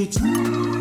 It's. 0.00 0.77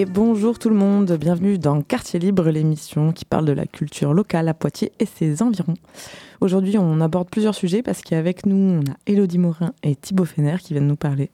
Et 0.00 0.06
bonjour 0.06 0.58
tout 0.58 0.70
le 0.70 0.76
monde, 0.76 1.12
bienvenue 1.12 1.58
dans 1.58 1.82
Quartier 1.82 2.18
Libre, 2.18 2.48
l'émission 2.48 3.12
qui 3.12 3.26
parle 3.26 3.44
de 3.44 3.52
la 3.52 3.66
culture 3.66 4.14
locale 4.14 4.48
à 4.48 4.54
Poitiers 4.54 4.92
et 4.98 5.04
ses 5.04 5.42
environs. 5.42 5.74
Aujourd'hui, 6.40 6.78
on 6.78 7.02
aborde 7.02 7.28
plusieurs 7.28 7.54
sujets 7.54 7.82
parce 7.82 8.00
qu'avec 8.00 8.46
nous, 8.46 8.56
on 8.56 8.90
a 8.90 8.96
Elodie 9.06 9.36
Morin 9.36 9.74
et 9.82 9.94
Thibaut 9.94 10.24
Fener 10.24 10.56
qui 10.58 10.72
viennent 10.72 10.86
nous 10.86 10.96
parler. 10.96 11.28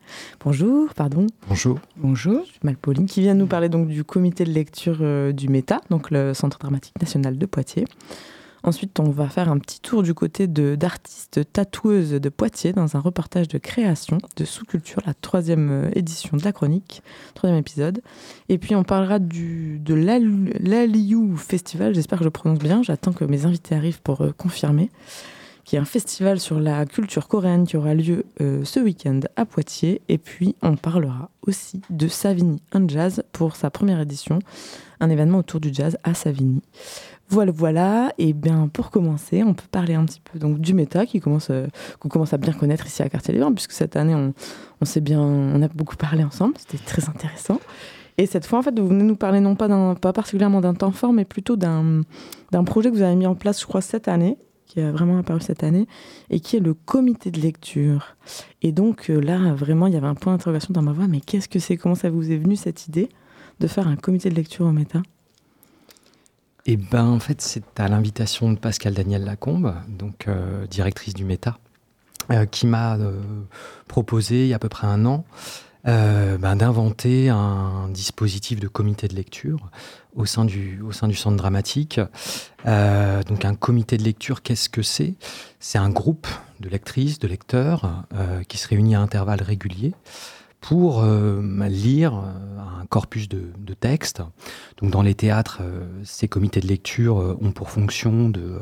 Bonjour, 0.45 0.93
pardon. 0.95 1.29
Bonjour. 1.48 1.79
Bonjour. 1.97 2.45
Malpauline 2.65 3.06
qui 3.06 3.20
vient 3.20 3.34
nous 3.34 3.47
parler 3.47 3.69
donc 3.69 3.87
du 3.87 4.02
comité 4.02 4.45
de 4.45 4.51
lecture 4.51 4.98
euh, 5.01 5.30
du 5.30 5.48
META, 5.48 5.80
donc 5.91 6.11
le 6.11 6.34
Centre 6.34 6.59
dramatique 6.59 7.01
national 7.01 7.39
de 7.39 7.47
Poitiers. 7.47 7.84
Ensuite, 8.66 8.98
on 8.98 9.11
va 9.11 9.29
faire 9.29 9.48
un 9.48 9.59
petit 9.59 9.79
tour 9.79 10.02
du 10.02 10.12
côté 10.12 10.48
d'artistes 10.48 11.41
tatoueuses 11.52 12.11
de 12.11 12.29
Poitiers 12.29 12.73
dans 12.73 12.97
un 12.97 13.01
reportage 13.01 13.47
de 13.47 13.59
création 13.59 14.19
de 14.34 14.45
sous-culture, 14.45 15.01
la 15.06 15.15
troisième 15.15 15.70
euh, 15.70 15.91
édition 15.95 16.37
de 16.37 16.42
la 16.42 16.51
chronique, 16.51 17.01
troisième 17.37 17.61
épisode. 17.61 18.02
Et 18.48 18.59
puis, 18.59 18.75
on 18.75 18.83
parlera 18.83 19.20
du, 19.20 19.79
de 19.79 19.95
l'Aliou 19.95 21.37
Festival, 21.37 21.95
j'espère 21.95 22.19
que 22.19 22.25
je 22.25 22.29
prononce 22.29 22.59
bien, 22.59 22.83
j'attends 22.83 23.12
que 23.12 23.25
mes 23.25 23.47
invités 23.47 23.77
arrivent 23.77 24.02
pour 24.02 24.23
euh, 24.23 24.33
confirmer, 24.37 24.91
qui 25.64 25.77
est 25.77 25.78
un 25.78 25.84
festival 25.84 26.41
sur 26.41 26.59
la 26.59 26.87
culture 26.87 27.28
coréenne 27.28 27.69
qui 27.69 27.77
aura 27.77 27.95
lieu 27.95 28.25
euh, 28.41 28.64
ce 28.64 28.80
week-end 28.80 29.20
à 29.37 29.45
Poitiers. 29.45 30.03
Et 30.09 30.19
puis, 30.19 30.56
on 30.62 30.75
parlera 30.75 31.30
aussi 31.47 31.83
de 31.91 32.09
Savigny 32.09 32.61
un 32.73 32.89
Jazz 32.89 33.22
pour 33.31 33.55
sa 33.55 33.70
première 33.70 34.00
édition, 34.00 34.41
un 34.98 35.11
événement 35.11 35.39
autour 35.39 35.61
du 35.61 35.72
jazz 35.72 35.98
à 36.03 36.14
Savigny. 36.14 36.62
Voilà, 37.28 37.52
voilà. 37.52 38.12
Et 38.19 38.32
bien, 38.32 38.69
pour 38.69 38.91
commencer, 38.91 39.42
on 39.42 39.55
peut 39.55 39.66
parler 39.70 39.94
un 39.94 40.05
petit 40.05 40.20
peu 40.20 40.38
donc 40.38 40.60
du 40.60 40.74
méta 40.74 41.06
qui 41.06 41.20
commence, 41.20 41.48
euh, 41.50 41.66
qu'on 41.98 42.08
commence 42.08 42.32
à 42.32 42.38
bien 42.38 42.52
connaître 42.52 42.86
ici 42.86 43.02
à 43.02 43.08
Quartier 43.08 43.34
Libre, 43.34 43.50
puisque 43.52 43.72
cette 43.72 43.96
année, 43.96 44.14
on, 44.14 44.84
s'est 44.84 45.00
bien, 45.00 45.20
on 45.20 45.60
a 45.62 45.69
beaucoup 45.69 45.97
parlé 45.97 46.22
ensemble. 46.22 46.54
C'était 46.58 46.82
très 46.82 47.08
intéressant. 47.08 47.60
Et 48.19 48.27
cette 48.27 48.47
fois, 48.47 48.60
en 48.60 48.62
fait, 48.62 48.78
vous 48.78 48.86
venez 48.86 49.04
nous 49.04 49.16
parler 49.16 49.41
non 49.41 49.56
pas 49.56 49.69
d'un, 49.69 49.94
pas 49.94 50.12
particulièrement 50.12 50.60
d'un 50.60 50.74
temps 50.74 50.92
fort, 50.92 51.12
mais 51.12 51.24
plutôt 51.24 51.56
d'un, 51.56 52.02
d'un 52.52 52.64
projet 52.64 52.91
que 52.91 52.97
vous 52.97 53.02
avez 53.02 53.16
mis 53.16 53.27
en 53.27 53.34
place, 53.34 53.60
je 53.60 53.66
crois, 53.66 53.82
cette 53.82 54.08
année, 54.08 54.38
qui 54.66 54.80
a 54.80 54.91
vraiment 54.91 55.19
apparu 55.19 55.41
cette 55.41 55.64
année, 55.64 55.86
et 56.30 56.41
qui 56.41 56.56
est 56.56 56.60
le 56.60 56.74
comité 56.74 57.30
de 57.30 57.41
lecture. 57.41 58.16
Et 58.62 58.72
donc 58.72 59.10
euh, 59.10 59.20
là, 59.20 59.36
vraiment, 59.54 59.86
il 59.86 59.94
y 59.94 59.97
avait 59.97 60.06
un 60.06 60.14
point 60.14 60.32
d'interrogation 60.32 60.72
dans 60.72 60.82
ma 60.82 60.92
voix. 60.92 61.08
Mais 61.08 61.20
qu'est-ce 61.20 61.48
que 61.48 61.58
c'est? 61.58 61.77
Comment 61.77 61.94
ça 61.94 62.08
vous 62.08 62.30
est 62.30 62.36
venu 62.36 62.56
cette 62.56 62.86
idée 62.86 63.08
de 63.60 63.66
faire 63.66 63.88
un 63.88 63.97
comité 63.97 64.30
de 64.30 64.34
lecture 64.34 64.64
au 64.66 64.72
méta? 64.72 65.02
Eh 66.69 66.77
ben, 66.77 67.06
en 67.06 67.20
fait, 67.20 67.41
c'est 67.41 67.78
à 67.78 67.86
l'invitation 67.86 68.50
de 68.50 68.59
Pascal 68.59 68.92
Daniel 68.92 69.25
Lacombe, 69.25 69.72
donc 69.89 70.27
euh, 70.27 70.67
directrice 70.67 71.14
du 71.14 71.25
META, 71.25 71.59
euh, 72.33 72.45
qui 72.45 72.67
m'a 72.67 72.97
euh, 72.97 73.20
proposé 73.86 74.42
il 74.42 74.48
y 74.48 74.53
a 74.53 74.56
à 74.56 74.59
peu 74.59 74.69
près 74.69 74.89
un 74.89 75.06
an 75.06 75.25
ben, 75.84 76.56
d'inventer 76.56 77.28
un 77.28 77.89
dispositif 77.91 78.59
de 78.59 78.67
comité 78.67 79.06
de 79.06 79.14
lecture 79.14 79.70
au 80.17 80.27
sein 80.27 80.44
du, 80.44 80.81
au 80.83 80.91
sein 80.91 81.06
du 81.06 81.14
centre 81.14 81.37
dramatique. 81.37 82.00
donc 82.64 83.44
un 83.44 83.55
comité 83.55 83.97
de 83.97 84.03
lecture, 84.03 84.42
qu'est-ce 84.42 84.69
que 84.69 84.83
c'est? 84.83 85.14
C'est 85.61 85.78
un 85.78 85.91
groupe 85.91 86.27
de 86.59 86.69
lectrices, 86.69 87.20
de 87.20 87.28
lecteurs 87.28 88.05
qui 88.48 88.59
se 88.59 88.67
réunit 88.67 88.97
à 88.97 89.00
intervalles 89.00 89.42
réguliers 89.42 89.94
pour 90.61 91.03
euh, 91.03 91.43
lire 91.69 92.15
euh, 92.15 92.81
un 92.81 92.87
corpus 92.87 93.29
de, 93.29 93.53
textes. 93.79 94.23
Donc 94.79 94.91
dans 94.91 95.03
les 95.03 95.15
théâtres, 95.15 95.59
euh, 95.62 95.87
ces 96.05 96.29
comités 96.29 96.61
de 96.61 96.67
lecture 96.67 97.17
ont 97.41 97.53
pour 97.53 97.71
fonction 97.71 98.28
de, 98.28 98.59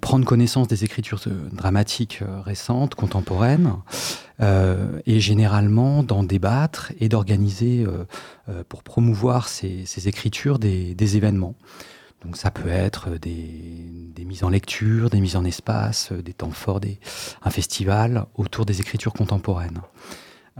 prendre 0.00 0.26
connaissance 0.26 0.68
des 0.68 0.84
écritures 0.84 1.20
dramatiques 1.52 2.22
récentes, 2.44 2.94
contemporaines, 2.94 3.76
et 4.40 5.20
généralement 5.20 6.02
d'en 6.02 6.22
débattre 6.22 6.92
et 7.00 7.08
d'organiser 7.08 7.86
pour 8.68 8.82
promouvoir 8.82 9.48
ces, 9.48 10.06
écritures 10.06 10.58
des, 10.58 11.16
événements. 11.16 11.54
Donc 12.22 12.36
ça 12.36 12.50
peut 12.50 12.68
être 12.68 13.08
des, 13.18 14.12
mises 14.26 14.44
en 14.44 14.50
lecture, 14.50 15.08
des 15.08 15.20
mises 15.20 15.36
en 15.36 15.44
espace, 15.44 16.12
des 16.12 16.34
temps 16.34 16.50
forts, 16.50 16.80
un 17.42 17.50
festival 17.50 18.26
autour 18.36 18.66
des 18.66 18.82
écritures 18.82 19.14
contemporaines. 19.14 19.80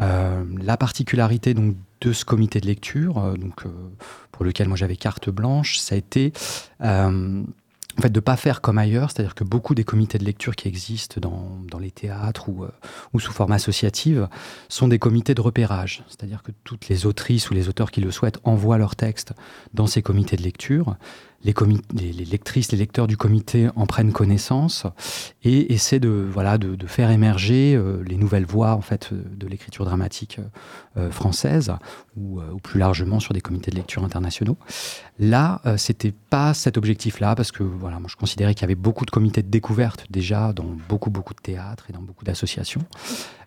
Euh, 0.00 0.44
la 0.62 0.76
particularité 0.76 1.54
donc 1.54 1.76
de 2.00 2.12
ce 2.12 2.24
comité 2.24 2.60
de 2.60 2.66
lecture, 2.66 3.18
euh, 3.18 3.34
donc 3.34 3.66
euh, 3.66 3.70
pour 4.30 4.44
lequel 4.44 4.68
j'avais 4.76 4.96
carte 4.96 5.30
blanche, 5.30 5.78
ça 5.78 5.94
a 5.94 5.98
été 5.98 6.32
fait, 6.80 8.10
de 8.10 8.14
ne 8.14 8.20
pas 8.20 8.36
faire 8.36 8.60
comme 8.60 8.78
ailleurs, 8.78 9.10
c'est-à-dire 9.10 9.34
que 9.34 9.42
beaucoup 9.42 9.74
des 9.74 9.82
comités 9.82 10.18
de 10.18 10.24
lecture 10.24 10.54
qui 10.54 10.68
existent 10.68 11.20
dans, 11.20 11.58
dans 11.68 11.80
les 11.80 11.90
théâtres 11.90 12.48
ou, 12.48 12.64
ou, 13.12 13.18
sous 13.18 13.32
forme 13.32 13.50
associative 13.50 14.28
sont 14.68 14.86
des 14.86 15.00
comités 15.00 15.34
de 15.34 15.40
repérage, 15.40 16.04
c'est-à-dire 16.06 16.44
que 16.44 16.52
toutes 16.62 16.88
les 16.88 17.06
autrices 17.06 17.50
ou 17.50 17.54
les 17.54 17.68
auteurs 17.68 17.90
qui 17.90 18.00
le 18.00 18.12
souhaitent 18.12 18.38
envoient 18.44 18.78
leurs 18.78 18.94
textes 18.94 19.32
dans 19.74 19.88
ces 19.88 20.00
comités 20.00 20.36
de 20.36 20.42
lecture 20.42 20.96
les, 21.44 21.54
les, 21.94 22.24
lectrices, 22.24 22.72
les 22.72 22.78
lecteurs 22.78 23.06
du 23.06 23.16
comité 23.16 23.68
en 23.76 23.86
prennent 23.86 24.12
connaissance 24.12 24.86
et 25.44 25.72
essaient 25.72 26.00
de, 26.00 26.08
voilà, 26.08 26.58
de, 26.58 26.86
faire 26.86 27.10
émerger 27.10 27.74
euh, 27.76 28.02
les 28.04 28.16
nouvelles 28.16 28.44
voies 28.44 28.72
en 28.72 28.80
fait, 28.80 29.10
de 29.12 29.46
l'écriture 29.46 29.84
dramatique 29.84 30.40
euh, 30.96 31.10
française 31.10 31.72
ou, 32.16 32.40
euh, 32.40 32.50
ou, 32.52 32.58
plus 32.58 32.80
largement 32.80 33.20
sur 33.20 33.34
des 33.34 33.40
comités 33.40 33.70
de 33.70 33.76
lecture 33.76 34.04
internationaux. 34.04 34.56
Là, 35.20 35.60
c'était 35.76 36.12
pas 36.12 36.54
cet 36.54 36.76
objectif-là 36.76 37.34
parce 37.34 37.50
que 37.50 37.62
voilà, 37.62 37.98
moi, 37.98 38.08
je 38.08 38.16
considérais 38.16 38.54
qu'il 38.54 38.62
y 38.62 38.64
avait 38.64 38.74
beaucoup 38.76 39.04
de 39.04 39.10
comités 39.10 39.42
de 39.42 39.48
découverte 39.48 40.06
déjà 40.10 40.52
dans 40.52 40.76
beaucoup, 40.88 41.10
beaucoup 41.10 41.34
de 41.34 41.40
théâtres 41.40 41.86
et 41.88 41.92
dans 41.92 42.02
beaucoup 42.02 42.24
d'associations. 42.24 42.82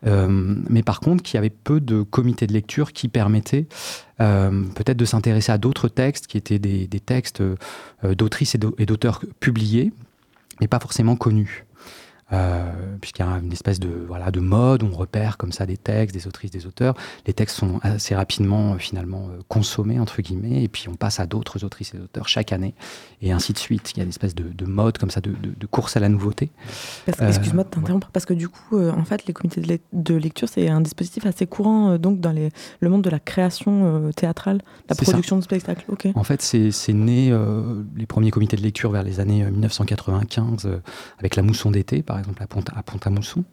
Mais 0.04 0.84
par 0.84 1.00
contre, 1.00 1.24
qu'il 1.24 1.36
y 1.36 1.38
avait 1.38 1.50
peu 1.52 1.80
de 1.80 2.02
comités 2.02 2.48
de 2.48 2.54
lecture 2.54 2.94
qui 2.94 3.08
permettaient 3.08 3.68
euh, 4.20 4.64
peut-être 4.76 4.98
de 4.98 5.06
s'intéresser 5.06 5.52
à 5.52 5.58
d'autres 5.58 5.88
textes 5.88 6.28
qui 6.28 6.38
étaient 6.38 6.60
des, 6.60 6.88
textes 7.00 7.42
euh, 7.42 7.56
d'autrices 8.16 8.56
et 8.56 8.86
d'auteurs 8.86 9.22
publiés, 9.40 9.92
mais 10.60 10.68
pas 10.68 10.80
forcément 10.80 11.16
connus. 11.16 11.66
Euh, 12.34 12.72
puisqu'il 13.02 13.26
y 13.26 13.28
a 13.28 13.32
une 13.32 13.52
espèce 13.52 13.80
de, 13.80 13.90
voilà, 14.08 14.32
de 14.32 14.40
mode, 14.40 14.84
on 14.84 14.92
repère 14.92 15.38
comme 15.38 15.52
ça 15.52 15.66
des 15.66 15.76
textes, 15.76 16.16
des 16.16 16.28
autrices, 16.28 16.52
des 16.52 16.66
auteurs. 16.66 16.96
Les 17.28 17.34
textes 17.34 17.58
sont 17.58 17.80
assez 17.84 18.16
rapidement 18.16 18.78
finalement 18.78 19.30
consommés, 19.50 20.00
entre 20.00 20.22
guillemets, 20.22 20.64
et 20.64 20.68
puis 20.70 20.88
on 20.88 20.96
passe 20.96 21.20
à 21.20 21.26
d'autres 21.26 21.66
autrices 21.66 21.94
et 21.94 22.00
auteurs 22.00 22.30
chaque 22.30 22.54
année, 22.54 22.74
et 23.22 23.32
ainsi 23.34 23.52
de 23.52 23.58
suite. 23.58 23.92
Il 23.92 23.98
y 23.98 24.00
a 24.00 24.04
une 24.04 24.10
espèce 24.10 24.34
de, 24.34 24.44
de 24.44 24.66
mode 24.66 24.98
comme 24.98 25.10
ça, 25.10 25.20
de, 25.20 25.34
de, 25.42 25.66
course 25.66 25.98
à 25.98 26.00
la 26.00 26.10
nouveauté. 26.10 26.52
Excuse-moi 27.08 27.66
de 27.66 27.70
t'interrompre, 27.70 28.10
parce 28.14 28.26
que 28.26 28.34
du 28.34 28.48
coup, 28.48 28.80
en 28.80 29.04
fait, 29.04 29.26
les 29.26 29.34
comités 29.34 29.82
de, 29.92 30.16
lecture, 30.16 30.48
c'est 30.48 30.70
un 30.70 30.82
dispositif 30.82 31.26
assez 31.26 31.48
courant 31.48 31.98
donc 31.98 32.20
dans 32.20 32.32
les, 32.32 32.50
le 32.80 32.90
monde 32.90 33.02
de 33.02 33.10
la 33.10 33.20
création 33.20 34.12
théâtrale, 34.16 34.62
la 34.90 34.96
production 34.96 35.38
de 35.38 35.44
spectacles. 35.44 35.86
En 36.16 36.24
fait, 36.24 36.42
c'est 36.42 36.94
né, 36.94 37.38
les 37.96 38.06
premiers 38.06 38.32
comités 38.32 38.56
de 38.56 38.62
lecture 38.62 38.92
vers 38.92 39.04
les 39.04 39.20
années 39.20 39.44
1995, 39.44 40.70
avec 41.20 41.36
la 41.36 41.44
mousson 41.44 41.72
d'été, 41.72 42.04
par 42.04 42.18
exemple 42.18 42.21
Pont 42.24 42.64
à 42.76 42.84
Pont-à-Mousson. 42.84 43.44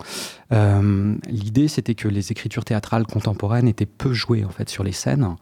Euh, 0.52 1.14
l'idée, 1.28 1.68
c'était 1.68 1.94
que 1.94 2.08
les 2.08 2.32
écritures 2.32 2.64
théâtrales 2.64 3.06
contemporaines 3.06 3.68
étaient 3.68 3.86
peu 3.86 4.12
jouées 4.12 4.44
en 4.44 4.50
fait 4.50 4.68
sur 4.68 4.84
les 4.84 4.92
scènes. 4.92 5.36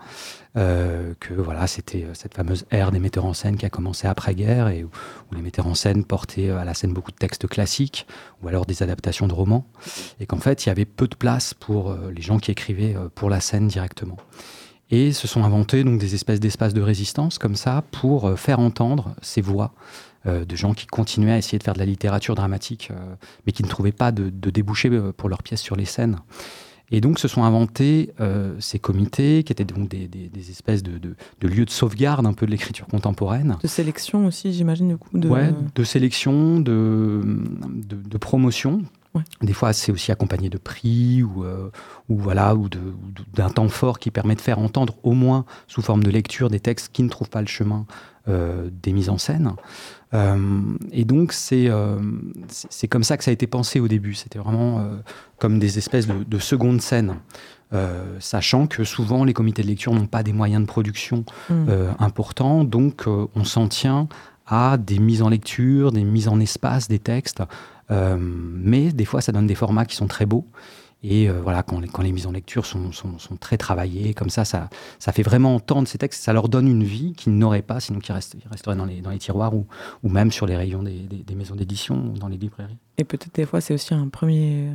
Euh, 0.57 1.13
que 1.21 1.35
voilà, 1.35 1.67
c'était 1.67 2.05
euh, 2.05 2.15
cette 2.15 2.35
fameuse 2.35 2.65
ère 2.71 2.91
des 2.91 2.99
metteurs 2.99 3.27
en 3.27 3.35
scène 3.35 3.59
qui 3.59 3.67
a 3.67 3.71
commencé 3.71 4.07
après-guerre 4.07 4.69
et 4.69 4.85
où, 4.85 4.91
les 5.35 5.43
metteurs 5.43 5.67
en 5.67 5.75
scène 5.75 6.05
portaient 6.05 6.49
à 6.49 6.65
la 6.65 6.73
scène 6.73 6.95
beaucoup 6.95 7.11
de 7.11 7.17
textes 7.17 7.47
classiques 7.47 8.07
ou 8.43 8.49
alors 8.49 8.65
des 8.65 8.83
adaptations 8.83 9.27
de 9.27 9.35
romans, 9.35 9.67
et 10.19 10.27
qu'en 10.27 10.39
fait, 10.39 10.65
il 10.65 10.69
y 10.69 10.73
avait 10.73 10.87
peu 10.87 11.09
de 11.09 11.15
place 11.15 11.53
pour 11.53 11.95
les 12.15 12.23
gens 12.23 12.39
qui 12.39 12.51
écrivaient 12.51 12.97
pour 13.15 13.29
la 13.29 13.41
scène 13.41 13.69
directement. 13.69 14.17
Et 14.91 15.13
se 15.13 15.27
sont 15.27 15.45
inventés 15.45 15.85
donc 15.85 15.99
des 15.99 16.15
espèces 16.15 16.41
d'espaces 16.41 16.73
de 16.73 16.81
résistance 16.81 17.39
comme 17.39 17.57
ça 17.57 17.83
pour 17.91 18.39
faire 18.39 18.61
entendre 18.61 19.15
ces 19.21 19.41
voix 19.41 19.73
de 20.27 20.57
gens 20.57 20.75
qui 20.75 20.87
continuaient 20.87 21.33
à 21.33 21.39
essayer 21.39 21.59
de 21.59 21.63
faire 21.63 21.75
de 21.75 21.79
la 21.79 21.87
littérature 21.87 22.35
dramatique, 22.35 22.89
euh, 22.91 23.15
mais 23.47 23.53
qui 23.53 23.63
ne 23.63 23.69
trouvaient 23.69 23.93
pas 23.93 24.13
de, 24.13 24.29
de 24.31 24.51
débouchés 24.51 24.91
euh, 24.91 25.13
pour 25.13 25.29
leurs 25.29 25.43
pièces 25.43 25.61
sur 25.61 25.77
les 25.77 25.85
scènes. 25.85 26.19
Et 26.91 27.01
donc 27.01 27.19
se 27.19 27.27
sont 27.27 27.43
inventés 27.43 28.13
ces 28.61 28.79
comités 28.79 29.43
qui 29.43 29.53
étaient 29.53 29.65
donc 29.65 29.89
des, 29.89 30.31
espèces 30.51 30.85
de, 30.85 31.17
lieux 31.43 31.65
de 31.65 31.71
sauvegarde 31.71 32.25
un 32.27 32.33
peu 32.33 32.47
de 32.47 32.53
l'écriture 32.53 32.87
contemporaine. 32.87 33.57
De 33.61 33.67
sélection 33.67 34.25
aussi, 34.25 34.53
j'imagine, 34.53 34.91
du 34.91 34.97
coup. 34.97 35.19
De... 35.19 35.29
Ouais, 35.29 35.53
de 35.75 35.83
sélection, 35.83 36.61
de, 36.61 37.23
de, 37.25 38.19
promotion. 38.19 38.83
Des 39.43 39.53
fois, 39.53 39.73
c'est 39.73 39.93
aussi 39.93 40.13
accompagné 40.13 40.49
de 40.49 40.59
prix 40.59 41.23
ou, 41.23 41.45
ou 42.09 42.17
voilà, 42.17 42.55
ou 42.55 42.69
d'un 43.35 43.51
temps 43.51 43.69
fort 43.69 43.99
qui 43.99 44.11
permet 44.11 44.35
de 44.35 44.41
faire 44.41 44.59
entendre 44.59 44.95
au 45.03 45.13
moins 45.13 45.45
sous 45.67 45.83
forme 45.83 46.03
de 46.03 46.11
lecture 46.11 46.51
des 46.51 46.61
textes 46.61 46.91
qui 46.93 47.03
ne 47.03 47.09
trouvent 47.09 47.31
pas 47.31 47.41
le 47.41 47.47
chemin 47.47 47.87
des 48.27 48.93
mises 48.93 49.09
en 49.09 49.19
scène. 49.19 49.55
et 50.93 51.05
donc, 51.05 51.33
c'est 51.33 51.71
c'est 52.49 52.89
comme 52.89 53.05
ça 53.05 53.17
que 53.17 53.25
ça 53.25 53.31
a 53.31 53.35
été 53.35 53.47
pensé 53.47 53.81
au 53.81 53.89
début. 53.89 54.15
C'était 54.15 54.39
vraiment 54.39 54.85
comme 55.39 55.59
des 55.59 55.79
espèces 55.79 56.07
de, 56.07 56.25
de 56.25 56.39
secondes 56.39 56.81
scènes. 56.81 57.17
Euh, 57.73 58.05
sachant 58.21 58.69
que 58.69 58.85
souvent 58.85 59.25
les 59.25 59.33
comités 59.33 59.63
de 59.63 59.67
lecture 59.67 59.93
n'ont 59.93 60.07
pas 60.07 60.23
des 60.23 60.33
moyens 60.33 60.63
de 60.63 60.69
production 60.69 61.25
mm. 61.51 61.67
euh, 61.69 61.91
importants, 61.99 62.63
donc 62.63 63.09
euh, 63.09 63.27
on 63.35 63.43
s'en 63.43 63.67
tient 63.67 64.07
à 64.47 64.77
des 64.77 64.99
mises 64.99 65.23
en 65.23 65.29
lecture, 65.29 65.93
des 65.93 66.05
mises 66.05 66.29
en 66.29 66.41
espace 66.41 66.89
des 66.89 66.99
textes, 66.99 67.43
mais 67.91 68.93
des 68.93 69.05
fois 69.05 69.21
ça 69.21 69.33
donne 69.33 69.47
des 69.47 69.55
formats 69.55 69.85
qui 69.85 69.97
sont 69.97 70.07
très 70.07 70.27
beaux. 70.27 70.47
Et 71.03 71.29
voilà, 71.29 71.63
quand 71.63 71.79
les, 71.79 71.89
quand 71.89 72.03
les, 72.03 72.11
mises 72.11 72.27
en 72.27 72.33
lecture 72.33 72.67
sont, 72.67 72.91
sont, 72.91 73.19
sont, 73.19 73.37
très 73.37 73.57
travaillées, 73.57 74.13
comme 74.15 74.31
ça, 74.31 74.45
ça, 74.45 74.69
ça 74.99 75.13
fait 75.13 75.23
vraiment 75.23 75.55
entendre 75.55 75.87
ces 75.87 75.99
textes, 75.99 76.25
ça 76.25 76.33
leur 76.33 76.49
donne 76.49 76.67
une 76.67 76.83
vie 76.83 77.13
qu'ils 77.13 77.37
n'auraient 77.37 77.63
pas, 77.63 77.79
sinon 77.81 78.01
qu'ils 78.01 78.15
resteraient 78.15 78.75
dans 78.75 78.87
les, 78.87 79.03
dans 79.03 79.11
les 79.11 79.19
tiroirs 79.19 79.55
ou, 79.55 79.67
ou, 80.03 80.09
même 80.09 80.33
sur 80.33 80.47
les 80.47 80.57
rayons 80.57 80.83
des, 80.83 81.01
des, 81.01 81.23
des 81.23 81.35
maisons 81.35 81.55
d'édition 81.55 82.13
ou 82.13 82.19
dans 82.19 82.29
les 82.29 82.39
librairies. 82.39 82.79
Et 82.99 83.05
peut-être 83.05 83.35
des 83.35 83.47
fois, 83.47 83.61
c'est 83.61 83.75
aussi 83.75 83.95
un 83.95 84.09
premier 84.09 84.71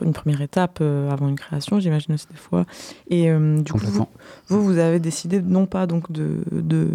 une 0.00 0.12
première 0.12 0.40
étape 0.40 0.78
euh, 0.80 1.10
avant 1.10 1.28
une 1.28 1.38
création, 1.38 1.80
j'imagine 1.80 2.14
aussi 2.14 2.26
des 2.30 2.36
fois. 2.36 2.64
Et 3.08 3.30
euh, 3.30 3.60
du 3.60 3.72
coup, 3.72 3.78
vous, 3.78 4.06
vous, 4.48 4.78
avez 4.78 5.00
décidé 5.00 5.40
non 5.40 5.66
pas 5.66 5.86
donc 5.86 6.10
de, 6.12 6.42
de, 6.50 6.88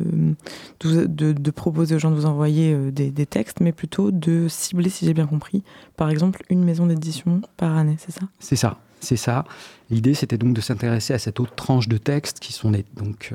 de, 0.79 1.51
proposer 1.51 1.95
aux 1.95 1.99
gens 1.99 2.11
de 2.11 2.15
vous 2.15 2.25
envoyer 2.25 2.73
euh, 2.73 2.91
des, 2.91 3.11
des, 3.11 3.25
textes, 3.25 3.59
mais 3.61 3.71
plutôt 3.71 4.11
de 4.11 4.47
cibler, 4.47 4.89
si 4.89 5.05
j'ai 5.05 5.13
bien 5.13 5.27
compris, 5.27 5.63
par 5.95 6.09
exemple, 6.09 6.43
une 6.49 6.63
maison 6.63 6.85
d'édition 6.85 7.41
par 7.57 7.75
année, 7.75 7.97
c'est 7.99 8.11
ça? 8.11 8.21
C'est 8.39 8.55
ça. 8.55 8.77
C'est 8.99 9.15
ça. 9.15 9.45
L'idée, 9.91 10.15
c'était 10.15 10.39
donc 10.39 10.55
de 10.55 10.61
s'intéresser 10.61 11.13
à 11.13 11.19
cette 11.19 11.39
autre 11.39 11.53
tranche 11.53 11.87
de 11.87 11.97
textes 11.97 12.39
qui 12.39 12.51
sont, 12.51 12.71
donc, 12.95 13.31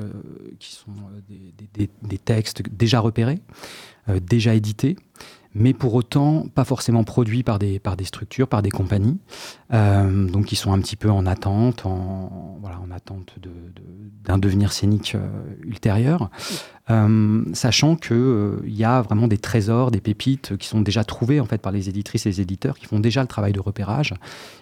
qui 0.59 0.73
sont 0.73 0.91
des, 1.73 1.89
des, 2.01 2.17
textes 2.17 2.63
déjà 2.69 2.99
repérés, 2.99 3.39
déjà 4.09 4.53
édités, 4.53 4.97
mais 5.55 5.73
pour 5.73 5.93
autant 5.93 6.45
pas 6.53 6.63
forcément 6.63 7.03
produits 7.03 7.43
par 7.43 7.59
des, 7.59 7.79
par 7.79 7.95
des 7.95 8.05
structures, 8.05 8.47
par 8.47 8.61
des 8.61 8.71
compagnies, 8.71 9.19
euh, 9.73 10.27
donc 10.27 10.45
qui 10.45 10.55
sont 10.55 10.73
un 10.73 10.79
petit 10.79 10.95
peu 10.95 11.09
en 11.09 11.25
attente, 11.25 11.85
en, 11.85 12.57
voilà, 12.61 12.79
en 12.79 12.91
attente 12.91 13.35
d'un 14.23 14.37
de, 14.37 14.41
devenir 14.41 14.71
scénique 14.71 15.15
euh, 15.15 15.27
ultérieur, 15.63 16.29
euh, 16.89 17.43
sachant 17.53 17.95
qu'il 17.95 18.59
il 18.65 18.75
y 18.75 18.83
a 18.83 19.01
vraiment 19.01 19.27
des 19.27 19.37
trésors, 19.37 19.91
des 19.91 20.01
pépites 20.01 20.57
qui 20.57 20.67
sont 20.67 20.81
déjà 20.81 21.03
trouvés 21.03 21.39
en 21.39 21.45
fait 21.45 21.59
par 21.59 21.71
les 21.71 21.87
éditrices 21.87 22.25
et 22.25 22.29
les 22.29 22.41
éditeurs 22.41 22.77
qui 22.77 22.87
font 22.87 22.99
déjà 22.99 23.21
le 23.21 23.27
travail 23.27 23.53
de 23.53 23.59
repérage, 23.59 24.13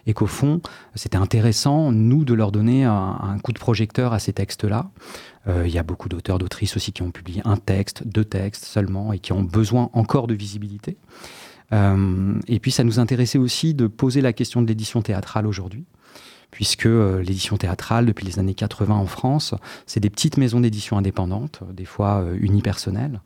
et 0.05 0.13
qu'au 0.13 0.27
fond, 0.27 0.61
c'était 0.95 1.17
intéressant, 1.17 1.91
nous, 1.91 2.25
de 2.25 2.33
leur 2.33 2.51
donner 2.51 2.83
un 2.83 3.37
coup 3.43 3.53
de 3.53 3.59
projecteur 3.59 4.13
à 4.13 4.19
ces 4.19 4.33
textes-là. 4.33 4.89
Euh, 5.47 5.63
il 5.65 5.73
y 5.73 5.79
a 5.79 5.83
beaucoup 5.83 6.09
d'auteurs, 6.09 6.37
d'autrices 6.37 6.75
aussi 6.75 6.91
qui 6.91 7.01
ont 7.01 7.11
publié 7.11 7.41
un 7.45 7.57
texte, 7.57 8.07
deux 8.07 8.25
textes 8.25 8.65
seulement 8.65 9.13
et 9.13 9.19
qui 9.19 9.33
ont 9.33 9.43
besoin 9.43 9.89
encore 9.93 10.27
de 10.27 10.33
visibilité. 10.33 10.97
Euh, 11.73 12.39
et 12.47 12.59
puis 12.59 12.71
ça 12.71 12.83
nous 12.83 12.99
intéressait 12.99 13.37
aussi 13.37 13.73
de 13.73 13.87
poser 13.87 14.21
la 14.21 14.33
question 14.33 14.61
de 14.61 14.67
l'édition 14.67 15.01
théâtrale 15.01 15.47
aujourd'hui 15.47 15.85
puisque 16.51 16.85
euh, 16.85 17.21
l'édition 17.21 17.57
théâtrale, 17.57 18.05
depuis 18.05 18.25
les 18.25 18.37
années 18.37 18.53
80 18.53 18.93
en 18.93 19.05
France, 19.05 19.55
c'est 19.85 20.01
des 20.01 20.09
petites 20.09 20.37
maisons 20.37 20.59
d'édition 20.59 20.97
indépendantes, 20.97 21.61
des 21.71 21.85
fois 21.85 22.21
euh, 22.21 22.37
unipersonnelles, 22.39 23.21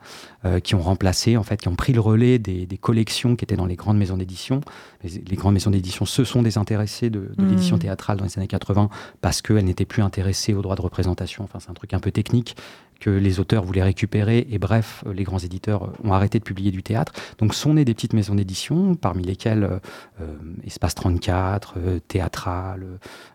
euh, 0.45 0.59
qui 0.59 0.75
ont 0.75 0.81
remplacé, 0.81 1.35
en 1.35 1.43
fait, 1.43 1.57
qui 1.57 1.67
ont 1.67 1.75
pris 1.75 1.91
le 1.91 1.99
relais 1.99 2.37
des, 2.37 2.67
collections 2.79 3.35
qui 3.35 3.43
étaient 3.43 3.55
dans 3.55 3.65
les 3.65 3.75
grandes 3.75 3.97
maisons 3.97 4.17
d'édition. 4.17 4.61
Les, 5.03 5.35
grandes 5.35 5.53
maisons 5.53 5.71
d'édition 5.71 6.05
se 6.05 6.23
sont 6.23 6.43
désintéressées 6.43 7.09
de, 7.09 7.31
de 7.35 7.45
l'édition 7.45 7.77
mmh. 7.77 7.79
théâtrale 7.79 8.17
dans 8.17 8.25
les 8.25 8.37
années 8.37 8.47
80 8.47 8.89
parce 9.21 9.41
qu'elles 9.41 9.65
n'étaient 9.65 9.85
plus 9.85 10.03
intéressées 10.03 10.53
aux 10.53 10.61
droits 10.61 10.75
de 10.75 10.81
représentation. 10.81 11.43
Enfin, 11.45 11.59
c'est 11.59 11.71
un 11.71 11.73
truc 11.73 11.93
un 11.93 11.99
peu 11.99 12.11
technique 12.11 12.55
que 12.99 13.09
les 13.09 13.39
auteurs 13.39 13.63
voulaient 13.63 13.83
récupérer 13.83 14.47
et 14.49 14.57
bref, 14.57 15.03
les 15.13 15.23
grands 15.23 15.39
éditeurs 15.39 15.91
ont 16.03 16.13
arrêté 16.13 16.39
de 16.39 16.43
publier 16.43 16.71
du 16.71 16.83
théâtre. 16.83 17.13
Donc 17.37 17.53
sont 17.53 17.73
nées 17.73 17.85
des 17.85 17.93
petites 17.93 18.13
maisons 18.13 18.35
d'édition, 18.35 18.95
parmi 18.95 19.23
lesquelles 19.23 19.79
euh, 20.21 20.37
Espace 20.65 20.95
34, 20.95 21.75
euh, 21.77 21.99
Théâtral, 21.99 22.85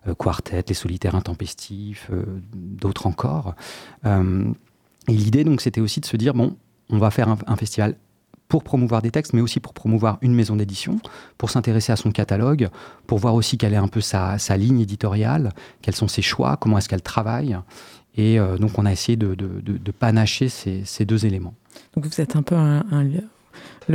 euh, 0.06 0.14
Quartet, 0.14 0.64
Les 0.68 0.74
Solitaires 0.74 1.14
Intempestifs, 1.14 2.10
d'autres 2.52 3.06
encore. 3.06 3.54
et 4.04 5.12
l'idée 5.12 5.44
donc 5.44 5.60
c'était 5.60 5.80
aussi 5.80 6.00
de 6.00 6.06
se 6.06 6.16
dire, 6.16 6.34
bon, 6.34 6.56
on 6.90 6.98
va 6.98 7.10
faire 7.10 7.28
un, 7.28 7.56
festival 7.56 7.96
pour 8.48 8.64
promouvoir 8.64 9.00
des 9.00 9.10
textes, 9.10 9.32
mais 9.32 9.40
aussi 9.40 9.60
pour 9.60 9.74
promouvoir 9.74 10.18
une 10.22 10.34
maison 10.34 10.56
d'édition, 10.56 10.98
pour 11.38 11.50
s'intéresser 11.50 11.92
à 11.92 11.96
son 11.96 12.10
catalogue, 12.10 12.68
pour 13.06 13.18
voir 13.18 13.34
aussi 13.34 13.58
quelle 13.58 13.74
est 13.74 13.76
un 13.76 13.88
peu 13.88 14.00
sa 14.00 14.36
ligne 14.56 14.80
éditoriale, 14.80 15.52
quels 15.82 15.94
sont 15.94 16.08
ses 16.08 16.22
choix, 16.22 16.56
comment 16.56 16.78
est-ce 16.78 16.88
qu'elle 16.88 17.02
travaille. 17.02 17.56
Et 18.20 18.38
euh, 18.38 18.58
donc, 18.58 18.78
on 18.78 18.84
a 18.84 18.92
essayé 18.92 19.16
de, 19.16 19.34
panacher 19.98 20.50
ces, 20.50 20.84
ces, 20.84 21.06
deux 21.06 21.24
éléments. 21.24 21.54
Donc, 21.96 22.04
vous 22.04 22.20
êtes 22.20 22.36
un 22.36 22.42
peu 22.42 22.54
un, 22.54 22.84
un 22.90 23.02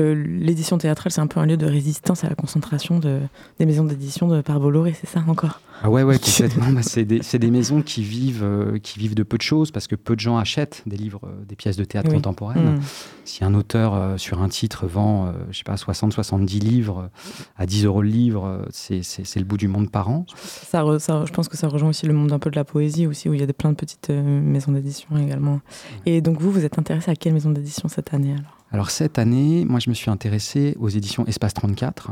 l'édition 0.03 0.77
théâtrale, 0.77 1.11
c'est 1.11 1.21
un 1.21 1.27
peu 1.27 1.39
un 1.39 1.45
lieu 1.45 1.57
de 1.57 1.65
résistance 1.65 2.23
à 2.23 2.29
la 2.29 2.35
concentration 2.35 2.99
de, 2.99 3.19
des 3.59 3.65
maisons 3.65 3.85
d'édition 3.85 4.27
de 4.27 4.41
par 4.41 4.59
Bolloré, 4.59 4.95
c'est 4.99 5.07
ça 5.07 5.23
encore? 5.27 5.61
Ah 5.83 5.89
ouais, 5.89 6.03
ouais, 6.03 6.17
complètement. 6.17 6.71
bah, 6.71 6.81
c'est 6.81 7.05
des, 7.05 7.19
des, 7.19 7.51
maisons 7.51 7.81
qui 7.81 8.03
vivent, 8.03 8.43
euh, 8.43 8.79
qui 8.79 8.99
vivent 8.99 9.15
de 9.15 9.23
peu 9.23 9.37
de 9.37 9.41
choses 9.41 9.71
parce 9.71 9.87
que 9.87 9.95
peu 9.95 10.15
de 10.15 10.19
gens 10.19 10.37
achètent 10.37 10.83
des 10.85 10.95
livres, 10.95 11.21
euh, 11.25 11.45
des 11.47 11.55
pièces 11.55 11.75
de 11.75 11.83
théâtre 11.83 12.11
contemporaines. 12.11 12.77
Mm. 12.77 12.81
Si 13.25 13.43
un 13.43 13.53
auteur 13.53 13.93
euh, 13.93 14.17
sur 14.17 14.41
un 14.41 14.49
titre 14.49 14.87
vend, 14.87 15.33
je 15.51 15.57
sais 15.57 15.63
pas, 15.63 15.77
60, 15.77 16.13
70 16.13 16.59
livres 16.59 17.09
à 17.57 17.65
10 17.65 17.85
euros 17.85 18.01
le 18.01 18.09
livre, 18.09 18.65
c'est 18.71 19.01
le 19.35 19.43
bout 19.43 19.57
du 19.57 19.67
monde 19.67 19.91
par 19.91 20.09
an. 20.09 20.25
Ça, 20.35 20.83
ça, 20.99 21.25
je 21.25 21.33
pense 21.33 21.49
que 21.49 21.57
ça 21.57 21.67
rejoint 21.67 21.89
aussi 21.89 22.05
le 22.05 22.13
monde 22.13 22.31
un 22.31 22.39
peu 22.39 22.49
de 22.49 22.55
la 22.55 22.63
poésie 22.63 23.07
aussi, 23.07 23.29
où 23.29 23.33
il 23.33 23.39
y 23.39 23.43
a 23.43 23.47
des, 23.47 23.53
plein 23.53 23.71
de 23.71 23.75
petites 23.75 24.09
maisons 24.09 24.71
d'édition 24.71 25.17
également. 25.17 25.59
Et 26.05 26.21
donc 26.21 26.39
vous, 26.39 26.51
vous 26.51 26.65
êtes 26.65 26.79
intéressé 26.79 27.11
à 27.11 27.15
quelle 27.15 27.33
maison 27.33 27.49
d'édition 27.49 27.87
cette 27.89 28.13
année 28.13 28.33
alors? 28.33 28.64
Alors 28.75 28.91
cette 28.91 29.19
année, 29.19 29.63
moi 29.63 29.79
je 29.79 29.89
me 29.89 29.95
suis 29.95 30.11
intéressé 30.11 30.75
aux 30.81 30.89
éditions 30.89 31.25
Espace 31.27 31.53
34 31.53 32.11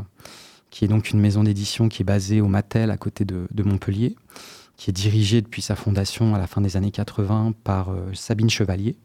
qui 0.70 0.86
est 0.86 0.88
donc 0.88 1.10
une 1.10 1.20
maison 1.20 1.42
d'édition 1.44 1.90
qui 1.90 2.00
est 2.00 2.06
basée 2.06 2.40
au 2.40 2.48
Mattel 2.48 2.90
à 2.90 2.96
côté 2.96 3.26
de, 3.26 3.62
Montpellier, 3.62 4.16
qui 4.78 4.88
est 4.88 4.94
dirigée 4.94 5.42
depuis 5.42 5.60
sa 5.60 5.76
fondation 5.76 6.34
à 6.34 6.38
la 6.38 6.46
fin 6.46 6.62
des 6.62 6.78
années 6.78 6.90
80 6.90 7.52
par 7.64 7.90
euh, 7.90 8.14
Sabine 8.14 8.48
Chevalier, 8.48 8.96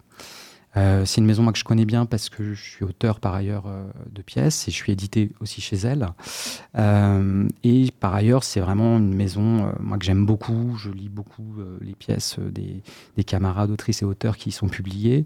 euh, 0.78 1.04
c'est 1.06 1.20
une 1.20 1.26
maison 1.26 1.44
moi, 1.44 1.52
que 1.52 1.60
je 1.60 1.64
connais 1.64 1.86
bien 1.86 2.06
parce 2.06 2.30
que 2.30 2.54
je 2.54 2.62
suis 2.62 2.86
auteur 2.86 3.20
par 3.20 3.34
ailleurs 3.34 3.66
euh, 3.68 3.86
de 4.12 4.22
pièces 4.22 4.68
et 4.68 4.72
je 4.72 4.76
suis 4.76 4.92
édité 4.92 5.32
aussi 5.42 5.62
chez 5.62 5.78
elle. 5.78 6.10
Euh, 6.78 7.48
et 7.64 7.92
par 8.00 8.14
ailleurs, 8.14 8.44
c'est 8.44 8.60
vraiment 8.60 8.98
une 8.98 9.14
maison 9.14 9.72
moi 9.80 9.98
que 9.98 10.06
j'aime 10.06 10.26
beaucoup. 10.26 10.78
Je 10.78 10.92
lis 10.92 11.10
beaucoup 11.10 11.56
les 11.82 11.94
pièces 11.94 12.38
des, 12.40 12.84
des, 13.18 13.24
camarades 13.24 13.72
autrices 13.72 14.02
et 14.02 14.06
auteurs 14.06 14.38
qui 14.38 14.50
y 14.50 14.52
sont 14.52 14.68
publiées 14.68 15.26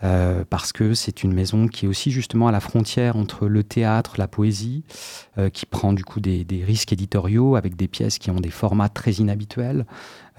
parce 0.00 0.72
que 0.72 0.94
c'est 0.94 1.22
une 1.22 1.32
maison 1.32 1.68
qui 1.68 1.86
est 1.86 1.88
aussi 1.88 2.10
justement 2.10 2.48
à 2.48 2.52
la 2.52 2.60
frontière 2.60 3.16
entre 3.16 3.46
le 3.46 3.62
théâtre, 3.64 4.14
la 4.18 4.28
poésie, 4.28 4.84
qui 5.52 5.66
prend 5.66 5.92
du 5.92 6.04
coup 6.04 6.20
des 6.20 6.64
risques 6.64 6.92
éditoriaux 6.92 7.56
avec 7.56 7.76
des 7.76 7.88
pièces 7.88 8.18
qui 8.18 8.30
ont 8.30 8.40
des 8.40 8.50
formats 8.50 8.88
très 8.88 9.12
inhabituels. 9.12 9.86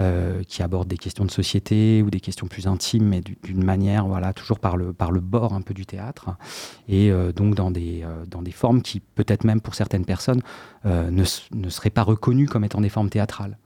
Euh, 0.02 0.42
qui 0.48 0.64
aborde 0.64 0.88
des 0.88 0.98
questions 0.98 1.24
de 1.24 1.30
société 1.30 2.02
ou 2.02 2.10
des 2.10 2.20
questions 2.20 2.48
plus 2.48 2.66
intimes, 2.66 3.10
mais 3.10 3.22
d'une 3.22 3.64
manière, 3.64 4.08
voilà, 4.08 4.34
toujours 4.34 4.58
par 4.58 4.76
le, 4.76 4.92
par 4.92 5.12
le 5.12 5.20
bord 5.20 5.54
un 5.54 5.62
peu 5.62 5.76
du 5.76 5.86
théâtre, 5.86 6.32
et 6.88 7.12
euh, 7.12 7.32
donc 7.32 7.54
dans 7.54 7.70
des, 7.70 8.02
euh, 8.04 8.26
dans 8.26 8.42
des 8.42 8.52
formes 8.52 8.82
qui, 8.82 9.02
peut-être 9.02 9.44
même 9.44 9.62
pour 9.62 9.76
certaines 9.76 10.04
personnes, 10.04 10.42
ne, 10.84 11.24
ne 11.54 11.70
seraient 11.70 11.92
pas 11.92 12.02
reconnues 12.02 12.48
comme 12.48 12.64
étant 12.64 12.82
des 12.82 12.90
formes 12.90 13.12
théâtrales. 13.12 13.60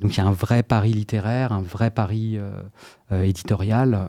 Donc 0.00 0.14
il 0.14 0.18
y 0.18 0.20
a 0.20 0.26
un 0.26 0.32
vrai 0.32 0.62
pari 0.62 0.92
littéraire, 0.92 1.52
un 1.52 1.62
vrai 1.62 1.90
pari 1.90 2.38
éditorial 3.10 4.08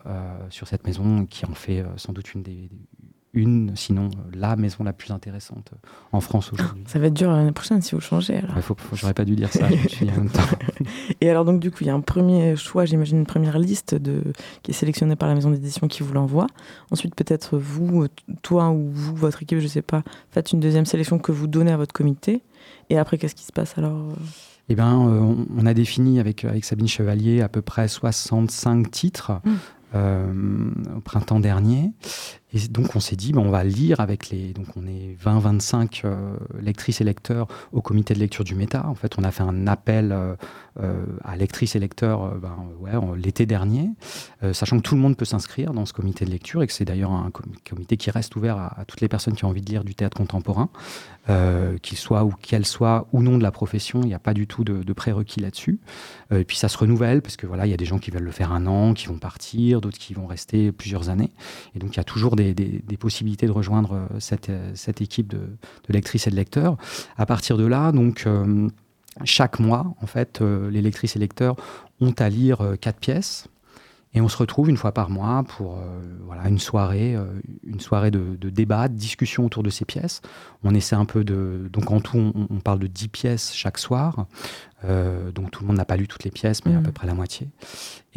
sur 0.49 0.67
cette 0.67 0.85
maison 0.85 1.25
qui 1.25 1.45
en 1.45 1.53
fait 1.53 1.83
sans 1.97 2.13
doute 2.13 2.33
une 2.33 2.43
des, 2.43 2.69
une, 3.35 3.75
sinon 3.75 4.05
euh, 4.05 4.31
la 4.33 4.55
maison 4.55 4.83
la 4.83 4.93
plus 4.93 5.11
intéressante 5.11 5.71
euh, 5.73 5.87
en 6.13 6.21
France 6.21 6.51
aujourd'hui. 6.53 6.83
Ça 6.87 6.97
va 6.97 7.07
être 7.07 7.13
dur 7.13 7.29
l'année 7.29 7.51
prochaine 7.51 7.81
si 7.81 7.93
vous 7.93 8.01
changez. 8.01 8.37
Alors. 8.37 8.55
j'aurais 8.93 9.13
pas 9.13 9.25
dû 9.25 9.35
dire 9.35 9.51
ça. 9.51 9.67
je 9.69 10.05
en 10.05 10.07
même 10.07 10.29
temps. 10.29 10.41
Et 11.21 11.29
alors 11.29 11.45
donc 11.45 11.59
du 11.59 11.69
coup, 11.69 11.79
il 11.81 11.87
y 11.87 11.89
a 11.89 11.93
un 11.93 12.01
premier 12.01 12.55
choix, 12.55 12.85
j'imagine 12.85 13.19
une 13.19 13.25
première 13.25 13.59
liste 13.59 13.93
de, 13.93 14.23
qui 14.63 14.71
est 14.71 14.73
sélectionnée 14.73 15.15
par 15.15 15.27
la 15.27 15.35
maison 15.35 15.51
d'édition 15.51 15.87
qui 15.87 16.01
vous 16.01 16.13
l'envoie. 16.13 16.47
Ensuite, 16.91 17.13
peut-être 17.13 17.57
vous, 17.57 18.03
euh, 18.03 18.09
toi 18.41 18.69
ou 18.69 18.89
vous, 18.91 19.15
votre 19.15 19.43
équipe, 19.43 19.59
je 19.59 19.67
sais 19.67 19.81
pas, 19.81 20.03
faites 20.31 20.53
une 20.53 20.61
deuxième 20.61 20.85
sélection 20.85 21.19
que 21.19 21.31
vous 21.31 21.47
donnez 21.47 21.71
à 21.71 21.77
votre 21.77 21.93
comité. 21.93 22.41
Et 22.89 22.97
après, 22.97 23.17
qu'est-ce 23.17 23.35
qui 23.35 23.45
se 23.45 23.53
passe 23.53 23.77
alors 23.77 24.13
eh 24.67 24.73
ben, 24.73 24.95
on, 25.55 25.65
a 25.67 25.75
défini 25.75 26.19
avec, 26.19 26.43
avec 26.43 26.65
Sabine 26.65 26.87
Chevalier 26.87 27.41
à 27.41 27.49
peu 27.49 27.61
près 27.61 27.87
65 27.87 28.89
titres 28.89 29.33
mmh. 29.43 29.97
au 30.97 31.01
printemps 31.01 31.39
dernier. 31.39 31.91
Et 32.55 32.69
donc 32.69 32.95
on 32.95 33.01
s'est 33.01 33.17
dit, 33.17 33.33
ben, 33.33 33.41
on 33.41 33.49
va 33.49 33.65
lire 33.65 33.99
avec 33.99 34.29
les... 34.29 34.53
Donc 34.53 34.67
on 34.77 34.87
est 34.87 35.17
20-25 35.21 36.03
euh, 36.05 36.37
lectrices 36.61 37.01
et 37.01 37.03
lecteurs 37.03 37.49
au 37.73 37.81
comité 37.81 38.13
de 38.13 38.19
lecture 38.19 38.45
du 38.45 38.55
Méta. 38.55 38.87
En 38.87 38.95
fait, 38.95 39.15
on 39.17 39.23
a 39.25 39.31
fait 39.31 39.43
un 39.43 39.67
appel 39.67 40.13
euh, 40.13 40.35
euh, 40.79 41.05
à 41.25 41.35
lectrices 41.35 41.75
et 41.75 41.79
lecteurs 41.79 42.35
ben, 42.35 42.55
ouais, 42.79 42.93
l'été 43.17 43.45
dernier, 43.45 43.89
sachant 44.53 44.77
que 44.77 44.83
tout 44.83 44.95
le 44.95 45.01
monde 45.01 45.17
peut 45.17 45.25
s'inscrire 45.25 45.73
dans 45.73 45.85
ce 45.85 45.91
comité 45.91 46.23
de 46.23 46.31
lecture 46.31 46.63
et 46.63 46.67
que 46.67 46.73
c'est 46.73 46.85
d'ailleurs 46.85 47.11
un 47.11 47.29
comité 47.69 47.97
qui 47.97 48.09
reste 48.09 48.35
ouvert 48.37 48.57
à, 48.57 48.85
toutes 48.87 49.01
les 49.01 49.09
personnes 49.09 49.35
qui 49.35 49.43
ont 49.43 49.49
envie 49.49 49.61
de 49.61 49.69
lire 49.69 49.83
du 49.83 49.95
théâtre 49.95 50.17
contemporain, 50.17 50.69
qu'ils 51.81 51.97
soient 51.97 52.23
ou 52.23 52.31
qu'elles 52.31 52.65
soient 52.65 53.07
ou 53.11 53.21
non 53.21 53.37
de 53.37 53.43
la 53.43 53.51
profession. 53.51 54.01
Il 54.01 54.07
n'y 54.07 54.13
a 54.13 54.19
pas 54.19 54.33
du 54.33 54.47
tout 54.47 54.63
de, 54.63 54.83
de 54.83 54.93
prérequis 54.93 55.39
là-dessus. 55.39 55.79
et 56.31 56.43
puis 56.43 56.57
ça 56.57 56.67
se 56.67 56.77
renouvelle 56.77 57.21
parce 57.21 57.37
que 57.37 57.47
voilà, 57.47 57.65
il 57.65 57.69
y 57.69 57.73
a 57.73 57.77
des 57.77 57.85
gens 57.85 57.99
qui 57.99 58.11
veulent 58.11 58.23
le 58.23 58.31
faire 58.31 58.51
un 58.51 58.67
an, 58.67 58.93
qui 58.93 59.07
vont 59.07 59.17
partir, 59.17 59.81
d'autres 59.81 59.97
qui 59.97 60.13
vont 60.13 60.27
rester 60.27 60.71
plusieurs 60.71 61.09
années. 61.09 61.31
Et 61.75 61.79
donc 61.79 61.93
il 61.93 61.97
y 61.97 62.01
a 62.01 62.05
toujours 62.05 62.35
des, 62.35 62.44
possibilités 62.99 63.47
de 63.47 63.51
rejoindre 63.51 63.93
euh, 63.93 64.19
cette, 64.19 64.49
euh, 64.49 64.71
cette 64.75 65.01
équipe 65.01 65.27
de, 65.27 65.57
lectrices 65.89 66.27
et 66.27 66.31
de 66.31 66.35
lecteurs. 66.35 66.77
À 67.17 67.25
partir 67.25 67.57
de 67.57 67.65
là, 67.65 67.91
donc 67.91 68.23
euh, 68.25 68.67
chaque 69.23 69.59
mois, 69.59 69.95
en 70.01 70.07
fait, 70.07 70.41
les 70.41 70.81
lectrices 70.81 71.15
et 71.15 71.19
lecteurs 71.19 71.55
ont 72.01 72.13
à 72.19 72.27
lire 72.29 72.75
quatre 72.81 72.99
pièces. 72.99 73.47
Et 74.13 74.21
on 74.21 74.27
se 74.27 74.37
retrouve 74.37 74.69
une 74.69 74.77
fois 74.77 74.91
par 74.93 75.09
mois 75.09 75.43
pour 75.43 75.77
voilà, 76.25 76.47
une 76.49 76.59
soirée, 76.59 77.15
une 77.65 77.79
soirée 77.79 78.11
de, 78.11 78.49
débat, 78.49 78.89
de 78.89 78.95
discussion 78.95 79.45
autour 79.45 79.63
de 79.63 79.69
ces 79.69 79.85
pièces. 79.85 80.21
On 80.63 80.75
essaie 80.75 80.97
un 80.97 81.05
peu 81.05 81.23
de. 81.23 81.69
Donc 81.71 81.91
en 81.91 82.01
tout, 82.01 82.17
on, 82.17 82.47
on 82.49 82.59
parle 82.59 82.79
de 82.79 82.87
dix 82.87 83.07
pièces 83.07 83.53
chaque 83.53 83.77
soir. 83.77 84.25
Euh, 84.87 85.31
donc 85.31 85.51
tout 85.51 85.61
le 85.61 85.67
monde 85.67 85.77
n'a 85.77 85.85
pas 85.85 85.97
lu 85.97 86.07
toutes 86.07 86.23
les 86.23 86.31
pièces, 86.31 86.65
mais 86.65 86.73
à 86.73 86.79
mm. 86.79 86.83
peu 86.83 86.91
près 86.91 87.07
la 87.07 87.13
moitié. 87.13 87.47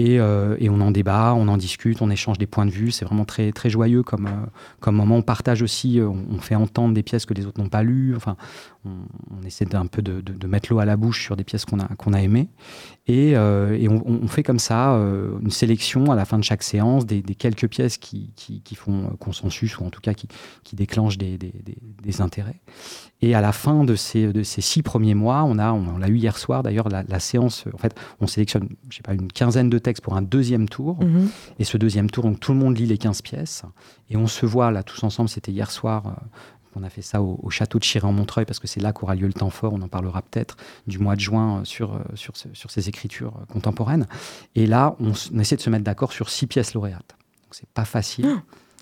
Euh, 0.01 0.57
et, 0.61 0.69
on 0.71 0.81
en 0.81 0.93
débat, 0.93 1.35
on 1.35 1.49
en 1.49 1.57
discute, 1.57 2.01
on 2.03 2.11
échange 2.11 2.39
des 2.39 2.47
points 2.47 2.67
de 2.67 2.71
vue. 2.71 2.93
C'est 2.93 3.05
vraiment 3.05 3.25
très, 3.25 3.51
très 3.51 3.69
joyeux 3.69 4.03
comme, 4.03 4.27
euh, 4.27 4.47
comme 4.81 4.95
moment. 4.97 5.17
On 5.17 5.23
partage 5.23 5.61
aussi, 5.61 6.01
on, 6.01 6.39
fait 6.39 6.55
entendre 6.55 6.95
des 6.95 7.03
pièces 7.03 7.27
que 7.27 7.35
les 7.35 7.47
autres 7.47 7.61
n'ont 7.61 7.69
pas 7.69 7.83
lues. 7.83 8.15
Enfin, 8.15 8.37
on, 8.85 9.45
essaie 9.45 9.65
d'un 9.65 9.87
peu 9.87 10.03
de, 10.03 10.21
de, 10.21 10.47
mettre 10.47 10.73
l'eau 10.73 10.79
à 10.79 10.85
la 10.85 10.97
bouche 10.97 11.25
sur 11.25 11.37
des 11.37 11.43
pièces 11.43 11.65
qu'on 11.65 11.81
a, 11.81 11.89
qu'on 11.97 12.13
a 12.13 12.21
aimées. 12.21 12.49
Et, 13.09 13.31
et 13.31 13.89
on, 13.89 14.29
fait 14.29 14.43
comme 14.43 14.59
ça 14.59 14.91
une 15.43 15.51
sélection 15.51 16.13
à 16.13 16.17
la 16.17 16.25
fin 16.25 16.39
de 16.39 16.45
chaque 16.45 16.63
séance 16.63 17.07
des, 17.07 17.23
quelques 17.23 17.69
pièces 17.69 17.97
qui, 17.97 18.33
qui, 18.37 18.75
font 18.75 19.17
consensus 19.19 19.79
ou 19.79 19.85
en 19.85 19.91
tout 19.91 20.01
cas 20.01 20.15
qui, 20.15 20.29
qui 20.63 20.77
déclenchent 20.77 21.19
des, 21.19 21.39
des, 21.39 21.53
des 22.03 22.21
intérêts. 22.21 22.61
Et 23.21 23.35
à 23.35 23.41
la 23.41 23.53
fin 23.53 23.85
de 23.85 23.97
ces, 23.97 24.33
de 24.33 24.43
ces 24.43 24.61
six 24.61 24.83
premiers 24.83 25.15
mois, 25.15 25.43
on 25.45 25.59
a, 25.59 25.73
on, 25.73 25.99
l'a 25.99 26.09
eu 26.09 26.17
hier 26.17 26.39
soir 26.39 26.63
d'ailleurs, 26.63 26.89
la, 26.89 27.21
séance, 27.21 27.65
en 27.73 27.79
fait, 27.79 27.95
on 28.21 28.27
sélectionne, 28.29 28.69
je 28.91 28.97
sais 28.97 29.03
pas, 29.03 29.15
une 29.15 29.33
quinzaine 29.33 29.69
de 29.69 29.79
textes 29.79 30.05
pour 30.05 30.15
un 30.15 30.23
deuxième 30.23 30.69
tour. 30.69 31.03
Mhm. 31.03 31.29
Et 31.59 31.65
ce 31.65 31.77
deuxième 31.77 32.11
tour, 32.11 32.25
donc 32.25 32.39
tout 32.39 32.53
le 32.53 32.59
monde 32.59 32.79
lit 32.79 32.87
les 32.87 32.99
15 32.99 33.23
pièces. 33.23 33.63
Et 34.09 34.17
on 34.17 34.29
se 34.29 34.47
voit 34.47 34.71
là 34.71 34.85
tous 34.85 35.03
ensemble, 35.03 35.29
c'était 35.29 35.51
hier 35.51 35.71
soir. 35.71 36.07
Euh, 36.07 36.11
on 36.77 36.85
a 36.85 36.91
fait 36.91 37.03
ça 37.03 37.21
au, 37.21 37.51
château 37.51 37.81
de 37.81 37.85
Chiré 37.85 38.07
en 38.07 38.13
Montreuil 38.13 38.45
parce 38.45 38.61
que 38.61 38.69
c'est 38.69 38.79
là 38.79 38.93
qu'aura 38.93 39.17
lieu 39.17 39.27
le 39.27 39.33
temps 39.33 39.51
fort. 39.51 39.73
On 39.73 39.83
en 39.83 39.89
parlera 39.89 40.23
peut-être 40.23 40.57
du 40.87 41.01
mois 41.01 41.17
de 41.17 41.21
juin 41.21 41.59
euh, 41.59 41.65
sur, 41.65 41.95
euh, 41.95 41.99
sur, 42.15 42.35
sur 42.37 42.71
ces 42.71 42.89
écritures 42.89 43.33
contemporaines. 43.53 44.07
Et 44.55 44.67
là, 44.67 44.95
on, 45.01 45.13
essaie 45.41 45.57
de 45.57 45.61
se 45.61 45.71
mettre 45.71 45.85
d'accord 45.85 46.13
sur 46.13 46.31
six 46.31 46.47
pièces 46.47 46.75
lauréates. 46.75 47.17
Donc 47.43 47.53
c'est 47.53 47.69
pas 47.69 47.85
facile. 47.85 48.37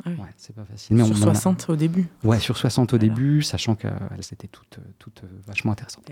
Ah. 0.04 0.10
Ouais, 0.10 0.28
c'est 0.36 0.54
pas 0.54 0.64
facile. 0.64 1.04
sur 1.04 1.16
60 1.16 1.70
au 1.70 1.76
début. 1.76 2.06
Ouais, 2.24 2.38
sur 2.38 2.56
60 2.56 2.94
au 2.94 2.98
début, 2.98 3.42
sachant 3.42 3.74
qu'elles 3.74 3.96
étaient 4.32 4.48
toutes, 4.48 4.78
toutes 4.98 5.22
euh, 5.24 5.28
vachement 5.46 5.72
intéressantes. 5.72 6.10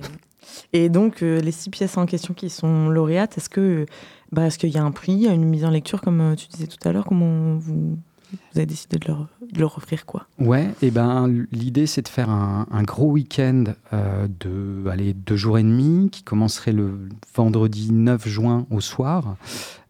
Et 0.73 0.89
donc, 0.89 1.23
euh, 1.23 1.41
les 1.41 1.53
six 1.53 1.71
pièces 1.71 1.97
en 1.97 2.07
question 2.07 2.35
qui 2.35 2.51
sont 2.51 2.89
lauréates, 2.89 3.39
est-ce 3.39 3.49
que 3.49 3.87
bah, 4.33 4.47
est-ce 4.47 4.59
qu'il 4.59 4.71
y 4.71 4.79
a 4.79 4.85
un 4.85 4.91
prix, 4.91 5.27
une 5.27 5.45
mise 5.45 5.65
en 5.65 5.71
lecture, 5.71 6.01
comme 6.01 6.21
euh, 6.21 6.35
tu 6.35 6.49
disais 6.49 6.67
tout 6.67 6.89
à 6.89 6.93
l'heure? 6.93 7.05
Comment 7.05 7.57
vous, 7.57 7.99
vous 8.33 8.57
avez 8.57 8.67
décidé 8.67 8.99
de 8.99 9.07
leur, 9.07 9.29
de 9.53 9.61
leur 9.61 9.77
offrir 9.77 10.07
quoi? 10.07 10.27
Ouais, 10.39 10.71
et 10.83 10.91
ben 10.91 11.29
l'idée 11.53 11.87
c'est 11.87 12.03
de 12.03 12.09
faire 12.09 12.31
un, 12.31 12.67
un 12.71 12.83
gros 12.83 13.11
week-end 13.11 13.65
de 13.93 14.89
allez, 14.91 15.13
deux 15.13 15.37
jours 15.37 15.59
et 15.59 15.63
demi 15.63 16.11
qui 16.11 16.23
commencerait 16.23 16.73
le 16.73 17.09
vendredi 17.37 17.93
9 17.93 18.27
juin 18.27 18.67
au 18.71 18.81
soir 18.81 19.37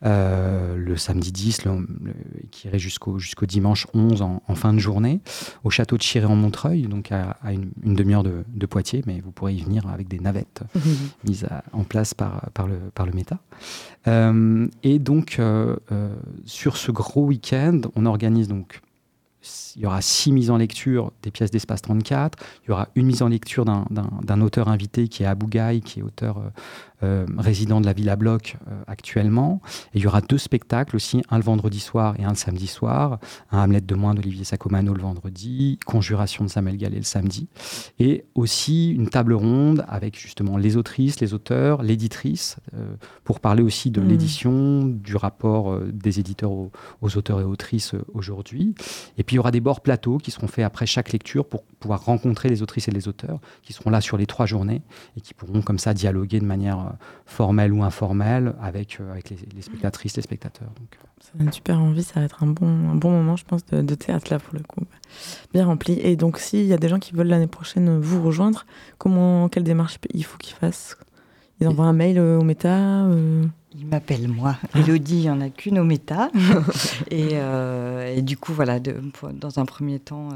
euh, 0.04 0.76
le 0.76 0.96
samedi 0.96 1.32
10, 1.32 1.62
qui 2.50 2.68
irait 2.68 2.78
jusqu'au 2.78 3.18
jusqu'au 3.18 3.46
dimanche 3.46 3.86
11 3.94 4.22
en, 4.22 4.54
fin 4.54 4.72
de 4.74 4.78
journée, 4.78 5.20
au 5.64 5.70
château 5.70 5.96
de 5.96 6.02
Chiré 6.02 6.26
en 6.26 6.36
Montreuil, 6.36 6.82
donc 6.82 7.10
à, 7.12 7.36
une, 7.52 7.94
demi-heure 7.94 8.22
de, 8.22 8.66
Poitiers, 8.66 9.02
mais 9.06 9.20
vous 9.20 9.30
pourrez 9.30 9.54
y 9.54 9.62
venir 9.62 9.86
avec 9.88 10.08
des 10.08 10.18
navettes 10.18 10.62
mises 11.24 11.46
en 11.72 11.84
place 11.84 12.14
par, 12.14 12.50
par, 12.54 12.66
le, 12.66 12.76
par 12.94 13.06
le 13.06 13.12
Méta. 13.12 13.38
Euh, 14.08 14.66
et 14.82 14.98
donc, 14.98 15.36
euh, 15.38 15.76
sur 16.44 16.76
ce 16.76 16.90
gros 16.90 17.24
week-end, 17.24 17.80
on 17.94 18.06
organise 18.06 18.48
donc 18.48 18.80
il 19.76 19.82
y 19.82 19.86
aura 19.86 20.00
six 20.00 20.32
mises 20.32 20.50
en 20.50 20.56
lecture 20.56 21.12
des 21.22 21.30
pièces 21.30 21.50
d'Espace 21.50 21.82
34. 21.82 22.38
Il 22.64 22.68
y 22.68 22.72
aura 22.72 22.88
une 22.94 23.06
mise 23.06 23.20
en 23.22 23.28
lecture 23.28 23.64
d'un 23.66 24.40
auteur 24.40 24.68
invité 24.68 25.08
qui 25.08 25.22
est 25.22 25.26
Abou 25.26 25.46
Gaï, 25.46 25.82
qui 25.82 26.00
est 26.00 26.02
auteur 26.02 26.40
euh, 27.04 27.26
résident 27.38 27.80
de 27.80 27.86
la 27.86 27.92
Villa 27.92 28.16
Bloch 28.16 28.56
euh, 28.68 28.82
actuellement. 28.86 29.60
Et 29.92 29.98
il 29.98 30.02
y 30.02 30.06
aura 30.06 30.20
deux 30.20 30.38
spectacles 30.38 30.96
aussi, 30.96 31.22
un 31.30 31.36
le 31.36 31.44
vendredi 31.44 31.80
soir 31.80 32.14
et 32.18 32.24
un 32.24 32.30
le 32.30 32.36
samedi 32.36 32.66
soir. 32.66 33.18
Un 33.50 33.62
Hamlet 33.62 33.80
de 33.80 33.94
moins 33.94 34.14
d'Olivier 34.14 34.44
Sacomano 34.44 34.94
le 34.94 35.02
vendredi, 35.02 35.78
Conjuration 35.84 36.44
de 36.44 36.50
Samuel 36.50 36.76
Gallet 36.76 36.96
le 36.96 37.02
samedi. 37.02 37.48
Et 37.98 38.24
aussi 38.34 38.90
une 38.90 39.08
table 39.08 39.34
ronde 39.34 39.84
avec 39.88 40.18
justement 40.18 40.56
les 40.56 40.76
autrices, 40.76 41.20
les 41.20 41.34
auteurs, 41.34 41.82
l'éditrice, 41.82 42.56
euh, 42.74 42.94
pour 43.24 43.40
parler 43.40 43.62
aussi 43.62 43.90
de 43.90 44.00
mmh. 44.00 44.08
l'édition, 44.08 44.84
du 44.84 45.16
rapport 45.16 45.78
des 45.80 46.20
éditeurs 46.20 46.52
aux, 46.52 46.70
aux, 47.02 47.16
auteurs 47.16 47.40
et 47.40 47.44
autrices 47.44 47.94
aujourd'hui. 48.14 48.74
Et 49.18 49.24
puis 49.24 49.34
il 49.34 49.36
y 49.36 49.40
aura 49.40 49.50
des 49.50 49.60
bords 49.60 49.80
plateaux 49.80 50.18
qui 50.18 50.30
seront 50.30 50.46
faits 50.46 50.64
après 50.64 50.86
chaque 50.86 51.12
lecture 51.12 51.44
pour 51.46 51.64
pouvoir 51.64 52.04
rencontrer 52.04 52.48
les 52.48 52.62
autrices 52.62 52.88
et 52.88 52.92
les 52.92 53.08
auteurs 53.08 53.40
qui 53.62 53.72
seront 53.72 53.90
là 53.90 54.00
sur 54.00 54.16
les 54.16 54.26
trois 54.26 54.46
journées 54.46 54.82
et 55.16 55.20
qui 55.20 55.34
pourront 55.34 55.62
comme 55.62 55.78
ça 55.78 55.94
dialoguer 55.94 56.40
de 56.40 56.46
manière 56.46 56.93
formelle 57.26 57.72
ou 57.72 57.82
informelle 57.82 58.54
avec, 58.60 58.98
euh, 59.00 59.10
avec 59.10 59.30
les, 59.30 59.62
spectatrices, 59.62 60.16
les 60.16 60.22
spectateurs. 60.22 60.68
Donc, 60.68 60.88
euh. 60.94 61.06
ça 61.20 61.30
donne 61.34 61.52
super 61.52 61.80
envie, 61.80 62.02
ça 62.02 62.20
va 62.20 62.26
être 62.26 62.42
un 62.42 62.46
bon, 62.46 62.66
un 62.66 62.94
bon 62.94 63.10
moment, 63.10 63.36
je 63.36 63.44
pense, 63.44 63.64
de, 63.66 63.94
théâtre 63.94 64.30
là 64.30 64.38
pour 64.38 64.54
le 64.54 64.60
coup. 64.60 64.82
Bien 65.52 65.66
rempli. 65.66 65.98
Et 66.00 66.16
donc, 66.16 66.38
s'il 66.38 66.66
y 66.66 66.72
a 66.72 66.76
des 66.76 66.88
gens 66.88 66.98
qui 66.98 67.12
veulent 67.12 67.28
l'année 67.28 67.46
prochaine 67.46 67.98
vous 67.98 68.22
rejoindre, 68.22 68.66
comment, 68.98 69.48
quelle 69.48 69.64
démarche 69.64 69.98
il 70.12 70.24
faut 70.24 70.38
qu'ils 70.38 70.56
fassent? 70.56 70.96
Ils 71.60 71.68
envoient 71.68 71.86
un 71.86 71.92
mail 71.92 72.18
euh, 72.18 72.38
au 72.38 72.42
méta 72.42 73.06
il 73.76 73.86
m'appelle 73.86 74.28
moi. 74.28 74.56
Elodie, 74.76 75.16
il 75.16 75.20
n'y 75.22 75.30
en 75.30 75.40
a 75.40 75.50
qu'une 75.50 75.80
au 75.80 75.84
méta. 75.84 76.30
et, 77.10 78.22
du 78.22 78.36
coup, 78.36 78.52
voilà, 78.52 78.78
de, 78.78 78.94
dans 79.32 79.58
un 79.58 79.64
premier 79.64 79.98
temps, 79.98 80.28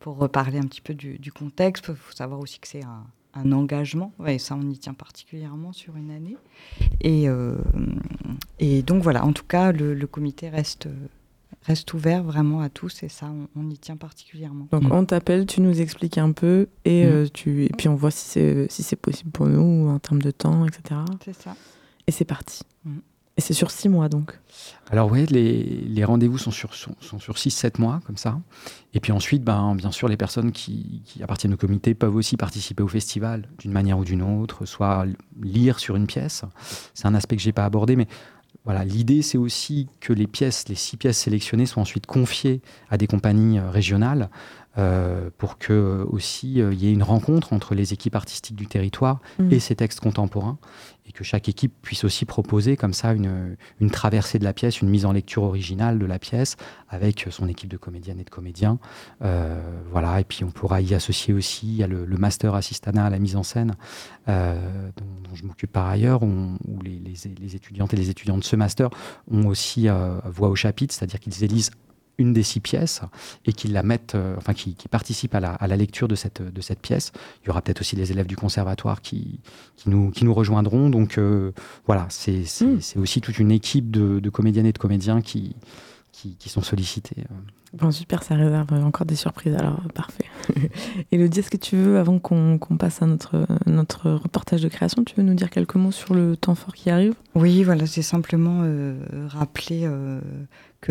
pour 0.00 0.16
reparler 0.16 0.58
un 0.58 0.62
petit 0.62 0.80
peu 0.80 0.94
du, 0.94 1.18
du 1.18 1.30
contexte, 1.30 1.84
il 1.90 1.94
faut 1.94 2.14
savoir 2.14 2.40
aussi 2.40 2.58
que 2.58 2.68
c'est 2.68 2.82
un, 2.82 3.04
un 3.36 3.52
engagement, 3.52 4.12
et 4.26 4.38
ça 4.38 4.56
on 4.56 4.68
y 4.70 4.78
tient 4.78 4.94
particulièrement 4.94 5.72
sur 5.72 5.96
une 5.96 6.10
année. 6.10 6.36
Et, 7.00 7.28
euh, 7.28 7.56
et 8.58 8.82
donc 8.82 9.02
voilà, 9.02 9.24
en 9.24 9.32
tout 9.32 9.44
cas, 9.44 9.72
le, 9.72 10.06
comité 10.06 10.48
reste, 10.48 10.88
reste 11.62 11.92
ouvert 11.94 12.22
vraiment 12.22 12.60
à 12.60 12.68
tous 12.68 13.02
et 13.02 13.08
ça 13.08 13.30
on, 13.54 13.70
y 13.70 13.78
tient 13.78 13.96
particulièrement. 13.96 14.68
Donc 14.72 14.84
on 14.90 15.04
t'appelle, 15.04 15.46
tu 15.46 15.60
nous 15.60 15.80
expliques 15.80 16.18
un 16.18 16.32
peu 16.32 16.68
et, 16.84 17.04
mm. 17.04 17.08
euh, 17.08 17.26
tu, 17.32 17.64
et 17.64 17.70
puis 17.76 17.88
on 17.88 17.94
voit 17.94 18.10
si 18.10 18.26
c'est 18.26 18.66
si 18.70 18.96
possible 18.96 19.30
pour 19.30 19.46
nous 19.46 19.88
en 19.88 19.98
termes 19.98 20.22
de 20.22 20.30
temps, 20.30 20.66
etc. 20.66 21.00
C'est 21.24 21.34
ça. 21.34 21.56
Et 22.06 22.12
c'est 22.12 22.24
parti. 22.24 22.62
Mm. 22.84 22.98
Et 23.38 23.42
c'est 23.42 23.52
sur 23.52 23.70
six 23.70 23.90
mois 23.90 24.08
donc 24.08 24.38
Alors 24.90 25.10
oui, 25.10 25.26
les, 25.26 26.04
rendez-vous 26.04 26.38
sont 26.38 26.50
sur, 26.50 26.74
sont, 26.74 27.18
sur 27.18 27.34
6-7 27.34 27.78
mois, 27.80 28.00
comme 28.06 28.16
ça. 28.16 28.40
Et 28.94 29.00
puis 29.00 29.12
ensuite, 29.12 29.44
ben, 29.44 29.74
bien 29.74 29.92
sûr, 29.92 30.08
les 30.08 30.16
personnes 30.16 30.52
qui, 30.52 31.02
appartiennent 31.22 31.52
au 31.52 31.58
comité 31.58 31.94
peuvent 31.94 32.16
aussi 32.16 32.38
participer 32.38 32.82
au 32.82 32.88
festival 32.88 33.46
d'une 33.58 33.72
manière 33.72 33.98
ou 33.98 34.04
d'une 34.04 34.22
autre, 34.22 34.64
soit 34.64 35.04
lire 35.42 35.78
sur 35.78 35.96
une 35.96 36.06
pièce. 36.06 36.42
C'est 36.94 37.06
un 37.06 37.14
aspect 37.14 37.36
que 37.36 37.42
je 37.42 37.48
n'ai 37.48 37.52
pas 37.52 37.66
abordé, 37.66 37.94
mais 37.94 38.06
voilà, 38.64 38.84
l'idée 38.84 39.22
c'est 39.22 39.38
aussi 39.38 39.86
que 40.00 40.12
les 40.12 40.26
pièces, 40.26 40.68
les 40.68 40.74
six 40.74 40.96
pièces 40.96 41.18
sélectionnées 41.18 41.66
soient 41.66 41.82
ensuite 41.82 42.06
confiées 42.06 42.62
à 42.90 42.96
des 42.96 43.06
compagnies 43.06 43.58
euh, 43.58 43.70
régionales 43.70 44.28
euh, 44.78 45.30
pour 45.38 45.58
que 45.58 45.72
euh, 45.72 46.04
aussi 46.08 46.54
il 46.54 46.74
y 46.74 46.88
ait 46.88 46.92
une 46.92 47.02
rencontre 47.02 47.52
entre 47.52 47.74
les 47.74 47.92
équipes 47.92 48.14
artistiques 48.14 48.56
du 48.56 48.66
territoire 48.66 49.20
mmh. 49.38 49.52
et 49.52 49.60
ces 49.60 49.76
textes 49.76 50.00
contemporains 50.00 50.58
et 51.08 51.12
que 51.12 51.24
chaque 51.24 51.48
équipe 51.48 51.72
puisse 51.82 52.04
aussi 52.04 52.24
proposer 52.24 52.76
comme 52.76 52.92
ça 52.92 53.12
une, 53.12 53.56
une, 53.80 53.90
traversée 53.90 54.38
de 54.38 54.44
la 54.44 54.52
pièce, 54.52 54.80
une 54.80 54.88
mise 54.88 55.06
en 55.06 55.12
lecture 55.12 55.44
originale 55.44 55.98
de 55.98 56.06
la 56.06 56.18
pièce 56.18 56.56
avec 56.88 57.26
son 57.30 57.48
équipe 57.48 57.70
de 57.70 57.76
comédiennes 57.76 58.20
et 58.20 58.24
de 58.24 58.30
comédiens. 58.30 58.78
Euh, 59.22 59.60
voilà, 59.90 60.20
et 60.20 60.24
puis 60.24 60.44
on 60.44 60.50
pourra 60.50 60.80
y 60.80 60.94
associer 60.94 61.32
aussi, 61.32 61.66
il 61.66 61.76
y 61.76 61.82
a 61.82 61.86
le, 61.86 62.06
master 62.16 62.54
assistana 62.54 63.04
à 63.04 63.10
la 63.10 63.18
mise 63.18 63.36
en 63.36 63.42
scène 63.42 63.76
euh, 64.28 64.90
dont, 64.96 65.34
je 65.34 65.44
m'occupe 65.44 65.70
par 65.70 65.86
ailleurs, 65.86 66.22
où, 66.22 66.56
les, 66.82 66.98
les, 66.98 67.56
étudiantes 67.56 67.92
et 67.92 67.96
les 67.96 68.10
étudiants 68.10 68.38
de 68.38 68.44
ce 68.44 68.56
master 68.56 68.88
ont 69.30 69.46
aussi 69.46 69.88
euh, 69.88 70.18
voix 70.24 70.48
au 70.48 70.56
chapitre, 70.56 70.94
c'est-à-dire 70.94 71.20
qu'ils 71.20 71.44
élisent 71.44 71.70
une 72.18 72.32
des 72.32 72.42
six 72.42 72.60
pièces 72.60 73.02
et 73.44 73.52
qu'ils 73.52 73.72
la 73.72 73.82
mettent, 73.82 74.14
euh, 74.14 74.34
enfin, 74.36 74.54
qui, 74.54 74.76
participent 74.90 75.34
à 75.34 75.40
la, 75.40 75.76
lecture 75.76 76.08
de 76.08 76.14
cette, 76.14 76.42
de 76.42 76.60
cette 76.60 76.80
pièce. 76.80 77.12
Il 77.42 77.48
y 77.48 77.50
aura 77.50 77.62
peut-être 77.62 77.80
aussi 77.80 77.96
les 77.96 78.10
élèves 78.12 78.26
du 78.26 78.36
conservatoire 78.36 79.02
qui, 79.02 79.40
qui, 79.76 79.90
nous, 79.90 80.10
qui 80.10 80.24
nous 80.24 80.34
rejoindront. 80.34 80.90
Donc 80.90 81.18
euh, 81.18 81.52
voilà, 81.86 82.06
c'est 82.08 82.44
mm. 82.60 83.00
aussi 83.00 83.20
toute 83.20 83.38
une 83.38 83.50
équipe 83.50 83.90
de, 83.90 84.20
de, 84.20 84.30
comédiennes 84.30 84.66
et 84.66 84.72
de 84.72 84.78
comédiens 84.78 85.20
qui, 85.20 85.56
qui, 86.38 86.48
sont 86.48 86.62
sollicités. 86.62 87.16
Euh. 87.18 87.34
Bon, 87.74 87.90
super, 87.90 88.22
ça 88.22 88.36
réserve 88.36 88.72
encore 88.72 89.06
des 89.06 89.16
surprises, 89.16 89.54
alors 89.54 89.80
parfait. 89.94 90.24
Elodie, 91.12 91.40
est-ce 91.40 91.50
que 91.50 91.56
tu 91.56 91.76
veux, 91.76 91.98
avant 91.98 92.18
qu'on 92.18 92.58
passe 92.78 93.02
à 93.02 93.06
notre, 93.06 93.46
notre 93.66 94.10
reportage 94.10 94.62
de 94.62 94.68
création, 94.68 95.04
tu 95.04 95.14
veux 95.16 95.22
nous 95.22 95.34
dire 95.34 95.50
quelques 95.50 95.74
mots 95.74 95.92
sur 95.92 96.14
le 96.14 96.36
temps 96.36 96.54
fort 96.54 96.74
qui 96.74 96.88
arrive? 96.88 97.14
Oui, 97.34 97.64
voilà, 97.64 97.86
c'est 97.86 98.02
simplement 98.02 98.60
euh, 98.62 98.98
rappeler 99.28 99.82
euh, 99.84 100.20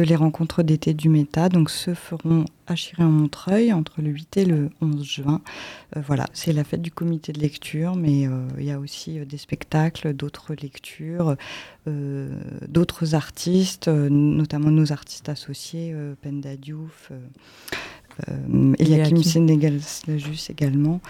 les 0.02 0.16
rencontres 0.16 0.64
d'été 0.64 0.94
du 0.94 1.10
Méta 1.10 1.50
donc, 1.50 1.70
se 1.70 1.94
feront 1.94 2.46
à 2.68 2.76
Chiré-en-Montreuil 2.76 3.72
entre 3.74 4.02
le 4.02 4.10
8 4.10 4.38
et 4.38 4.46
le 4.46 4.70
11 4.82 5.04
juin. 5.04 5.42
Euh, 5.96 6.02
voilà, 6.06 6.26
c'est 6.34 6.54
la 6.54 6.64
fête 6.64 6.82
du 6.82 6.92
comité 6.92 7.32
de 7.32 7.40
lecture, 7.40 7.96
mais 7.96 8.28
euh, 8.28 8.48
il 8.58 8.66
y 8.66 8.72
a 8.72 8.80
aussi 8.80 9.20
euh, 9.20 9.26
des 9.26 9.38
spectacles, 9.38 10.14
d'autres 10.14 10.54
lectures, 10.54 11.36
d'autres 12.68 13.14
artistes, 13.14 13.88
notamment 13.88 14.72
nos 14.72 14.92
artistes 14.92 15.30
associés, 15.30 15.96
Penda 16.24 16.56
Diouf. 16.56 17.12
Euh, 18.30 18.74
Eliakim 18.80 19.22
Sénégal-Slajus 19.22 20.50
également. 20.50 21.02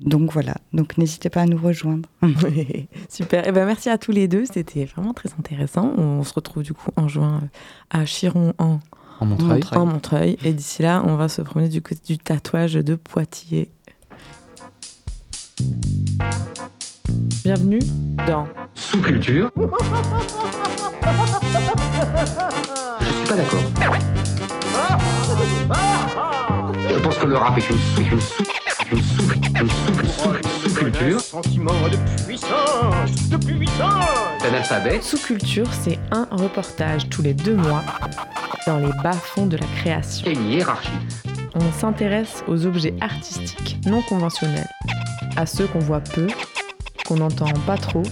donc 0.00 0.32
voilà, 0.32 0.56
donc 0.72 0.96
n'hésitez 0.98 1.30
pas 1.30 1.42
à 1.42 1.46
nous 1.46 1.58
rejoindre. 1.58 2.08
Super, 3.08 3.44
et 3.44 3.48
eh 3.48 3.52
ben 3.52 3.66
merci 3.66 3.90
à 3.90 3.98
tous 3.98 4.12
les 4.12 4.28
deux, 4.28 4.44
c'était 4.46 4.84
vraiment 4.84 5.12
très 5.14 5.30
intéressant. 5.38 5.92
On 5.96 6.22
se 6.22 6.34
retrouve 6.34 6.62
du 6.62 6.72
coup 6.72 6.90
en 6.96 7.08
juin 7.08 7.42
à 7.90 8.04
Chiron 8.04 8.54
en 8.58 8.80
en 9.22 9.26
Montreuil. 9.26 9.62
En 9.70 9.86
Montreuil. 9.86 10.36
Et 10.44 10.52
d'ici 10.52 10.82
là, 10.82 11.02
on 11.06 11.14
va 11.14 11.28
se 11.28 11.42
promener 11.42 11.68
du 11.68 11.80
côté 11.80 12.00
du 12.04 12.18
tatouage 12.18 12.74
de 12.74 12.96
Poitiers. 12.96 13.70
Bienvenue 17.44 17.78
dans 18.26 18.48
Sous-culture. 18.74 19.52
Je 23.00 23.04
suis 23.04 23.26
pas 23.28 23.36
d'accord. 23.36 24.21
Je 26.88 26.98
pense 26.98 27.16
que 27.16 27.26
le 27.26 27.36
rap 27.36 27.56
est 27.58 27.68
une, 27.70 27.76
une, 27.98 28.12
une, 28.92 29.00
sous, 29.00 29.24
une 29.62 29.70
sous-culture. 30.68 31.20
Sentiment 31.20 31.72
de 31.90 32.24
puissance, 32.26 33.28
de 33.28 33.36
puissance. 33.36 35.02
Sous-culture, 35.02 35.66
c'est 35.72 35.98
un 36.10 36.26
reportage 36.32 37.08
tous 37.08 37.22
les 37.22 37.34
deux 37.34 37.56
mois 37.56 37.82
dans 38.66 38.78
les 38.78 38.92
bas-fonds 39.02 39.46
de 39.46 39.56
la 39.56 39.66
création. 39.78 40.26
Et 40.30 40.34
une 40.34 40.50
hiérarchie. 40.50 40.90
On 41.54 41.72
s'intéresse 41.72 42.42
aux 42.48 42.66
objets 42.66 42.94
artistiques 43.00 43.78
non 43.86 44.02
conventionnels, 44.02 44.68
à 45.36 45.46
ceux 45.46 45.66
qu'on 45.66 45.80
voit 45.80 46.00
peu, 46.00 46.26
qu'on 47.06 47.16
n'entend 47.16 47.52
pas 47.66 47.76
trop 47.76 48.02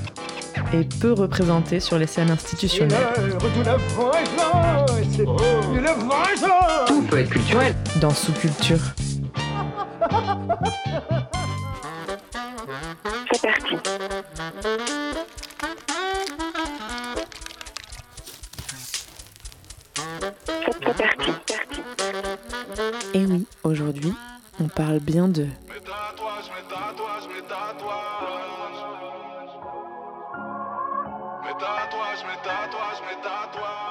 et 0.72 0.84
peu 1.00 1.12
représentés 1.12 1.80
sur 1.80 1.98
les 1.98 2.06
scènes 2.06 2.30
institutionnelles. 2.30 2.98
Tout 6.86 7.02
peut 7.02 7.18
être 7.18 7.30
culturel. 7.30 7.74
Dans 8.00 8.10
sous-culture. 8.10 8.78
C'est 13.32 13.42
parti. 13.42 13.76
Et 23.14 23.26
oui, 23.26 23.46
aujourd'hui, 23.64 24.14
on 24.60 24.68
parle 24.68 25.00
bien 25.00 25.28
de... 25.28 25.46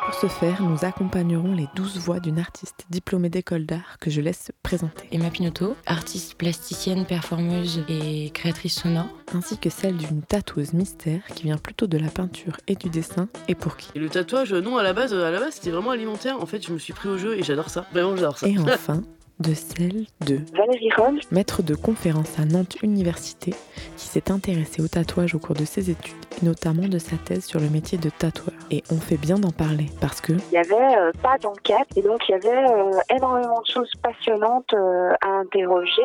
Pour 0.05 0.13
ce 0.13 0.27
faire, 0.27 0.63
nous 0.63 0.85
accompagnerons 0.85 1.53
les 1.53 1.67
douze 1.75 1.97
voix 1.97 2.19
d'une 2.19 2.39
artiste 2.39 2.85
diplômée 2.89 3.29
d'école 3.29 3.65
d'art 3.65 3.97
que 3.99 4.09
je 4.09 4.21
laisse 4.21 4.51
présenter. 4.63 5.07
Emma 5.11 5.29
Pinotto, 5.29 5.75
artiste 5.85 6.33
plasticienne, 6.35 7.05
performeuse 7.05 7.83
et 7.87 8.31
créatrice 8.31 8.79
sonore. 8.79 9.09
Ainsi 9.35 9.57
que 9.59 9.69
celle 9.69 9.97
d'une 9.97 10.23
tatoueuse 10.23 10.73
mystère 10.73 11.21
qui 11.35 11.43
vient 11.43 11.57
plutôt 11.57 11.85
de 11.85 11.99
la 11.99 12.09
peinture 12.09 12.57
et 12.67 12.75
du 12.75 12.89
dessin 12.89 13.29
et 13.47 13.55
pour 13.55 13.77
qui. 13.77 13.91
Et 13.93 13.99
le 13.99 14.09
tatouage, 14.09 14.53
non, 14.53 14.77
à 14.77 14.83
la 14.83 14.93
base, 14.93 15.13
à 15.13 15.29
la 15.29 15.39
base 15.39 15.53
c'était 15.55 15.71
vraiment 15.71 15.91
alimentaire. 15.91 16.41
En 16.41 16.47
fait, 16.47 16.65
je 16.65 16.73
me 16.73 16.79
suis 16.79 16.93
pris 16.93 17.07
au 17.07 17.17
jeu 17.17 17.37
et 17.37 17.43
j'adore 17.43 17.69
ça. 17.69 17.85
Vraiment, 17.91 18.15
j'adore 18.15 18.39
ça. 18.39 18.47
Et 18.47 18.57
enfin, 18.59 19.03
de 19.39 19.53
celle 19.53 20.05
de 20.25 20.39
Valérie 20.53 20.91
Roll, 20.95 21.19
maître 21.31 21.63
de 21.63 21.73
conférence 21.73 22.37
à 22.39 22.45
Nantes 22.45 22.77
Université, 22.83 23.53
qui 23.95 24.07
s'est 24.07 24.31
intéressée 24.31 24.81
au 24.81 24.87
tatouage 24.87 25.33
au 25.33 25.39
cours 25.39 25.55
de 25.55 25.65
ses 25.65 25.89
études, 25.89 26.15
et 26.41 26.45
notamment 26.45 26.87
de 26.87 26.99
sa 26.99 27.15
thèse 27.15 27.45
sur 27.45 27.59
le 27.59 27.69
métier 27.69 27.97
de 27.97 28.09
tatoueur. 28.09 28.55
Et 28.69 28.83
on 28.91 28.97
fait 28.97 29.17
bien 29.17 29.39
d'en 29.39 29.51
parler 29.51 29.85
parce 30.01 30.19
que 30.19 30.33
il 30.33 30.51
n'y 30.51 30.57
avait 30.57 30.97
euh, 30.97 31.11
pas 31.23 31.37
d'enquête 31.37 31.87
et 31.95 32.01
donc 32.01 32.21
il 32.27 32.33
y 32.33 32.35
avait 32.35 32.71
euh, 32.71 32.91
énormément 33.15 33.61
de 33.61 33.71
choses 33.71 33.91
passionnantes 34.01 34.73
euh, 34.73 35.13
à 35.21 35.29
interroger. 35.39 36.03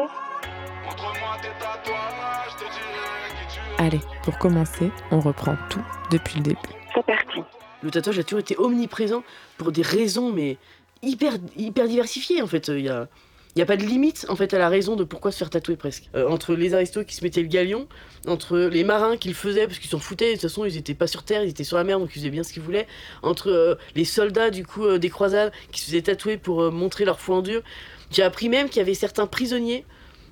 Allez, 3.79 4.01
pour 4.23 4.39
commencer, 4.39 4.91
on 5.11 5.19
reprend 5.19 5.57
tout 5.71 5.83
depuis 6.11 6.37
le 6.37 6.43
début. 6.45 6.59
C'est 6.95 7.05
parti. 7.05 7.43
Le 7.83 7.91
tatouage 7.91 8.19
a 8.21 8.23
toujours 8.23 8.39
été 8.41 8.57
omniprésent 8.59 9.25
pour 9.59 9.73
des 9.73 9.83
raisons 9.83 10.31
mais 10.33 10.57
hyper 11.05 11.89
diversifiées 11.89 12.43
en 12.43 12.47
fait. 12.47 12.69
Il 12.69 12.81
y 12.81 12.89
a 12.89 13.09
il 13.55 13.61
n'y 13.61 13.63
a 13.63 13.67
pas 13.67 13.77
de 13.77 13.85
limite 13.85 14.27
en 14.29 14.35
fait 14.35 14.53
à 14.53 14.59
la 14.59 14.69
raison 14.69 14.97
de 14.97 15.05
pourquoi 15.05 15.31
se 15.31 15.39
faire 15.39 15.51
tatouer 15.51 15.77
presque. 15.77 16.11
Euh, 16.17 16.29
entre 16.29 16.55
les 16.55 16.75
aristos 16.75 17.05
qui 17.05 17.15
se 17.15 17.23
mettaient 17.23 17.43
le 17.43 17.49
galion, 17.49 17.87
entre 18.27 18.59
les 18.59 18.83
marins 18.83 19.17
qui 19.17 19.29
le 19.29 19.35
faisaient 19.35 19.69
parce 19.69 19.79
qu'ils 19.79 19.91
s'en 19.91 20.01
foutaient, 20.01 20.31
de 20.31 20.33
toute 20.33 20.43
façon 20.43 20.65
ils 20.65 20.77
étaient 20.77 20.95
pas 20.95 21.07
sur 21.07 21.23
terre, 21.23 21.45
ils 21.45 21.51
étaient 21.51 21.63
sur 21.63 21.77
la 21.77 21.85
mer 21.85 22.01
donc 22.01 22.11
ils 22.11 22.19
faisaient 22.19 22.31
bien 22.31 22.43
ce 22.43 22.53
qu'ils 22.53 22.63
voulaient, 22.63 22.89
entre 23.23 23.51
euh, 23.51 23.77
les 23.95 24.05
soldats 24.05 24.51
du 24.51 24.67
coup 24.67 24.85
euh, 24.85 24.99
des 24.99 25.09
croisades 25.09 25.53
qui 25.71 25.81
se 25.81 25.87
faisaient 25.87 26.03
tatouer 26.03 26.37
pour 26.37 26.73
montrer 26.73 27.05
leur 27.05 27.21
foi 27.21 27.37
en 27.37 27.43
Dieu. 27.43 27.63
J'ai 28.11 28.25
appris 28.25 28.49
même 28.49 28.69
qu'il 28.69 28.79
y 28.79 28.81
avait 28.81 28.93
certains 28.93 29.29
prisonniers, 29.29 29.85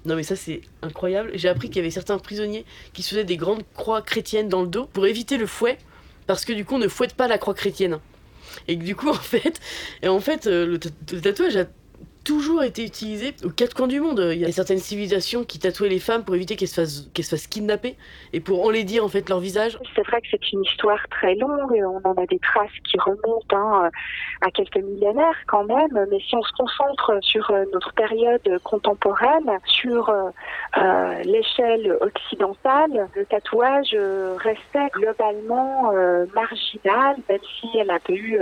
non 0.05 0.17
mais 0.17 0.25
ça 0.25 0.35
c'est 0.35 0.63
incroyable, 0.83 1.31
j'ai 1.35 1.49
appris 1.49 1.69
qu'il 1.69 1.77
y 1.77 1.81
avait 1.81 1.91
certains 1.91 2.19
prisonniers 2.19 2.65
qui 2.93 3.05
se 3.05 3.11
faisaient 3.11 3.25
des 3.25 3.37
grandes 3.37 3.63
croix 3.75 4.03
chrétiennes 4.03 4.49
dans 4.49 4.63
le 4.63 4.69
dos 4.69 4.87
pour 4.93 5.07
éviter 5.07 5.37
le 5.37 5.47
fouet 5.47 5.79
parce 6.27 6.45
que 6.45 6.53
du 6.53 6.65
coup 6.65 6.75
on 6.75 6.79
ne 6.79 6.89
fouette 6.89 7.15
pas 7.15 7.29
la 7.29 7.39
croix 7.39 7.55
chrétienne. 7.55 8.01
Et 8.69 8.77
du 8.77 8.95
coup, 8.95 9.09
en 9.11 9.15
fait, 9.15 9.61
et 10.03 10.09
en 10.09 10.21
fait 10.21 10.47
le, 10.47 10.67
le 10.67 11.21
tatouage 11.21 11.57
a 11.57 11.67
toujours 12.25 12.63
été 12.63 12.85
utilisé 12.85 13.35
aux 13.45 13.51
quatre 13.51 13.75
coins 13.75 13.89
du 13.89 14.01
monde. 14.01 14.31
Il 14.33 14.39
y 14.39 14.45
a 14.45 14.53
certaines 14.53 14.79
civilisations 14.79 15.45
qui 15.45 15.59
tatouaient 15.59 15.89
les 15.89 15.99
femmes 15.99 16.25
pour 16.25 16.35
éviter 16.35 16.57
qu'elles 16.57 16.69
se 16.69 16.81
fassent, 17.23 17.47
kidnapper 17.47 17.97
et 18.33 18.41
pour 18.41 18.65
enlaidir 18.65 19.05
en 19.05 19.09
fait 19.09 19.29
leur 19.29 19.41
visage. 19.41 19.79
C'est 19.95 20.07
vrai 20.07 20.21
que 20.21 20.29
c'est 20.31 20.53
une 20.53 20.63
histoire 20.63 21.01
très 21.11 21.35
longue, 21.35 21.73
on 21.73 22.09
en 22.09 22.15
a 22.15 22.27
des 22.27 22.39
traces 22.39 22.71
qui 22.85 22.99
remontent 22.99 23.57
hein, 23.57 23.91
à 24.41 24.51
quelques 24.51 24.77
millénaires 24.77 25.37
quand 25.47 25.65
même, 25.65 26.07
mais 26.11 26.19
si 26.21 26.35
on 26.35 26.43
se 26.43 26.53
concentre 26.53 27.19
sur 27.21 27.51
euh, 27.51 27.65
notre 27.73 27.93
période 27.93 28.61
contemporaine, 28.65 29.59
sur 29.67 30.09
euh, 30.09 30.31
euh, 30.79 31.23
l'échelle 31.25 31.97
occidentale, 32.01 33.09
le 33.15 33.25
tatouage 33.27 33.97
restait 34.39 34.89
globalement 34.93 35.93
marginal, 36.35 37.17
même 37.29 37.41
si 37.61 37.69
elle 37.79 37.91
a 37.91 37.99
eu 38.09 38.39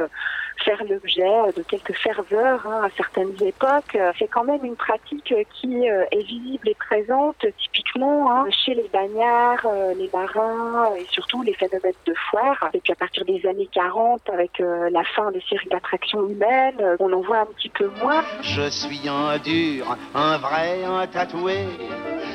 faire 0.64 0.82
l'objet 0.84 1.52
de 1.56 1.62
quelques 1.62 1.94
ferveurs 1.94 2.66
hein, 2.66 2.82
à 2.84 2.90
certaines 2.96 3.34
époques. 3.42 3.96
C'est 4.18 4.28
quand 4.28 4.44
même 4.44 4.64
une 4.64 4.76
pratique 4.76 5.34
qui 5.60 5.88
euh, 5.88 6.04
est 6.10 6.22
visible 6.22 6.68
et 6.68 6.74
présente 6.74 7.44
typiquement 7.58 8.30
hein, 8.30 8.46
chez 8.50 8.74
les 8.74 8.88
bagnards, 8.92 9.66
euh, 9.66 9.94
les 9.94 10.10
marins 10.12 10.94
et 10.96 11.06
surtout 11.10 11.42
les 11.42 11.54
phénomènes 11.54 11.92
de 12.06 12.14
foire. 12.30 12.70
Et 12.74 12.80
puis 12.80 12.92
à 12.92 12.96
partir 12.96 13.24
des 13.24 13.44
années 13.46 13.68
40, 13.72 14.28
avec 14.30 14.60
euh, 14.60 14.90
la 14.90 15.04
fin 15.04 15.30
des 15.32 15.42
séries 15.48 15.68
d'attractions 15.70 16.28
humaines, 16.28 16.80
on 16.98 17.12
en 17.12 17.20
voit 17.20 17.40
un 17.40 17.46
petit 17.46 17.68
peu 17.68 17.90
moins. 18.02 18.22
Je 18.42 18.68
suis 18.70 19.08
un 19.08 19.38
dur, 19.38 19.96
un 20.14 20.38
vrai, 20.38 20.84
un 20.84 21.06
tatoué. 21.06 21.66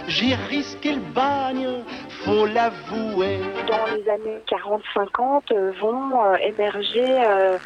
J'ai 0.08 0.36
risqué 0.36 0.94
le 0.94 1.02
bagne, 1.14 1.68
faut 2.24 2.46
l'avouer. 2.46 3.40
Dans 3.68 3.86
les 3.96 4.08
années 4.10 4.40
40-50 4.48 5.72
vont 5.80 6.36
émerger 6.36 7.08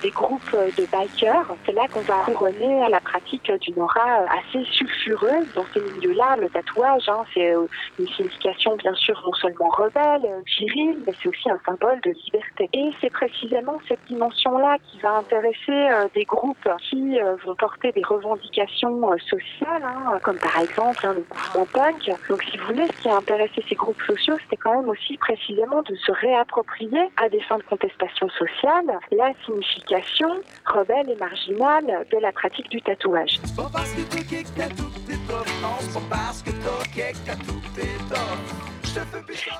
des 0.01 0.09
groupes 0.09 0.48
de 0.51 0.85
bikers. 0.91 1.55
C'est 1.65 1.71
là 1.71 1.87
qu'on 1.91 2.01
va 2.01 2.23
couronner 2.25 2.87
la 2.89 2.99
pratique 2.99 3.51
d'une 3.61 3.81
aura 3.81 4.25
assez 4.29 4.63
sulfureuse. 4.71 5.47
Dans 5.55 5.65
ces 5.73 5.81
milieux-là, 5.81 6.37
le 6.37 6.49
tatouage, 6.49 7.07
hein, 7.07 7.23
c'est 7.33 7.53
euh, 7.53 7.67
une 7.99 8.07
signification 8.07 8.75
bien 8.75 8.93
sûr 8.95 9.21
non 9.25 9.33
seulement 9.33 9.69
rebelle, 9.69 10.43
viril, 10.59 10.97
mais 11.05 11.13
c'est 11.21 11.29
aussi 11.29 11.49
un 11.49 11.59
symbole 11.65 11.99
de 12.01 12.11
liberté. 12.11 12.69
Et 12.73 12.91
c'est 13.01 13.09
précisément 13.09 13.79
cette 13.87 14.03
dimension-là 14.07 14.77
qui 14.85 14.99
va 14.99 15.17
intéresser 15.17 15.57
euh, 15.69 16.07
des 16.13 16.25
groupes 16.25 16.69
qui 16.89 17.19
euh, 17.19 17.35
vont 17.45 17.55
porter 17.55 17.91
des 17.91 18.03
revendications 18.03 19.17
sociales, 19.29 19.83
hein, 19.83 20.19
comme 20.23 20.37
par 20.37 20.59
exemple 20.59 21.05
hein, 21.05 21.13
le 21.15 21.25
mouvement 21.29 21.65
punk. 21.73 22.11
Donc 22.29 22.43
si 22.43 22.57
vous 22.57 22.67
voulez, 22.67 22.87
ce 22.87 23.01
qui 23.01 23.09
a 23.09 23.17
intéressé 23.17 23.63
ces 23.67 23.75
groupes 23.75 24.01
sociaux, 24.03 24.35
c'était 24.43 24.57
quand 24.57 24.75
même 24.75 24.89
aussi 24.89 25.17
précisément 25.17 25.81
de 25.83 25.95
se 25.95 26.11
réapproprier 26.11 27.09
à 27.17 27.29
des 27.29 27.41
fins 27.41 27.57
de 27.57 27.63
contestation 27.63 28.29
sociale 28.29 28.85
la 29.11 29.33
signification 29.45 30.38
rebelle 30.65 31.09
et 31.09 31.15
marginale 31.15 32.05
de 32.11 32.17
la 32.19 32.31
pratique 32.31 32.69
du 32.69 32.81
tatouage. 32.81 33.39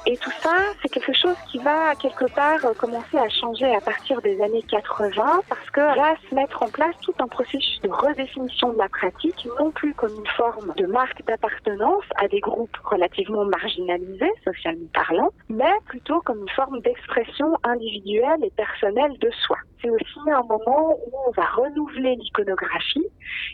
Et 0.06 0.18
tout 0.18 0.32
ça, 0.42 0.58
c'est 0.82 0.90
quelque 0.90 1.14
chose 1.14 1.36
qui 1.52 1.60
va 1.60 1.94
quelque 1.96 2.26
part 2.34 2.66
euh, 2.66 2.74
commencer 2.74 3.18
à 3.18 3.30
changer 3.30 3.76
à 3.76 3.82
partir 3.82 4.22
des 4.22 4.42
années 4.42 4.64
80 4.64 5.42
parce 5.48 5.70
que 5.70 5.82
va 5.82 6.16
se 6.30 6.36
mettre 6.36 6.64
en 6.64 6.70
place 6.70 6.96
tout 7.02 7.14
un 7.20 7.28
processus 7.28 7.80
de 7.82 7.90
redéfinition 7.90 8.74
de 8.74 8.78
la 8.78 8.90
pratique, 8.90 9.48
non 9.60 9.72
plus 9.72 9.94
comme 9.94 10.14
une 10.16 10.28
forme 10.36 10.74
de 10.78 10.86
marque 10.88 11.24
d'appartenance 11.26 12.06
à 12.18 12.28
des 12.28 12.40
groupes 12.40 12.76
relativement 12.84 13.46
marginalisés, 13.46 14.32
socialement 14.44 14.88
parlant, 14.94 15.30
mais 15.50 15.74
plutôt 15.86 16.22
comme 16.22 16.42
une 16.42 16.56
forme 16.56 16.82
d'expression 16.82 17.56
individuelle 17.64 18.44
et 18.44 18.52
personnelle 18.52 19.18
de 19.20 19.30
soi. 19.46 19.58
C'est 19.82 19.90
aussi 19.90 20.20
un 20.28 20.44
moment 20.44 20.98
où 21.06 21.12
on 21.28 21.32
va 21.32 21.46
renouveler 21.46 22.16
l'iconographie 22.16 23.08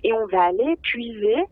et 0.04 0.14
on 0.14 0.26
va 0.28 0.44
aller 0.44 0.76
puiser 0.82 1.46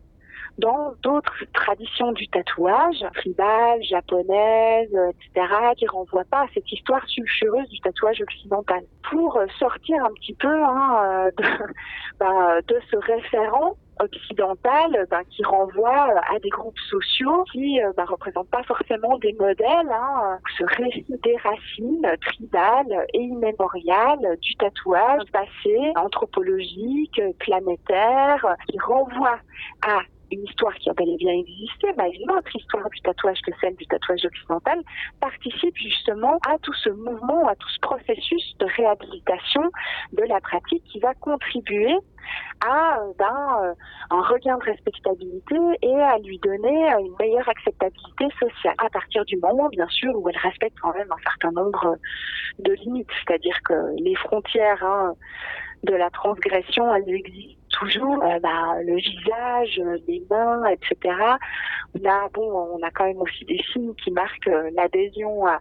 dans 0.57 0.93
d'autres 1.01 1.45
traditions 1.53 2.11
du 2.11 2.27
tatouage, 2.27 3.03
tribal, 3.15 3.81
japonaise, 3.83 4.95
etc., 5.09 5.47
qui 5.77 5.87
renvoient 5.87 6.25
pas 6.29 6.41
à 6.41 6.47
cette 6.53 6.71
histoire 6.71 7.05
sulfureuse 7.07 7.67
du 7.69 7.79
tatouage 7.79 8.21
occidental. 8.21 8.83
Pour 9.09 9.39
sortir 9.59 10.05
un 10.05 10.13
petit 10.13 10.33
peu 10.33 10.63
hein, 10.63 11.29
de, 11.37 11.43
ben, 12.19 12.59
de 12.67 12.79
ce 12.91 12.97
référent 12.97 13.77
occidental 13.99 15.07
ben, 15.09 15.21
qui 15.29 15.43
renvoie 15.43 16.19
à 16.33 16.39
des 16.39 16.49
groupes 16.49 16.79
sociaux 16.89 17.43
qui 17.51 17.75
ne 17.75 17.91
ben, 17.93 18.05
représentent 18.05 18.49
pas 18.49 18.63
forcément 18.63 19.17
des 19.19 19.33
modèles. 19.33 19.91
Hein, 19.91 20.39
ce 20.57 20.63
récit 20.65 21.19
des 21.23 21.37
racines 21.37 22.17
tribales 22.21 23.05
et 23.13 23.21
immémoriales 23.21 24.37
du 24.41 24.55
tatouage 24.55 25.23
passé 25.31 25.93
anthropologique, 25.95 27.21
planétaire, 27.39 28.55
qui 28.69 28.79
renvoie 28.79 29.37
à 29.85 29.99
une 30.31 30.43
histoire 30.45 30.73
qui 30.75 30.89
a 30.89 30.93
bel 30.93 31.09
et 31.09 31.17
bien 31.17 31.33
existé, 31.33 31.87
mais 31.97 32.11
une 32.11 32.31
autre 32.31 32.55
histoire 32.55 32.89
du 32.89 32.99
tatouage 33.01 33.39
que 33.41 33.51
celle 33.61 33.75
du 33.75 33.85
tatouage 33.87 34.25
occidental, 34.25 34.79
participe 35.19 35.75
justement 35.77 36.39
à 36.47 36.57
tout 36.59 36.73
ce 36.73 36.89
mouvement, 36.89 37.47
à 37.47 37.55
tout 37.55 37.69
ce 37.69 37.79
processus 37.79 38.57
de 38.59 38.65
réhabilitation 38.77 39.63
de 40.13 40.23
la 40.23 40.39
pratique 40.41 40.83
qui 40.85 40.99
va 40.99 41.13
contribuer 41.15 41.95
à 42.65 42.99
ben, 43.19 43.59
euh, 43.63 43.73
un 44.09 44.21
regain 44.21 44.57
de 44.57 44.63
respectabilité 44.63 45.55
et 45.81 45.95
à 45.95 46.17
lui 46.19 46.39
donner 46.39 46.87
une 46.99 47.15
meilleure 47.19 47.47
acceptabilité 47.49 48.27
sociale 48.39 48.75
à 48.77 48.89
partir 48.89 49.25
du 49.25 49.37
moment, 49.37 49.69
bien 49.69 49.87
sûr, 49.89 50.13
où 50.15 50.29
elle 50.29 50.37
respecte 50.37 50.77
quand 50.81 50.93
même 50.93 51.11
un 51.11 51.21
certain 51.23 51.51
nombre 51.51 51.97
de 52.59 52.73
limites, 52.73 53.09
c'est-à-dire 53.25 53.57
que 53.65 53.95
les 53.97 54.15
frontières 54.15 54.83
hein, 54.83 55.13
de 55.83 55.93
la 55.93 56.09
transgression, 56.09 56.93
elles 56.95 57.09
existent 57.09 57.62
toujours. 57.73 58.23
Euh, 58.23 58.39
bah, 58.39 58.75
le 58.83 58.95
visage, 58.95 59.81
les 60.07 60.23
mains, 60.29 60.63
etc. 60.65 61.15
Là, 62.01 62.27
bon, 62.33 62.77
on 62.79 62.81
a 62.83 62.91
quand 62.91 63.05
même 63.05 63.21
aussi 63.21 63.45
des 63.45 63.61
signes 63.71 63.93
qui 63.95 64.11
marquent 64.11 64.47
euh, 64.47 64.71
l'adhésion 64.75 65.45
à 65.45 65.59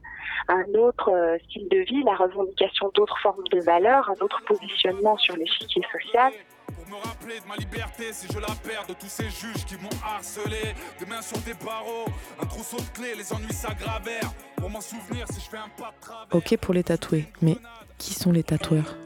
un 0.49 0.65
autre 0.75 1.11
euh, 1.11 1.37
style 1.45 1.69
de 1.69 1.79
vie, 1.79 2.03
la 2.05 2.15
revendication 2.15 2.91
d'autres 2.95 3.19
formes 3.21 3.45
de 3.51 3.61
valeurs, 3.61 4.09
un 4.09 4.25
autre 4.25 4.41
positionnement 4.47 5.17
sur 5.19 5.37
l'échiquier 5.37 5.83
social. 5.93 6.33
Pour 6.75 6.87
me 6.89 7.05
rappeler 7.05 7.41
de 7.41 7.49
ma 7.49 7.57
liberté, 7.57 8.13
si 8.13 8.27
je 8.33 8.39
la 8.39 8.47
perds 8.47 8.87
de 8.89 8.95
tous 8.95 9.09
ces 9.09 9.29
juges 9.29 9.65
qui 9.67 9.75
m'ont 9.75 9.91
harcelé, 10.05 10.75
des 10.99 11.07
mains 11.07 11.23
sur 11.23 11.39
des 11.39 11.55
barreaux, 11.55 12.07
un 12.41 12.47
trousseau 12.47 12.79
de 12.79 12.99
clés, 12.99 13.15
les 13.17 13.33
ennuis 13.33 13.53
s'aggravèrent. 13.53 14.33
Pour 14.57 14.71
m'en 14.71 14.81
souvenir, 14.81 15.27
si 15.29 15.41
je 15.41 15.51
fais 15.51 15.59
un 15.59 15.69
pas 15.77 15.93
de 15.97 16.01
travers. 16.01 16.27
Ok 16.33 16.57
pour 16.59 16.73
les 16.73 16.85
tatoués, 16.85 17.27
mais 17.43 17.57
qui 17.99 18.15
sont 18.15 18.33
les 18.33 18.43
tatoueurs? 18.43 18.97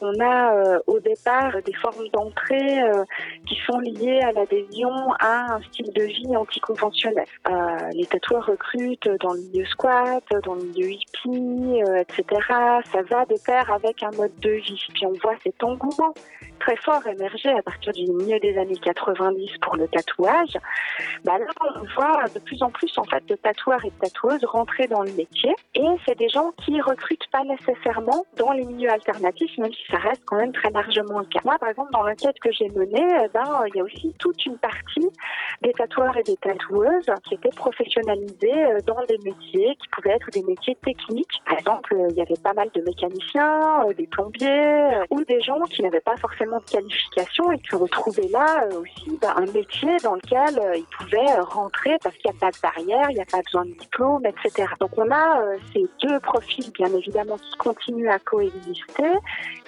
On 0.00 0.20
a 0.20 0.54
euh, 0.54 0.78
au 0.86 0.98
départ 1.00 1.52
des 1.64 1.72
formes 1.74 2.08
d'entrée 2.12 2.82
euh, 2.82 3.04
qui 3.46 3.56
sont 3.66 3.78
liées 3.78 4.20
à 4.20 4.32
l'adhésion 4.32 4.90
à 5.18 5.54
un 5.54 5.62
style 5.62 5.92
de 5.92 6.02
vie 6.02 6.36
anticonventionnel. 6.36 7.24
Euh, 7.48 7.52
les 7.92 8.06
tatoueurs 8.06 8.46
recrutent 8.46 9.08
dans 9.20 9.32
le 9.32 9.40
milieu 9.40 9.64
squat, 9.66 10.24
dans 10.44 10.54
le 10.54 10.64
milieu 10.64 10.90
hippie, 10.90 11.80
etc. 11.98 12.24
Ça 12.92 13.02
va 13.10 13.24
de 13.26 13.36
pair 13.44 13.70
avec 13.72 14.02
un 14.02 14.10
mode 14.12 14.36
de 14.40 14.50
vie. 14.50 14.86
Puis 14.94 15.06
on 15.06 15.12
voit 15.22 15.34
cet 15.42 15.62
engouement 15.62 16.14
très 16.58 16.76
fort 16.76 17.06
émerger 17.06 17.50
à 17.50 17.62
partir 17.62 17.92
du 17.92 18.06
milieu 18.12 18.38
des 18.40 18.56
années 18.58 18.76
90 18.76 19.50
pour 19.60 19.76
le 19.76 19.88
tatouage. 19.88 20.56
Bah 21.24 21.38
là, 21.38 21.46
on 21.76 21.84
voit 21.94 22.24
de 22.34 22.38
plus 22.40 22.62
en 22.62 22.70
plus 22.70 22.92
en 22.98 23.04
fait 23.04 23.24
de 23.26 23.34
tatoueurs 23.36 23.84
et 23.84 23.90
de 23.90 23.98
tatoueuses 24.00 24.44
rentrer 24.44 24.86
dans 24.86 25.02
le 25.02 25.12
métier. 25.12 25.54
Et 25.74 25.86
c'est 26.06 26.18
des 26.18 26.28
gens 26.28 26.52
qui 26.64 26.80
recrutent 26.80 27.28
pas 27.32 27.44
nécessairement 27.44 28.24
dans 28.36 28.52
les 28.52 28.64
milieux 28.64 28.90
alternatifs, 28.90 29.56
même 29.58 29.72
si 29.72 29.86
ça 29.90 29.98
reste 29.98 30.22
quand 30.24 30.36
même 30.36 30.52
très 30.52 30.70
largement 30.70 31.20
le 31.20 31.26
cas. 31.26 31.40
Moi, 31.44 31.56
par 31.58 31.68
exemple, 31.68 31.92
dans 31.92 32.02
l'enquête 32.02 32.38
que 32.40 32.52
j'ai 32.52 32.68
menée, 32.70 33.06
eh 33.24 33.28
ben, 33.28 33.62
il 33.68 33.76
y 33.76 33.80
a 33.80 33.84
aussi 33.84 34.14
toute 34.18 34.44
une 34.46 34.58
partie 34.58 35.10
des 35.62 35.72
tatoueurs 35.72 36.16
et 36.16 36.22
des 36.22 36.36
tatoueuses 36.36 37.10
qui 37.24 37.34
étaient 37.34 37.48
professionnalisés 37.50 38.64
euh, 38.64 38.78
dans 38.86 39.02
des 39.08 39.18
métiers 39.18 39.76
qui 39.76 39.88
pouvaient 39.92 40.14
être 40.14 40.30
des 40.30 40.42
métiers 40.42 40.76
techniques. 40.84 41.42
Par 41.46 41.58
exemple, 41.58 41.94
euh, 41.94 42.08
il 42.10 42.16
y 42.16 42.20
avait 42.20 42.40
pas 42.42 42.52
mal 42.52 42.68
de 42.74 42.82
mécaniciens, 42.82 43.86
euh, 43.86 43.94
des 43.94 44.06
plombiers 44.06 45.00
ou 45.10 45.24
des 45.24 45.40
gens 45.40 45.60
qui 45.70 45.82
n'avaient 45.82 46.00
pas 46.00 46.16
forcément 46.16 46.45
de 46.46 46.70
qualification 46.70 47.52
et 47.52 47.58
qui 47.58 47.76
retrouvaient 47.76 48.28
là 48.28 48.66
aussi 48.68 49.18
bah, 49.20 49.34
un 49.36 49.46
métier 49.52 49.96
dans 50.02 50.14
lequel 50.14 50.60
ils 50.76 50.86
pouvaient 50.98 51.40
rentrer 51.40 51.96
parce 52.02 52.16
qu'il 52.16 52.30
n'y 52.30 52.36
a 52.36 52.40
pas 52.40 52.50
de 52.50 52.60
barrière, 52.62 53.10
il 53.10 53.14
n'y 53.14 53.22
a 53.22 53.26
pas 53.26 53.42
besoin 53.42 53.64
de 53.64 53.72
diplôme, 53.72 54.24
etc. 54.26 54.68
Donc 54.80 54.90
on 54.96 55.10
a 55.10 55.42
ces 55.72 55.84
deux 56.02 56.20
profils 56.20 56.70
bien 56.72 56.92
évidemment 56.94 57.36
qui 57.36 57.56
continuent 57.58 58.10
à 58.10 58.18
coexister 58.18 59.12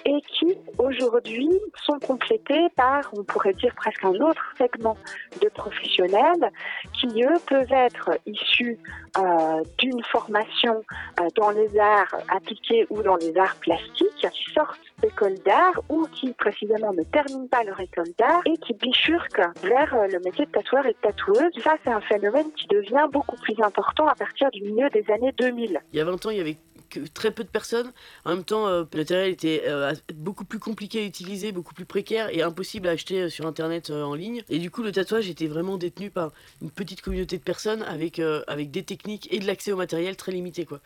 et 0.05 0.21
qui 0.27 0.57
aujourd'hui 0.77 1.49
sont 1.83 1.99
complétés 1.99 2.67
par, 2.75 3.09
on 3.13 3.23
pourrait 3.23 3.53
dire 3.53 3.73
presque 3.75 4.03
un 4.05 4.15
autre 4.15 4.43
segment 4.57 4.97
de 5.41 5.49
professionnels 5.49 6.51
qui 6.93 7.23
eux 7.23 7.39
peuvent 7.47 7.71
être 7.71 8.11
issus 8.25 8.79
euh, 9.17 9.63
d'une 9.77 10.03
formation 10.05 10.83
euh, 11.19 11.27
dans 11.35 11.51
les 11.51 11.77
arts 11.77 12.15
appliqués 12.29 12.85
ou 12.89 13.01
dans 13.01 13.15
les 13.17 13.35
arts 13.37 13.55
plastiques, 13.57 14.27
qui 14.31 14.53
sortent 14.53 14.79
d'école 15.01 15.35
d'art 15.45 15.81
ou 15.89 16.05
qui 16.13 16.33
précisément 16.33 16.93
ne 16.93 17.03
terminent 17.03 17.47
pas 17.47 17.63
leur 17.63 17.79
école 17.79 18.09
d'art 18.17 18.41
et 18.45 18.57
qui 18.57 18.73
bifurquent 18.73 19.49
vers 19.63 19.93
euh, 19.93 20.07
le 20.07 20.19
métier 20.19 20.45
de 20.45 20.51
tatoueur 20.51 20.85
et 20.85 20.93
de 20.93 20.97
tatoueuse. 21.01 21.63
Ça, 21.63 21.75
c'est 21.83 21.91
un 21.91 22.01
phénomène 22.01 22.51
qui 22.53 22.67
devient 22.67 23.07
beaucoup 23.11 23.35
plus 23.37 23.55
important 23.61 24.07
à 24.07 24.15
partir 24.15 24.49
du 24.51 24.61
milieu 24.61 24.89
des 24.89 25.05
années 25.11 25.33
2000. 25.37 25.79
Il 25.93 25.97
y 25.97 26.01
a 26.01 26.05
20 26.05 26.25
ans, 26.25 26.29
il 26.29 26.37
y 26.37 26.41
avait 26.41 26.57
que 26.89 26.99
très 27.07 27.31
peu 27.31 27.43
de 27.43 27.49
personnes. 27.49 27.91
En 28.25 28.31
même 28.31 28.43
temps, 28.43 28.67
euh, 28.67 28.83
le 28.91 28.99
matériel 28.99 29.31
était 29.31 29.63
euh, 29.67 29.93
beaucoup 30.15 30.45
plus 30.45 30.59
compliqué 30.59 30.99
à 30.99 31.05
utiliser, 31.05 31.51
beaucoup 31.51 31.73
plus 31.73 31.85
précaire 31.85 32.29
et 32.31 32.41
impossible 32.41 32.87
à 32.87 32.91
acheter 32.91 33.21
euh, 33.21 33.29
sur 33.29 33.45
internet 33.45 33.89
en 33.91 34.15
ligne. 34.15 34.43
Et 34.49 34.59
du 34.59 34.71
coup, 34.71 34.83
le 34.83 34.91
tatouage 34.91 35.29
était 35.29 35.47
vraiment 35.47 35.77
détenu 35.77 36.09
par 36.09 36.31
une 36.61 36.71
petite 36.71 37.01
communauté 37.01 37.37
de 37.37 37.43
personnes 37.43 37.83
avec, 37.83 38.19
avec 38.47 38.71
des 38.71 38.83
techniques 38.83 39.31
et 39.31 39.39
de 39.39 39.45
l'accès 39.45 39.71
au 39.71 39.77
matériel 39.77 40.15
très 40.15 40.31
limité. 40.31 40.65
Quoi. 40.65 40.79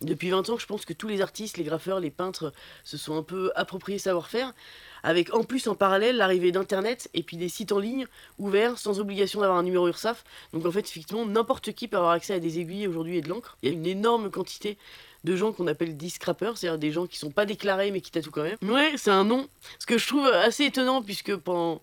Depuis 0.00 0.30
20 0.30 0.48
ans, 0.50 0.58
je 0.58 0.66
pense 0.66 0.84
que 0.84 0.92
tous 0.92 1.08
les 1.08 1.20
artistes, 1.20 1.56
les 1.56 1.64
graffeurs, 1.64 1.98
les 1.98 2.10
peintres 2.10 2.52
se 2.84 2.96
sont 2.96 3.16
un 3.16 3.22
peu 3.22 3.50
appropriés 3.56 3.98
savoir-faire, 3.98 4.52
avec 5.02 5.34
en 5.34 5.42
plus 5.42 5.66
en 5.66 5.74
parallèle 5.74 6.16
l'arrivée 6.16 6.52
d'Internet 6.52 7.10
et 7.14 7.22
puis 7.22 7.36
des 7.36 7.48
sites 7.48 7.72
en 7.72 7.80
ligne 7.80 8.06
ouverts 8.38 8.78
sans 8.78 9.00
obligation 9.00 9.40
d'avoir 9.40 9.58
un 9.58 9.64
numéro 9.64 9.88
URSAF. 9.88 10.24
Donc 10.52 10.66
en 10.66 10.70
fait, 10.70 10.80
effectivement, 10.80 11.26
n'importe 11.26 11.72
qui 11.72 11.88
peut 11.88 11.96
avoir 11.96 12.12
accès 12.12 12.34
à 12.34 12.38
des 12.38 12.60
aiguilles 12.60 12.86
aujourd'hui 12.86 13.16
et 13.16 13.22
de 13.22 13.28
l'encre. 13.28 13.56
Il 13.62 13.68
y 13.68 13.72
a 13.72 13.74
une 13.74 13.86
énorme 13.86 14.30
quantité 14.30 14.78
de 15.24 15.34
gens 15.34 15.52
qu'on 15.52 15.66
appelle 15.66 15.96
discrappers, 15.96 16.56
c'est-à-dire 16.56 16.78
des 16.78 16.92
gens 16.92 17.06
qui 17.06 17.18
sont 17.18 17.32
pas 17.32 17.44
déclarés 17.44 17.90
mais 17.90 18.00
qui 18.00 18.12
tatouent 18.12 18.30
quand 18.30 18.44
même. 18.44 18.58
Ouais, 18.62 18.92
c'est 18.96 19.10
un 19.10 19.24
nom. 19.24 19.48
Ce 19.80 19.86
que 19.86 19.98
je 19.98 20.06
trouve 20.06 20.26
assez 20.26 20.64
étonnant 20.64 21.02
puisque 21.02 21.34
pendant 21.34 21.82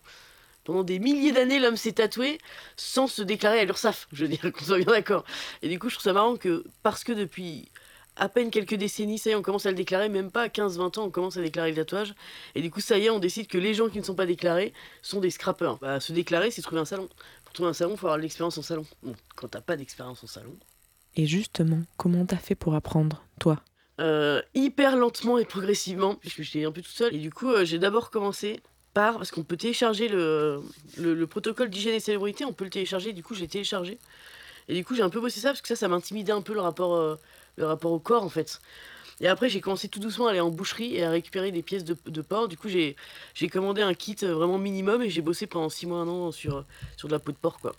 pendant 0.63 0.83
des 0.83 0.97
milliers 0.97 1.31
d'années, 1.31 1.59
l'homme 1.59 1.77
s'est 1.77 1.91
tatoué 1.91 2.39
sans 2.75 3.05
se 3.05 3.21
déclarer 3.21 3.59
à 3.59 3.65
l'URSAF, 3.65 4.07
je 4.11 4.25
veux 4.25 4.29
dire, 4.29 4.51
qu'on 4.51 4.65
soit 4.65 4.79
bien 4.79 4.91
d'accord. 4.91 5.23
Et 5.61 5.69
du 5.69 5.77
coup, 5.77 5.89
je 5.89 5.95
trouve 5.95 6.03
ça 6.03 6.13
marrant 6.13 6.37
que, 6.37 6.65
parce 6.81 7.03
que 7.03 7.11
depuis 7.11 7.69
à 8.15 8.29
peine 8.29 8.51
quelques 8.51 8.75
décennies, 8.75 9.17
ça 9.17 9.29
y 9.29 9.33
est, 9.33 9.35
on 9.35 9.41
commence 9.41 9.65
à 9.65 9.71
le 9.71 9.75
déclarer, 9.75 10.09
même 10.09 10.31
pas 10.31 10.43
à 10.43 10.47
15-20 10.47 10.99
ans, 10.99 11.05
on 11.05 11.09
commence 11.09 11.37
à 11.37 11.41
déclarer 11.41 11.71
le 11.71 11.75
tatouage. 11.75 12.15
Et 12.55 12.61
du 12.61 12.71
coup, 12.71 12.81
ça 12.81 12.97
y 12.97 13.05
est, 13.05 13.09
on 13.09 13.19
décide 13.19 13.47
que 13.47 13.57
les 13.57 13.73
gens 13.73 13.89
qui 13.89 13.99
ne 13.99 14.03
sont 14.03 14.15
pas 14.15 14.25
déclarés 14.25 14.73
sont 15.01 15.19
des 15.19 15.29
scrappers. 15.29 15.77
Bah, 15.77 15.99
se 15.99 16.13
déclarer, 16.13 16.51
c'est 16.51 16.61
trouver 16.61 16.81
un 16.81 16.85
salon. 16.85 17.09
Pour 17.43 17.53
trouver 17.53 17.69
un 17.69 17.73
salon, 17.73 17.91
il 17.91 17.97
faut 17.97 18.07
avoir 18.07 18.17
l'expérience 18.17 18.57
en 18.57 18.61
salon. 18.61 18.85
Bon, 19.03 19.15
quand 19.35 19.49
t'as 19.49 19.61
pas 19.61 19.75
d'expérience 19.75 20.23
en 20.23 20.27
salon, 20.27 20.55
et 21.17 21.25
justement, 21.25 21.81
comment 21.97 22.25
t'as 22.25 22.37
fait 22.37 22.55
pour 22.55 22.75
apprendre, 22.75 23.23
toi? 23.39 23.61
Euh, 24.01 24.41
Hyper 24.53 24.97
lentement 24.97 25.37
et 25.37 25.45
progressivement, 25.45 26.15
puisque 26.15 26.41
j'étais 26.41 26.65
un 26.65 26.71
peu 26.71 26.81
toute 26.81 26.91
seule. 26.91 27.15
Et 27.15 27.19
du 27.19 27.31
coup, 27.31 27.49
euh, 27.49 27.63
j'ai 27.63 27.79
d'abord 27.79 28.11
commencé 28.11 28.59
par, 28.93 29.17
parce 29.17 29.31
qu'on 29.31 29.43
peut 29.43 29.57
télécharger 29.57 30.07
le, 30.07 30.61
le, 30.97 31.27
protocole 31.27 31.69
d'hygiène 31.69 31.95
et 31.95 31.99
célébrité, 31.99 32.45
on 32.45 32.53
peut 32.53 32.63
le 32.63 32.69
télécharger, 32.69 33.11
du 33.11 33.23
coup 33.23 33.33
j'ai 33.35 33.47
téléchargé. 33.47 33.99
Et 34.69 34.73
du 34.73 34.85
coup 34.85 34.95
j'ai 34.95 35.01
un 35.01 35.09
peu 35.09 35.19
bossé 35.19 35.41
ça, 35.41 35.49
parce 35.49 35.61
que 35.61 35.67
ça, 35.67 35.75
ça 35.75 35.89
m'intimidait 35.89 36.31
un 36.31 36.41
peu 36.41 36.53
le 36.53 36.61
rapport, 36.61 36.95
euh, 36.95 37.17
le 37.57 37.65
rapport 37.65 37.91
au 37.91 37.99
corps 37.99 38.23
en 38.23 38.29
fait. 38.29 38.59
Et 39.21 39.27
après, 39.27 39.47
j'ai 39.47 39.61
commencé 39.61 39.87
tout 39.87 39.99
doucement 39.99 40.27
à 40.27 40.31
aller 40.31 40.41
en 40.41 40.49
boucherie 40.49 40.95
et 40.95 41.03
à 41.03 41.09
récupérer 41.09 41.51
des 41.51 41.61
pièces 41.61 41.85
de, 41.85 41.95
de 42.05 42.21
porc. 42.21 42.49
Du 42.49 42.57
coup, 42.57 42.67
j'ai 42.67 42.95
commandé 43.49 43.81
un 43.81 43.93
kit 43.93 44.15
vraiment 44.15 44.57
minimum 44.57 45.01
et 45.01 45.09
j'ai 45.09 45.21
bossé 45.21 45.47
pendant 45.47 45.69
6 45.69 45.85
mois, 45.87 45.99
un 45.99 46.07
an 46.07 46.31
sur, 46.31 46.65
sur 46.97 47.07
de 47.07 47.13
la 47.13 47.19
peau 47.19 47.31
de 47.31 47.37
porc, 47.37 47.59
quoi. 47.59 47.73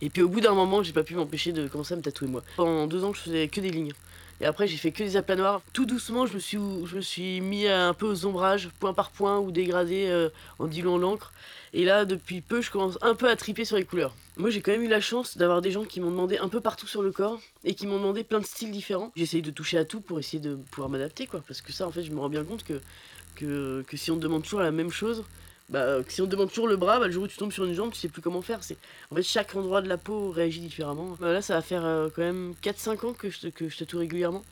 Et 0.00 0.10
puis 0.10 0.22
au 0.22 0.28
bout 0.28 0.40
d'un 0.40 0.54
moment, 0.54 0.82
j'ai 0.84 0.92
pas 0.92 1.02
pu 1.02 1.16
m'empêcher 1.16 1.52
de 1.52 1.66
commencer 1.66 1.94
à 1.94 1.96
me 1.96 2.02
tatouer 2.02 2.28
moi. 2.28 2.42
Pendant 2.56 2.86
deux 2.86 3.02
ans, 3.02 3.12
je 3.12 3.20
faisais 3.20 3.48
que 3.48 3.60
des 3.60 3.70
lignes. 3.70 3.92
Et 4.40 4.46
après, 4.46 4.68
j'ai 4.68 4.76
fait 4.76 4.92
que 4.92 5.02
des 5.02 5.16
aplats 5.16 5.36
noirs. 5.36 5.62
Tout 5.72 5.84
doucement, 5.84 6.26
je 6.26 6.34
me 6.34 7.00
suis, 7.00 7.40
mis 7.40 7.66
un 7.66 7.92
peu 7.92 8.06
aux 8.06 8.24
ombrages, 8.26 8.68
point 8.78 8.94
par 8.94 9.10
point, 9.10 9.38
ou 9.38 9.50
dégradé 9.50 10.06
euh, 10.08 10.28
en 10.58 10.66
diluant 10.66 10.96
l'encre. 10.96 11.32
Et 11.72 11.84
là, 11.84 12.04
depuis 12.04 12.40
peu, 12.40 12.62
je 12.62 12.70
commence 12.70 12.98
un 13.02 13.14
peu 13.14 13.28
à 13.28 13.36
triper 13.36 13.64
sur 13.64 13.76
les 13.76 13.84
couleurs. 13.84 14.14
Moi, 14.36 14.50
j'ai 14.50 14.60
quand 14.60 14.70
même 14.70 14.82
eu 14.82 14.88
la 14.88 15.00
chance 15.00 15.36
d'avoir 15.36 15.60
des 15.60 15.72
gens 15.72 15.84
qui 15.84 16.00
m'ont 16.00 16.10
demandé 16.10 16.38
un 16.38 16.48
peu 16.48 16.60
partout 16.60 16.86
sur 16.86 17.02
le 17.02 17.10
corps 17.10 17.40
et 17.64 17.74
qui 17.74 17.86
m'ont 17.86 17.98
demandé 17.98 18.22
plein 18.22 18.38
de 18.38 18.46
styles 18.46 18.70
différents. 18.70 19.12
J'essaye 19.16 19.42
de 19.42 19.50
toucher 19.50 19.78
à 19.78 19.84
tout 19.84 20.00
pour 20.00 20.18
essayer 20.18 20.40
de 20.40 20.54
pouvoir 20.54 20.88
m'adapter, 20.88 21.26
quoi. 21.26 21.42
Parce 21.46 21.60
que 21.60 21.72
ça, 21.72 21.86
en 21.86 21.90
fait, 21.90 22.04
je 22.04 22.12
me 22.12 22.20
rends 22.20 22.28
bien 22.28 22.44
compte 22.44 22.64
que, 22.64 23.84
si 23.94 24.10
on 24.10 24.16
demande 24.16 24.44
toujours 24.44 24.60
la 24.60 24.70
même 24.70 24.90
chose, 24.90 25.24
bah, 25.68 25.98
si 26.08 26.22
on 26.22 26.26
te 26.26 26.30
demande 26.30 26.48
toujours 26.48 26.68
le 26.68 26.76
bras, 26.76 26.98
bah, 26.98 27.06
le 27.06 27.12
jour 27.12 27.24
où 27.24 27.28
tu 27.28 27.36
tombes 27.36 27.52
sur 27.52 27.64
une 27.64 27.74
jambe, 27.74 27.92
tu 27.92 27.98
sais 27.98 28.08
plus 28.08 28.22
comment 28.22 28.42
faire. 28.42 28.62
C'est 28.62 28.76
En 29.10 29.16
fait, 29.16 29.22
chaque 29.22 29.54
endroit 29.54 29.82
de 29.82 29.88
la 29.88 29.98
peau 29.98 30.30
réagit 30.30 30.60
différemment. 30.60 31.16
Bah, 31.20 31.32
là, 31.32 31.42
ça 31.42 31.54
va 31.54 31.62
faire 31.62 31.84
euh, 31.84 32.08
quand 32.14 32.22
même 32.22 32.54
4-5 32.62 33.06
ans 33.06 33.12
que 33.12 33.28
je, 33.30 33.48
que 33.48 33.68
je 33.68 33.78
tatoue 33.78 33.98
régulièrement. 33.98 34.42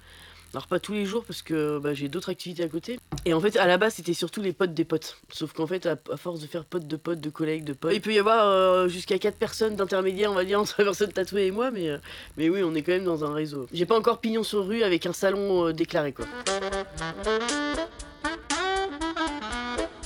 Alors 0.54 0.68
pas 0.68 0.78
tous 0.78 0.92
les 0.92 1.04
jours 1.04 1.24
parce 1.24 1.42
que 1.42 1.78
bah, 1.78 1.92
j'ai 1.92 2.08
d'autres 2.08 2.30
activités 2.30 2.62
à 2.62 2.68
côté. 2.68 2.98
Et 3.24 3.34
en 3.34 3.40
fait, 3.40 3.56
à 3.56 3.66
la 3.66 3.78
base, 3.78 3.94
c'était 3.94 4.14
surtout 4.14 4.40
les 4.40 4.52
potes 4.52 4.74
des 4.74 4.84
potes. 4.84 5.18
Sauf 5.30 5.52
qu'en 5.52 5.66
fait, 5.66 5.86
à, 5.86 5.96
force 6.16 6.40
de 6.40 6.46
faire 6.46 6.64
potes 6.64 6.86
de 6.86 6.96
potes, 6.96 7.20
de 7.20 7.30
collègues, 7.30 7.64
de 7.64 7.72
potes, 7.72 7.92
il 7.94 8.00
peut 8.00 8.12
y 8.12 8.18
avoir 8.18 8.46
euh, 8.46 8.88
jusqu'à 8.88 9.18
4 9.18 9.36
personnes 9.36 9.76
d'intermédiaires, 9.76 10.30
on 10.30 10.34
va 10.34 10.44
dire, 10.44 10.60
entre 10.62 10.76
la 10.78 10.84
personne 10.84 11.12
tatouée 11.12 11.46
et 11.46 11.50
moi. 11.50 11.70
Mais, 11.70 11.90
euh, 11.90 11.98
mais 12.36 12.48
oui, 12.48 12.62
on 12.62 12.74
est 12.74 12.82
quand 12.82 12.92
même 12.92 13.04
dans 13.04 13.24
un 13.24 13.34
réseau. 13.34 13.66
J'ai 13.72 13.86
pas 13.86 13.98
encore 13.98 14.20
pignon 14.20 14.44
sur 14.44 14.66
rue 14.66 14.82
avec 14.82 15.04
un 15.06 15.12
salon 15.12 15.72
déclaré, 15.72 16.12
quoi. 16.12 16.26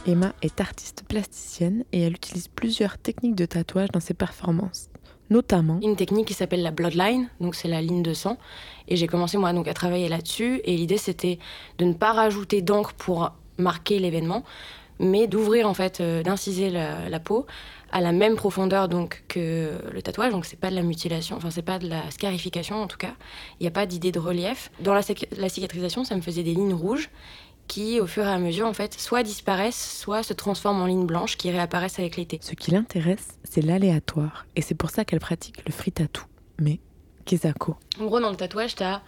Emma 0.06 0.32
est 0.40 0.60
artiste 0.60 1.04
plasticienne 1.06 1.84
et 1.92 2.00
elle 2.00 2.14
utilise 2.14 2.48
plusieurs 2.48 2.96
techniques 2.96 3.34
de 3.34 3.44
tatouage 3.44 3.90
dans 3.90 4.00
ses 4.00 4.14
performances. 4.14 4.88
Notamment 5.28 5.78
une 5.82 5.94
technique 5.94 6.26
qui 6.26 6.34
s'appelle 6.34 6.62
la 6.62 6.70
bloodline, 6.70 7.28
donc 7.40 7.54
c'est 7.54 7.68
la 7.68 7.82
ligne 7.82 8.02
de 8.02 8.14
sang. 8.14 8.38
Et 8.88 8.96
j'ai 8.96 9.06
commencé 9.06 9.36
moi 9.36 9.52
donc 9.52 9.68
à 9.68 9.74
travailler 9.74 10.08
là-dessus. 10.08 10.60
Et 10.64 10.76
l'idée 10.76 10.96
c'était 10.96 11.38
de 11.78 11.84
ne 11.84 11.92
pas 11.92 12.12
rajouter 12.12 12.62
d'encre 12.62 12.94
pour 12.94 13.32
marquer 13.58 13.98
l'événement, 13.98 14.42
mais 14.98 15.26
d'ouvrir 15.26 15.68
en 15.68 15.74
fait, 15.74 16.00
euh, 16.00 16.22
d'inciser 16.22 16.70
la, 16.70 17.20
peau 17.20 17.46
à 17.92 18.00
la 18.00 18.12
même 18.12 18.36
profondeur 18.36 18.88
donc 18.88 19.22
que 19.28 19.70
le 19.92 20.02
tatouage. 20.02 20.32
Donc 20.32 20.46
c'est 20.46 20.58
pas 20.58 20.70
de 20.70 20.76
la 20.76 20.82
mutilation, 20.82 21.36
enfin 21.36 21.50
c'est 21.50 21.62
pas 21.62 21.78
de 21.78 21.88
la 21.88 22.10
scarification 22.10 22.82
en 22.82 22.86
tout 22.86 22.98
cas. 22.98 23.14
Il 23.60 23.64
n'y 23.64 23.68
a 23.68 23.72
pas 23.72 23.86
d'idée 23.86 24.12
de 24.12 24.18
relief. 24.18 24.72
Dans 24.80 24.94
la, 24.94 25.02
la 25.36 25.48
cicatrisation, 25.48 26.04
ça 26.04 26.16
me 26.16 26.22
faisait 26.22 26.42
des 26.42 26.54
lignes 26.54 26.74
rouges 26.74 27.10
qui, 27.70 28.00
au 28.00 28.06
fur 28.08 28.24
et 28.24 28.28
à 28.28 28.38
mesure, 28.38 28.66
en 28.66 28.72
fait, 28.72 28.94
soit 28.94 29.22
disparaissent, 29.22 30.00
soit 30.00 30.24
se 30.24 30.32
transforment 30.32 30.82
en 30.82 30.86
lignes 30.86 31.06
blanches 31.06 31.36
qui 31.36 31.52
réapparaissent 31.52 32.00
avec 32.00 32.16
l'été. 32.16 32.40
Ce 32.42 32.56
qui 32.56 32.72
l'intéresse, 32.72 33.38
c'est 33.44 33.62
l'aléatoire, 33.62 34.44
et 34.56 34.60
c'est 34.60 34.74
pour 34.74 34.90
ça 34.90 35.04
qu'elle 35.04 35.20
pratique 35.20 35.64
le 35.64 35.72
free 35.72 35.92
tattoo. 35.92 36.24
Mais 36.58 36.80
Kezako 37.26 37.76
En 38.00 38.06
gros, 38.06 38.18
dans 38.18 38.30
le 38.30 38.36
tatouage, 38.36 38.74
tu 38.74 38.82
as 38.82 39.02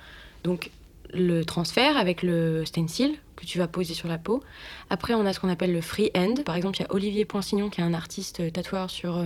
donc 0.44 0.70
le 1.12 1.44
transfert 1.44 1.96
avec 1.96 2.22
le 2.22 2.64
stencil 2.64 3.16
que 3.34 3.44
tu 3.44 3.58
vas 3.58 3.66
poser 3.66 3.94
sur 3.94 4.06
la 4.06 4.16
peau. 4.16 4.44
Après, 4.90 5.14
on 5.14 5.26
a 5.26 5.32
ce 5.32 5.40
qu'on 5.40 5.48
appelle 5.48 5.72
le 5.72 5.80
free 5.80 6.12
end. 6.16 6.34
Par 6.46 6.54
exemple, 6.54 6.78
il 6.78 6.82
y 6.82 6.84
a 6.84 6.94
Olivier 6.94 7.24
Poinsignon 7.24 7.68
qui 7.68 7.80
est 7.80 7.84
un 7.84 7.94
artiste 7.94 8.52
tatoueur 8.52 8.90
sur 8.90 9.18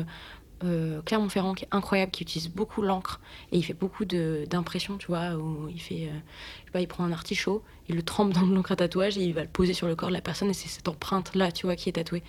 euh, 0.65 1.03
Clermont-Ferrand 1.03 1.55
qui 1.55 1.65
est 1.65 1.69
incroyable, 1.71 2.11
qui 2.11 2.23
utilise 2.23 2.49
beaucoup 2.49 2.83
l'encre 2.83 3.21
et 3.53 3.59
il 3.59 3.63
fait 3.63 3.75
beaucoup 3.75 4.05
d'impressions, 4.05 4.97
tu 4.97 5.09
vois, 5.09 5.35
où 5.35 5.69
il 5.69 5.81
fait, 5.81 6.09
euh, 6.09 6.19
je 6.61 6.65
sais 6.67 6.73
pas, 6.73 6.81
il 6.81 6.89
prend 6.89 7.05
un 7.05 7.13
artichaut, 7.13 7.63
il 7.89 7.97
le 7.97 8.03
trempe 8.03 8.33
dans 8.33 8.43
l'encre 8.43 8.73
à 8.73 8.77
tatouage 8.77 9.19
et 9.19 9.23
il 9.23 9.35
va 9.35 9.43
le 9.43 9.49
poser 9.49 9.75
sur 9.75 9.87
le 9.87 9.95
corps 9.95 10.09
de 10.09 10.15
la 10.15 10.21
personne 10.21 10.51
et 10.51 10.55
c'est 10.55 10.69
cette 10.69 10.89
empreinte 10.89 11.35
là, 11.35 11.53
tu 11.53 11.67
vois, 11.67 11.77
qui 11.77 11.89
est 11.89 11.93
tatouée. 11.93 12.23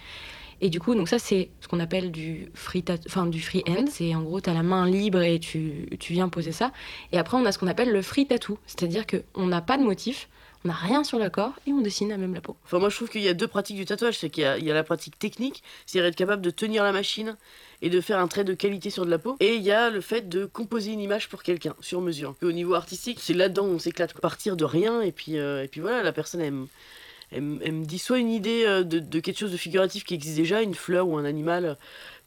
Et 0.59 0.69
du 0.69 0.79
coup, 0.79 0.95
donc 0.95 1.07
ça 1.07 1.19
c'est 1.19 1.49
ce 1.61 1.67
qu'on 1.67 1.79
appelle 1.79 2.11
du 2.11 2.49
free, 2.53 2.83
enfin 3.05 3.27
du 3.27 3.41
free 3.41 3.63
end. 3.67 3.85
C'est 3.89 4.15
en 4.15 4.23
gros, 4.23 4.41
tu 4.41 4.49
as 4.49 4.53
la 4.53 4.63
main 4.63 4.87
libre 4.87 5.21
et 5.21 5.39
tu, 5.39 5.87
tu 5.99 6.13
viens 6.13 6.29
poser 6.29 6.51
ça. 6.51 6.71
Et 7.11 7.19
après, 7.19 7.37
on 7.37 7.45
a 7.45 7.51
ce 7.51 7.59
qu'on 7.59 7.67
appelle 7.67 7.91
le 7.91 8.01
free 8.01 8.25
tattoo, 8.25 8.57
c'est-à-dire 8.65 9.05
qu'on 9.05 9.45
n'a 9.45 9.61
pas 9.61 9.77
de 9.77 9.83
motif, 9.83 10.29
on 10.65 10.69
n'a 10.69 10.73
rien 10.73 11.03
sur 11.03 11.19
le 11.19 11.29
corps 11.29 11.53
et 11.67 11.73
on 11.73 11.81
dessine 11.81 12.11
à 12.11 12.17
même 12.17 12.33
la 12.33 12.41
peau. 12.41 12.57
Enfin, 12.65 12.79
moi 12.79 12.89
je 12.89 12.95
trouve 12.95 13.09
qu'il 13.09 13.21
y 13.21 13.27
a 13.27 13.35
deux 13.35 13.47
pratiques 13.47 13.77
du 13.77 13.85
tatouage. 13.85 14.17
C'est 14.17 14.31
qu'il 14.31 14.43
y, 14.43 14.65
y, 14.65 14.71
a 14.71 14.73
la 14.73 14.83
pratique 14.83 15.19
technique, 15.19 15.63
c'est-à-dire 15.85 16.07
être 16.09 16.15
capable 16.15 16.41
de 16.41 16.49
tenir 16.49 16.83
la 16.83 16.91
machine 16.91 17.37
et 17.81 17.89
de 17.89 18.01
faire 18.01 18.19
un 18.19 18.27
trait 18.27 18.43
de 18.43 18.53
qualité 18.53 18.89
sur 18.89 19.05
de 19.05 19.11
la 19.11 19.19
peau. 19.19 19.37
Et 19.39 19.55
il 19.55 19.61
y 19.61 19.71
a 19.71 19.89
le 19.89 20.01
fait 20.01 20.27
de 20.27 20.45
composer 20.45 20.91
une 20.91 20.99
image 20.99 21.29
pour 21.29 21.43
quelqu'un, 21.43 21.75
sur 21.79 22.01
mesure. 22.01 22.35
au 22.41 22.51
niveau 22.51 22.73
artistique, 22.73 23.19
c'est 23.21 23.33
là-dedans 23.33 23.65
où 23.65 23.71
on 23.71 23.79
s'éclate. 23.79 24.13
Partir 24.13 24.57
de 24.57 24.65
rien, 24.65 25.01
et 25.01 25.11
puis, 25.11 25.37
euh, 25.37 25.63
et 25.63 25.67
puis 25.67 25.81
voilà, 25.81 26.03
la 26.03 26.11
personne 26.11 26.41
aime. 26.41 26.67
Elle, 27.29 27.41
me 27.41 27.83
dit 27.83 27.99
soit 27.99 28.19
une 28.19 28.29
idée 28.29 28.63
euh, 28.65 28.83
de, 28.83 28.99
de, 28.99 29.19
quelque 29.19 29.37
chose 29.37 29.51
de 29.51 29.57
figuratif 29.57 30.05
qui 30.05 30.13
existe 30.13 30.37
déjà, 30.37 30.61
une 30.61 30.73
fleur 30.73 31.09
ou 31.09 31.17
un 31.17 31.25
animal, 31.25 31.77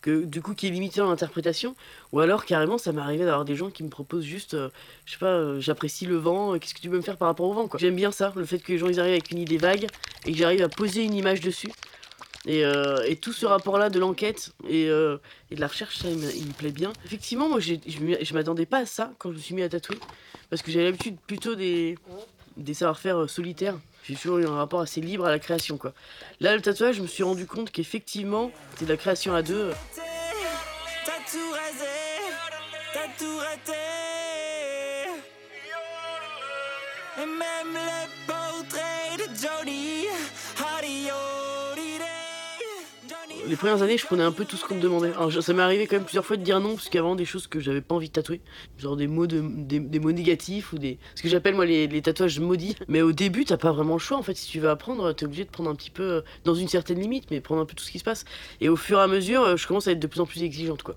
que 0.03 0.25
du 0.25 0.43
coup 0.43 0.55
qui 0.55 0.67
est 0.67 0.71
limité 0.71 1.01
dans 1.01 1.09
l'interprétation, 1.09 1.75
ou 2.13 2.21
alors 2.21 2.45
carrément 2.45 2.77
ça 2.77 2.93
m'est 2.93 3.01
arrivé 3.01 3.25
d'avoir 3.25 3.47
des 3.47 3.57
gens 3.57 3.71
qui 3.71 3.83
me 3.83 3.89
proposent 3.89 4.25
juste, 4.25 4.55
euh, 4.55 4.69
je 5.07 5.13
sais 5.13 5.19
pas, 5.19 5.59
j'apprécie 5.59 6.05
le 6.05 6.17
vent, 6.17 6.59
qu'est-ce 6.59 6.75
que 6.75 6.81
tu 6.81 6.91
peux 6.91 6.97
me 6.97 7.03
faire 7.03 7.17
par 7.17 7.29
rapport 7.29 7.47
au 7.47 7.55
vent 7.55 7.67
quoi. 7.67 7.81
J'aime 7.81 7.97
bien 7.97 8.11
ça, 8.11 8.33
le 8.37 8.45
fait 8.45 8.59
que 8.59 8.73
les 8.73 8.79
gens 8.79 8.89
ils 8.89 9.01
arrivent 9.01 9.13
avec 9.13 9.31
une 9.31 9.39
idée 9.39 9.59
vague 9.59 9.87
et 10.27 10.33
que 10.33 10.39
j'arrive 10.39 10.63
à 10.63 10.69
poser 10.69 11.03
une 11.03 11.15
image 11.15 11.41
dessus. 11.41 11.71
Euh, 12.49 13.03
et, 13.07 13.17
tout 13.17 13.33
ce 13.33 13.45
rapport-là 13.45 13.91
de 13.91 13.99
l'enquête 13.99 14.53
et, 14.69 14.89
euh, 14.89 15.19
de 15.51 15.61
la 15.61 15.67
recherche, 15.67 15.99
ça, 15.99 16.09
il 16.09 16.17
me, 16.19 16.53
plaît 16.53 16.73
bien. 16.73 16.93
Effectivement, 17.05 17.49
moi, 17.49 17.61
je 17.61 17.75
ne 17.75 18.35
m'attendais 18.35 18.67
pas 18.67 18.79
à 18.79 18.87
ça 18.87 19.13
quand 19.19 19.31
je 19.31 19.37
me 19.37 19.41
suis 19.41 19.55
mis 19.55 19.63
à 19.63 19.69
tatouer. 19.69 19.99
Parce 20.49 20.63
que 20.63 20.71
j'avais 20.71 20.87
l'habitude 20.87 21.17
plutôt 21.27 21.55
des, 21.55 21.97
des 22.57 22.75
savoir-faire 22.75 23.19
euh, 23.19 23.29
solitaires. 23.29 23.77
J'ai 24.05 24.15
toujours 24.15 24.39
eu 24.39 24.47
un 24.47 24.55
rapport 24.55 24.81
assez 24.81 25.01
libre 25.01 25.27
à 25.27 25.31
la 25.31 25.39
création. 25.39 25.77
quoi. 25.77 25.93
Là, 26.41 26.57
le 26.57 26.63
tatouage, 26.63 26.97
je 26.97 27.03
me 27.03 27.07
suis 27.07 27.23
rendu 27.23 27.47
compte 27.47 27.71
qu'effectivement, 27.71 28.51
c'est 28.77 28.87
de 28.87 28.91
la 28.91 28.97
création 28.97 29.35
à 29.35 29.43
deux. 29.43 29.71
Et 37.19 37.27
même 37.27 37.79
les 43.51 43.57
premières 43.57 43.83
années, 43.83 43.99
je 43.99 44.07
prenais 44.07 44.23
un 44.23 44.31
peu 44.31 44.45
tout 44.45 44.57
ce 44.57 44.65
qu'on 44.65 44.77
me 44.77 44.81
demandait. 44.81 45.13
Alors, 45.17 45.33
ça 45.33 45.53
m'est 45.53 45.63
arrivé 45.63 45.89
quand 45.89 45.97
même 45.97 46.05
plusieurs 46.05 46.25
fois 46.25 46.37
de 46.37 46.43
dire 46.43 46.61
non, 46.61 46.77
parce 46.77 46.89
qu'avant, 46.89 47.17
des 47.17 47.25
choses 47.25 47.49
que 47.49 47.59
j'avais 47.59 47.81
pas 47.81 47.97
envie 47.97 48.07
de 48.07 48.13
tatouer. 48.13 48.41
Genre 48.79 48.97
des 48.97 49.09
mots, 49.09 49.27
de, 49.27 49.41
des, 49.43 49.99
mots 49.99 50.13
négatifs 50.13 50.73
ou 50.73 50.79
des. 50.79 50.99
Ce 51.17 51.23
que 51.23 51.29
j'appelle 51.29 51.57
moi 51.57 51.67
les, 51.67 51.89
les, 51.89 52.01
tatouages 52.01 52.39
maudits. 52.39 52.77
Mais 52.87 53.03
au 53.03 53.11
début, 53.11 53.45
t'as 53.45 53.57
pas 53.57 53.73
vraiment 53.73 53.95
le 53.95 53.99
choix. 53.99 54.17
En 54.17 54.23
fait, 54.23 54.35
si 54.35 54.49
tu 54.49 54.61
veux 54.61 54.71
apprendre, 54.71 55.13
t'es 55.13 55.25
obligé 55.25 55.45
de 55.45 55.51
prendre 55.51 55.69
un 55.69 55.75
petit 55.75 55.91
peu, 55.91 56.03
euh, 56.03 56.21
dans 56.45 56.55
une 56.55 56.69
certaine 56.69 57.01
limite, 57.01 57.25
mais 57.31 57.41
prendre 57.41 57.61
un 57.61 57.67
peu 57.67 57.75
tout 57.75 57.85
ce 57.85 57.91
qui 57.91 57.99
se 57.99 58.05
passe. 58.05 58.25
Et 58.61 58.69
au 58.69 58.77
fur 58.77 58.99
et 58.99 59.03
à 59.03 59.09
mesure, 59.09 59.43
euh, 59.43 59.57
je 59.57 59.67
commence 59.67 59.89
à 59.89 59.93
être 59.93 60.01
de 60.01 60.07
plus 60.07 60.21
en 60.21 60.27
plus 60.27 60.45
exigeante, 60.45 60.85
quoi. 60.85 60.95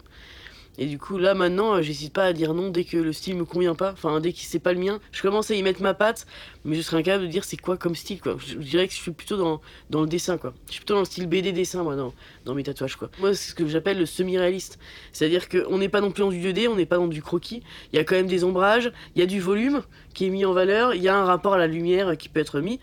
Et 0.79 0.87
du 0.87 0.97
coup, 0.97 1.19
là 1.19 1.35
maintenant, 1.35 1.75
euh, 1.75 1.81
j'hésite 1.83 2.13
pas 2.13 2.25
à 2.25 2.33
dire 2.33 2.55
non 2.55 2.69
dès 2.69 2.83
que 2.83 2.97
le 2.97 3.13
style 3.13 3.35
me 3.35 3.45
convient 3.45 3.75
pas, 3.75 3.91
enfin 3.91 4.19
dès 4.19 4.33
que 4.33 4.39
c'est 4.41 4.59
pas 4.59 4.73
le 4.73 4.79
mien. 4.79 4.99
Je 5.11 5.21
commence 5.21 5.51
à 5.51 5.55
y 5.55 5.61
mettre 5.61 5.83
ma 5.83 5.93
patte, 5.93 6.25
mais 6.65 6.75
je 6.75 6.81
serais 6.81 6.97
incapable 6.97 7.25
de 7.25 7.29
dire 7.29 7.43
c'est 7.43 7.57
quoi 7.57 7.77
comme 7.77 7.95
style. 7.95 8.19
Je, 8.23 8.55
dirais 8.55 8.87
que 8.87 8.93
je 8.93 8.97
suis 8.97 9.11
plutôt 9.11 9.37
dans, 9.37 9.61
dans 9.91 10.01
le 10.01 10.07
dessin 10.07 10.37
quoi. 10.37 10.53
Je 10.67 10.71
suis 10.71 10.79
plutôt 10.79 10.95
dans 10.95 11.01
le 11.01 11.05
style 11.05 11.27
BD 11.27 11.51
dessin 11.51 11.83
moi 11.83 11.95
dans, 11.95 12.11
dans 12.45 12.55
mes 12.55 12.63
tatouages 12.63 12.95
quoi. 12.95 13.11
Moi, 13.19 13.35
c'est 13.35 13.51
ce 13.51 13.55
que 13.55 13.67
j'appelle 13.67 13.99
le 13.99 14.07
semi-réaliste. 14.07 14.79
C'est-à-dire 15.11 15.47
qu'on 15.47 15.77
n'est 15.77 15.89
pas 15.89 16.01
non 16.01 16.09
plus 16.09 16.21
dans 16.23 16.31
du 16.31 16.41
2D, 16.41 16.67
on 16.67 16.75
n'est 16.75 16.87
pas 16.87 16.97
dans 16.97 17.07
du 17.07 17.21
croquis. 17.21 17.61
Il 17.91 17.97
y 17.97 17.99
a 17.99 18.03
quand 18.03 18.15
même 18.15 18.27
des 18.27 18.43
ombrages, 18.43 18.91
il 19.15 19.19
y 19.19 19.23
a 19.23 19.27
du 19.27 19.39
volume 19.39 19.83
qui 20.15 20.25
est 20.25 20.29
mis 20.29 20.43
en 20.43 20.53
valeur, 20.53 20.95
il 20.95 21.03
y 21.03 21.07
a 21.07 21.15
un 21.15 21.25
rapport 21.25 21.53
à 21.53 21.57
la 21.57 21.67
lumière 21.67 22.17
qui 22.17 22.29
peut 22.29 22.39
être 22.39 22.61
mis, 22.61 22.79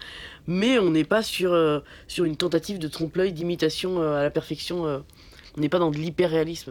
mais 0.46 0.78
on 0.78 0.90
n'est 0.90 1.04
pas 1.04 1.22
sur, 1.22 1.52
euh, 1.52 1.80
sur 2.06 2.24
une 2.24 2.36
tentative 2.36 2.78
de 2.78 2.86
trompe-l'œil, 2.86 3.32
d'imitation 3.32 4.00
euh, 4.00 4.20
à 4.20 4.22
la 4.22 4.30
perfection. 4.30 4.84
on 4.84 5.60
n'est 5.60 5.68
pas 5.68 5.80
dans 5.80 5.90
de 5.90 5.96
l'hyper-réalisme. 5.96 6.70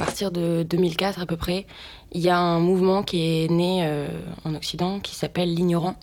À 0.00 0.04
partir 0.04 0.30
de 0.30 0.62
2004 0.62 1.20
à 1.20 1.26
peu 1.26 1.36
près, 1.36 1.66
il 2.12 2.20
y 2.20 2.30
a 2.30 2.38
un 2.38 2.58
mouvement 2.58 3.02
qui 3.02 3.44
est 3.44 3.50
né 3.50 3.84
euh, 3.84 4.08
en 4.44 4.54
Occident 4.54 5.00
qui 5.00 5.14
s'appelle 5.14 5.52
l'ignorant. 5.54 5.96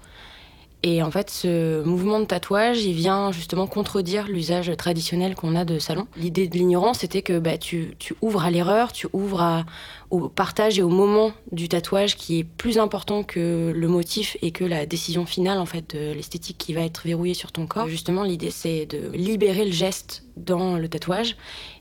Et 0.88 1.02
en 1.02 1.10
fait, 1.10 1.32
ce 1.32 1.82
mouvement 1.82 2.20
de 2.20 2.26
tatouage, 2.26 2.84
il 2.84 2.94
vient 2.94 3.32
justement 3.32 3.66
contredire 3.66 4.28
l'usage 4.28 4.72
traditionnel 4.78 5.34
qu'on 5.34 5.56
a 5.56 5.66
de 5.66 5.80
salon. 5.80 6.06
L'idée 6.16 6.48
de 6.48 6.56
l'ignorant, 6.56 6.94
c'était 6.94 7.24
que 7.24 7.40
bah, 7.40 7.58
tu, 7.58 7.96
tu, 7.98 8.14
ouvres 8.22 8.44
à 8.46 8.52
l'erreur, 8.52 8.94
tu 8.94 9.08
ouvres 9.12 9.66
au 10.12 10.30
partage 10.30 10.78
et 10.78 10.84
au 10.84 10.90
moment 10.90 11.32
du 11.52 11.70
tatouage 11.70 12.16
qui 12.16 12.38
est 12.38 12.44
plus 12.44 12.78
important 12.78 13.24
que 13.24 13.74
le 13.76 13.88
motif 13.88 14.38
et 14.44 14.52
que 14.52 14.64
la 14.64 14.86
décision 14.86 15.26
finale 15.26 15.58
en 15.58 15.66
fait 15.66 15.96
de 15.96 16.14
l'esthétique 16.14 16.60
qui 16.60 16.74
va 16.74 16.82
être 16.82 17.02
verrouillée 17.04 17.34
sur 17.34 17.52
ton 17.52 17.66
corps. 17.66 17.88
Justement, 17.88 18.22
l'idée 18.22 18.52
c'est 18.52 18.86
de 18.86 19.10
libérer 19.18 19.66
le 19.66 19.72
geste 19.72 20.24
dans 20.38 20.78
le 20.78 20.88
tatouage 20.88 21.36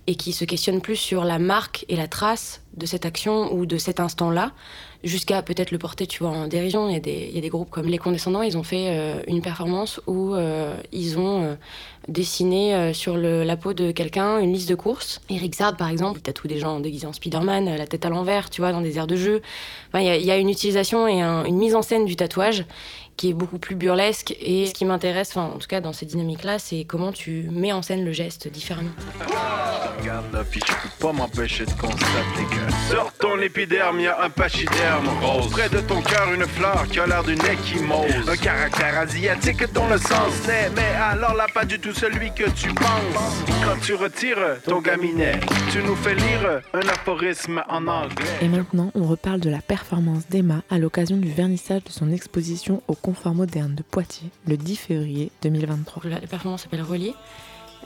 et 0.06 0.16
qui 0.16 0.32
se 0.32 0.44
questionne 0.44 0.80
plus 0.80 0.96
sur 0.96 1.24
la 1.24 1.38
marque 1.38 1.84
et 1.88 1.96
la 1.96 2.08
trace 2.08 2.60
de 2.76 2.86
cette 2.86 3.06
action 3.06 3.54
ou 3.54 3.66
de 3.66 3.78
cet 3.78 4.00
instant-là, 4.00 4.52
jusqu'à 5.04 5.42
peut-être 5.42 5.70
le 5.70 5.78
porter, 5.78 6.06
tu 6.06 6.22
vois, 6.22 6.32
en 6.32 6.48
dérision. 6.48 6.88
Il 6.88 6.92
y 6.92 6.96
a 6.96 7.00
des, 7.00 7.40
des 7.40 7.48
groupes 7.48 7.70
comme 7.70 7.86
Les 7.86 7.98
Condescendants, 7.98 8.42
ils 8.42 8.58
ont 8.58 8.62
fait 8.62 8.88
euh, 8.88 9.22
une 9.28 9.42
performance 9.42 10.00
où 10.06 10.34
euh, 10.34 10.74
ils 10.92 11.18
ont 11.18 11.42
euh, 11.42 11.54
dessiné 12.08 12.92
sur 12.92 13.16
la 13.16 13.56
peau 13.56 13.72
de 13.72 13.92
quelqu'un 13.92 14.38
une 14.38 14.52
liste 14.52 14.68
de 14.68 14.74
courses. 14.74 15.20
Eric 15.30 15.54
Zard, 15.54 15.76
par 15.76 15.88
exemple, 15.88 16.18
il 16.18 16.22
tatoue 16.22 16.48
des 16.48 16.58
gens 16.58 16.80
déguisés 16.80 17.06
en 17.06 17.12
Spider-Man, 17.12 17.76
la 17.76 17.86
tête 17.86 18.04
à 18.04 18.10
l'envers, 18.10 18.50
tu 18.50 18.60
vois, 18.60 18.72
dans 18.72 18.82
des 18.82 18.98
aires 18.98 19.06
de 19.06 19.16
jeu. 19.16 19.40
Enfin, 19.88 20.00
il 20.00 20.24
y 20.24 20.30
a 20.30 20.36
une 20.36 20.50
utilisation 20.50 21.08
et 21.08 21.22
une 21.22 21.56
mise 21.56 21.74
en 21.74 21.82
scène 21.82 22.04
du 22.04 22.16
tatouage 22.16 22.66
qui 23.16 23.31
est 23.31 23.35
beaucoup 23.35 23.59
plus 23.59 23.74
burlesque. 23.74 24.35
Et 24.40 24.66
ce 24.66 24.74
qui 24.74 24.85
m'intéresse, 24.85 25.37
en 25.37 25.59
tout 25.59 25.68
cas 25.68 25.81
dans 25.81 25.92
ces 25.92 26.07
dynamiques-là, 26.07 26.59
c'est 26.59 26.85
comment 26.85 27.12
tu 27.12 27.48
mets 27.50 27.72
en 27.72 27.83
scène 27.83 28.05
le 28.05 28.12
geste 28.12 28.48
différemment. 28.48 28.90
Regarde 30.00 30.27
la 30.33 30.42
je 30.42 30.59
peux 30.59 31.07
pas 31.07 31.12
m'empêcher 31.12 31.64
de 31.64 31.72
constater 31.72 32.44
que 32.50 32.92
sur 32.92 33.12
ton 33.14 33.38
épiderme, 33.40 34.00
y 34.00 34.07
a 34.07 34.22
un 34.22 34.31
pachyderme 34.31 35.09
rose. 35.22 35.50
Près 35.50 35.68
de 35.68 35.81
ton 35.81 36.00
cœur, 36.03 36.33
une 36.33 36.46
fleur 36.46 36.87
qui 36.90 37.00
a 37.00 37.07
l'air 37.07 37.24
d'une 37.24 37.40
échymose. 37.40 38.29
Un 38.29 38.37
caractère 38.37 38.98
asiatique 38.98 39.72
dont 39.72 39.88
le 39.88 39.98
sens 39.98 40.46
naît, 40.46 40.70
mais 40.74 40.94
alors 41.00 41.35
là, 41.35 41.46
pas 41.53 41.64
du 41.64 41.79
tout 41.79 41.92
celui 41.92 42.33
que 42.33 42.50
tu 42.50 42.72
penses. 42.74 43.44
Quand 43.64 43.81
tu 43.81 43.94
retires 43.94 44.61
ton 44.64 44.81
gaminet, 44.81 45.40
tu 45.70 45.83
nous 45.83 45.96
fais 45.96 46.14
lire 46.14 46.61
un 46.74 46.88
aphorisme 46.88 47.62
en 47.68 47.87
anglais. 47.87 48.24
Et 48.42 48.48
maintenant, 48.48 48.90
on 48.94 49.05
reparle 49.05 49.40
de 49.40 49.50
la 49.50 49.62
performance 49.62 50.29
d'Emma 50.29 50.62
à 50.70 50.79
l'occasion 50.79 51.16
du 51.16 51.31
vernissage 51.31 51.85
de 51.85 51.90
son 51.90 52.12
exposition 52.12 52.83
au 52.88 52.94
Confort 53.04 53.34
moderne 53.34 53.74
de 53.74 53.82
Poitiers 53.82 54.30
le 54.46 54.56
10 54.56 54.76
février 54.76 55.30
2023. 55.42 56.04
La 56.08 56.20
performance 56.20 56.62
s'appelle 56.62 56.80
Relier. 56.80 57.14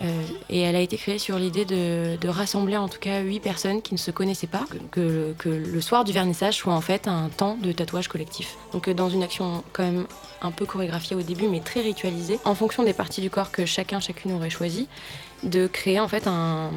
Euh, 0.01 0.23
et 0.49 0.61
elle 0.61 0.77
a 0.77 0.81
été 0.81 0.97
créée 0.97 1.19
sur 1.19 1.41
l'idée 1.41 1.65
de, 1.65 2.29
rassembler 2.29 2.77
en 2.77 2.89
tout 2.89 3.01
cas 3.01 3.21
huit 3.23 3.41
personnes 3.41 3.83
qui 3.83 3.95
ne 3.95 3.99
se 3.99 4.13
connaissaient 4.13 4.47
pas, 4.47 4.65
que, 4.93 5.35
le 5.45 5.81
soir 5.81 6.05
du 6.05 6.13
vernissage 6.13 6.55
soit 6.55 6.73
en 6.73 6.81
fait 6.81 7.09
un 7.09 7.31
temps 7.31 7.57
de 7.61 7.73
tatouage 7.73 8.07
collectif. 8.07 8.57
Donc 8.71 8.87
euh, 8.87 8.95
dans 8.95 9.11
une 9.11 9.25
action 9.25 9.65
quand 9.73 9.83
même 9.83 10.07
un 10.41 10.53
peu 10.53 10.67
chorégraphiée 10.67 11.17
au 11.17 11.23
début, 11.23 11.49
mais 11.49 11.59
très 11.59 11.81
ritualisée, 11.81 12.39
en 12.45 12.55
fonction 12.55 12.85
des 12.85 12.93
parties 12.93 13.21
du 13.21 13.29
corps 13.29 13.51
que 13.51 13.67
chacun, 13.67 13.99
chacune 13.99 14.31
aurait 14.31 14.51
choisi, 14.51 14.87
de 15.43 15.67
créer 15.67 15.99
en 15.99 16.07
fait 16.07 16.29
euh, 16.29 16.71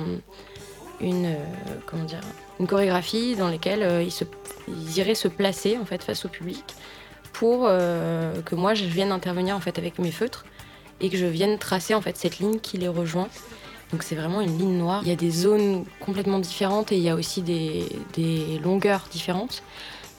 une 0.99 1.37
chorégraphie 2.67 3.35
dans 3.35 3.49
laquelle 3.49 4.03
ils, 4.03 4.11
se, 4.11 4.23
ils, 4.67 4.97
iraient 4.97 5.13
se 5.13 5.27
placer 5.27 5.77
en 5.77 5.85
fait 5.85 6.03
face 6.03 6.25
au 6.25 6.29
public 6.29 6.63
pour 7.33 7.65
euh, 7.65 8.41
que 8.41 8.55
moi 8.55 8.73
je 8.73 8.85
vienne 8.85 9.11
intervenir 9.11 9.55
en 9.55 9.59
fait 9.59 9.77
avec 9.77 9.99
mes 9.99 10.11
feutres 10.11 10.45
et 10.99 11.09
que 11.09 11.17
je 11.17 11.25
vienne 11.25 11.57
tracer 11.57 11.93
en 11.93 12.01
fait 12.01 12.17
cette 12.17 12.39
ligne 12.39 12.59
qui 12.59 12.77
les 12.77 12.87
rejoint. 12.87 13.29
Donc 13.91 14.03
c'est 14.03 14.15
vraiment 14.15 14.41
une 14.41 14.57
ligne 14.57 14.77
noire. 14.77 15.01
Il 15.03 15.09
y 15.09 15.11
a 15.11 15.17
des 15.17 15.31
zones 15.31 15.85
complètement 15.99 16.39
différentes 16.39 16.91
et 16.91 16.97
il 16.97 17.03
y 17.03 17.09
a 17.09 17.15
aussi 17.15 17.41
des, 17.41 17.85
des 18.13 18.59
longueurs 18.63 19.07
différentes. 19.11 19.63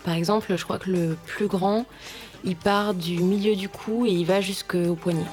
Par 0.04 0.14
exemple, 0.14 0.54
je 0.56 0.64
crois 0.64 0.78
que 0.78 0.90
le 0.90 1.16
plus 1.26 1.46
grand, 1.46 1.86
il 2.44 2.56
part 2.56 2.92
du 2.92 3.22
milieu 3.22 3.54
du 3.54 3.68
cou 3.68 4.04
et 4.04 4.10
il 4.10 4.26
va 4.26 4.40
jusqu'au 4.40 4.94
poignet. 4.94 5.24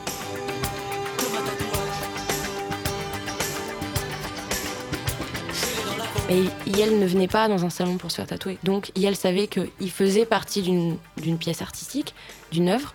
Et 6.30 6.44
Yel 6.68 7.00
ne 7.00 7.08
venait 7.08 7.28
pas 7.28 7.48
dans 7.48 7.66
un 7.66 7.72
salon 7.72 7.98
pour 7.98 8.12
se 8.12 8.18
faire 8.18 8.28
tatouer. 8.28 8.60
Donc 8.64 8.92
Yel 8.96 9.16
savait 9.16 9.48
qu'il 9.48 9.92
faisait 9.92 10.26
partie 10.26 10.62
d'une 10.62 11.38
pièce 11.40 11.62
artistique, 11.64 12.14
d'une 12.52 12.70
œuvre, 12.70 12.94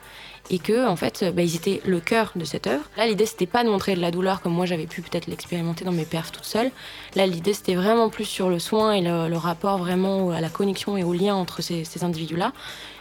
et 0.50 0.58
que 0.58 0.86
en 0.86 0.96
fait, 0.96 1.24
bah, 1.34 1.42
ils 1.42 1.56
étaient 1.56 1.80
le 1.84 2.00
cœur 2.00 2.32
de 2.36 2.44
cette 2.44 2.66
œuvre. 2.66 2.84
Là, 2.96 3.06
l'idée 3.06 3.26
c'était 3.26 3.46
pas 3.46 3.64
de 3.64 3.68
montrer 3.68 3.94
de 3.94 4.00
la 4.00 4.10
douleur 4.10 4.40
comme 4.40 4.52
moi 4.52 4.66
j'avais 4.66 4.86
pu 4.86 5.02
peut-être 5.02 5.26
l'expérimenter 5.26 5.84
dans 5.84 5.92
mes 5.92 6.04
perfs 6.04 6.32
toute 6.32 6.44
seule. 6.44 6.70
Là, 7.16 7.26
l'idée 7.26 7.54
c'était 7.54 7.74
vraiment 7.74 8.08
plus 8.08 8.24
sur 8.24 8.48
le 8.48 8.58
soin 8.58 8.92
et 8.92 9.00
le, 9.00 9.36
rapport 9.36 9.78
vraiment 9.78 10.30
à 10.30 10.40
la 10.40 10.48
connexion 10.48 10.96
et 10.96 11.02
au 11.02 11.12
lien 11.12 11.34
entre 11.34 11.60
ces, 11.60 11.84
ces 11.84 12.04
individus-là. 12.04 12.52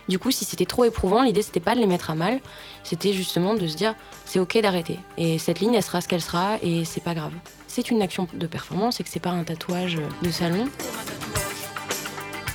Du 0.10 0.20
coup, 0.20 0.32
si 0.32 0.46
c'était 0.46 0.66
trop 0.66 0.84
éprouvant, 0.84 1.22
l'idée 1.22 1.42
c'était 1.42 1.60
pas 1.60 1.76
de 1.76 1.80
les 1.80 1.88
mettre 1.88 2.10
à 2.10 2.16
mal, 2.16 2.40
c'était 2.84 3.14
justement 3.14 3.54
de 3.54 3.68
se 3.68 3.76
dire 3.76 3.94
c'est 4.26 4.40
ok 4.40 4.60
d'arrêter. 4.62 5.00
Et 5.18 5.38
cette 5.38 5.60
ligne, 5.60 5.76
elle 5.76 5.84
sera 5.84 6.02
ce 6.02 6.08
qu'elle 6.08 6.22
sera 6.22 6.58
et 6.62 6.86
c'est 6.86 7.04
pas 7.04 7.14
grave. 7.14 7.34
C'est 7.76 7.90
une 7.90 8.04
action 8.04 8.28
de 8.32 8.46
performance 8.46 9.00
et 9.00 9.04
que 9.04 9.10
c'est 9.10 9.20
pas 9.20 9.32
un 9.32 9.44
tatouage 9.44 9.98
de 10.22 10.30
salon. 10.30 10.66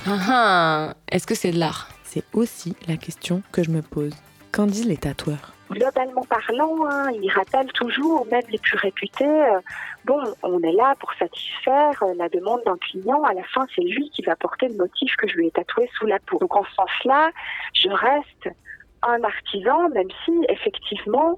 Ah 0.07 0.17
ah 0.29 0.93
Est-ce 1.11 1.27
que 1.27 1.35
c'est 1.35 1.51
de 1.51 1.59
l'art? 1.59 1.89
C'est 2.05 2.23
aussi 2.31 2.73
la 2.87 2.95
question 2.95 3.43
que 3.51 3.61
je 3.61 3.69
me 3.69 3.81
pose. 3.81 4.13
Qu'en 4.53 4.65
disent 4.65 4.87
les 4.87 4.95
tatoueurs? 4.95 5.51
Globalement 5.71 6.23
parlant, 6.23 6.85
hein, 6.89 7.11
ils 7.21 7.29
rappellent 7.31 7.73
toujours, 7.73 8.25
même 8.27 8.43
les 8.49 8.59
plus 8.59 8.77
réputés, 8.77 9.25
euh, 9.25 9.59
bon, 10.05 10.23
on 10.41 10.61
est 10.61 10.71
là 10.71 10.95
pour 11.01 11.11
satisfaire 11.15 12.01
euh, 12.01 12.13
la 12.17 12.29
demande 12.29 12.61
d'un 12.65 12.77
client. 12.77 13.21
À 13.23 13.33
la 13.33 13.43
fin, 13.43 13.67
c'est 13.75 13.81
lui 13.81 14.09
qui 14.11 14.21
va 14.21 14.37
porter 14.37 14.69
le 14.69 14.75
motif 14.75 15.17
que 15.17 15.27
je 15.27 15.35
lui 15.35 15.47
ai 15.47 15.51
tatoué 15.51 15.89
sous 15.97 16.05
la 16.05 16.19
peau. 16.19 16.39
Donc 16.39 16.55
en 16.55 16.63
ce 16.63 16.73
sens-là, 16.75 17.31
je 17.73 17.89
reste 17.89 18.55
un 19.03 19.21
artisan, 19.21 19.89
même 19.89 20.07
si 20.23 20.31
effectivement, 20.47 21.35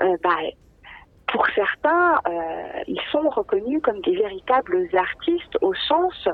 euh, 0.00 0.16
bah, 0.22 0.36
pour 1.32 1.46
certains, 1.54 2.20
euh, 2.28 2.82
ils 2.86 3.00
sont 3.10 3.28
reconnus 3.30 3.80
comme 3.82 4.00
des 4.02 4.14
véritables 4.14 4.88
artistes 4.94 5.56
au 5.62 5.74
sens 5.74 6.28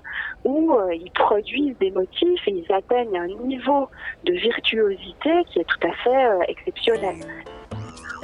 où 0.45 0.75
euh, 0.75 0.93
ils 0.93 1.11
produisent 1.13 1.79
des 1.79 1.93
motifs 1.93 2.47
et 2.49 2.51
ils 2.51 2.73
atteignent 2.73 3.17
un 3.17 3.29
niveau 3.47 3.89
de 4.25 4.33
virtuosité 4.33 5.45
qui 5.47 5.61
est 5.61 5.65
tout 5.65 5.87
à 5.87 5.93
fait 5.93 6.27
euh, 6.27 6.41
exceptionnel 6.49 7.17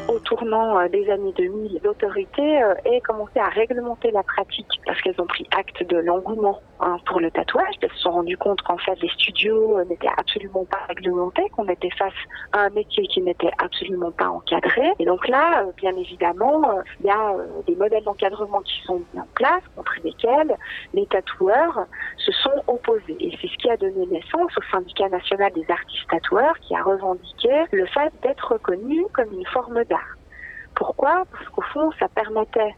au 0.09 0.19
tournant 0.21 0.79
euh, 0.79 0.89
des 0.89 1.09
années 1.11 1.33
2000, 1.37 1.81
l'autorité 1.83 2.63
euh, 2.63 2.75
ait 2.85 3.01
commencé 3.01 3.39
à 3.39 3.49
réglementer 3.49 4.11
la 4.11 4.23
pratique 4.23 4.69
parce 4.87 5.01
qu'elles 5.01 5.21
ont 5.21 5.27
pris 5.27 5.47
acte 5.57 5.83
de 5.89 5.97
l'engouement 5.99 6.61
hein, 6.81 6.99
pour 7.07 7.21
le 7.21 7.31
tatouage. 7.31 7.75
Elles 7.81 7.91
se 7.91 7.99
sont 7.99 8.13
rendues 8.13 8.37
compte 8.37 8.63
qu'en 8.63 8.79
fait 8.79 9.01
les 9.01 9.09
studios 9.09 9.79
euh, 9.79 9.85
n'étaient 9.85 10.11
absolument 10.17 10.65
pas 10.65 10.81
réglementés, 10.89 11.49
qu'on 11.51 11.69
était 11.69 11.91
face 11.99 12.13
à 12.53 12.61
un 12.61 12.71
métier 12.71 13.07
qui 13.07 13.23
n'était 13.23 13.51
absolument 13.59 14.11
pas 14.11 14.29
encadré. 14.29 14.93
Et 14.99 15.05
donc 15.05 15.27
là, 15.29 15.65
bien 15.77 15.97
évidemment, 15.97 16.63
il 17.01 17.07
y 17.07 17.11
a 17.11 17.35
des 17.67 17.77
modèles 17.77 18.05
d'encadrement 18.05 18.61
qui 18.61 18.81
sont 18.85 19.03
mis 19.13 19.21
en 19.21 19.29
place 19.35 19.63
contre 19.77 19.95
lesquels 20.03 20.57
les 20.93 21.07
tatoueurs 21.07 21.87
se 22.19 22.33
sont 22.33 22.63
opposés. 22.67 23.17
Et 23.21 23.37
c'est 23.41 23.49
ce 23.49 23.57
qui 23.57 23.71
a 23.71 23.77
donné 23.77 24.07
naissance 24.07 24.53
au 24.57 24.63
syndicat 24.71 25.09
national 25.09 25.53
des 25.53 25.67
artistes 25.71 26.09
tatoueurs 26.11 26.59
qui 26.61 26.75
a 26.75 26.83
revendiqué 26.83 27.65
le 27.73 27.87
fait 27.87 28.13
d'être 28.23 28.53
reconnu 28.53 29.05
comme 29.13 29.33
une 29.33 29.47
forme 29.47 29.84
Pourquoi? 30.75 31.25
Parce 31.31 31.49
qu'au 31.51 31.63
fond, 31.73 31.91
ça 31.99 32.09
permettait 32.09 32.75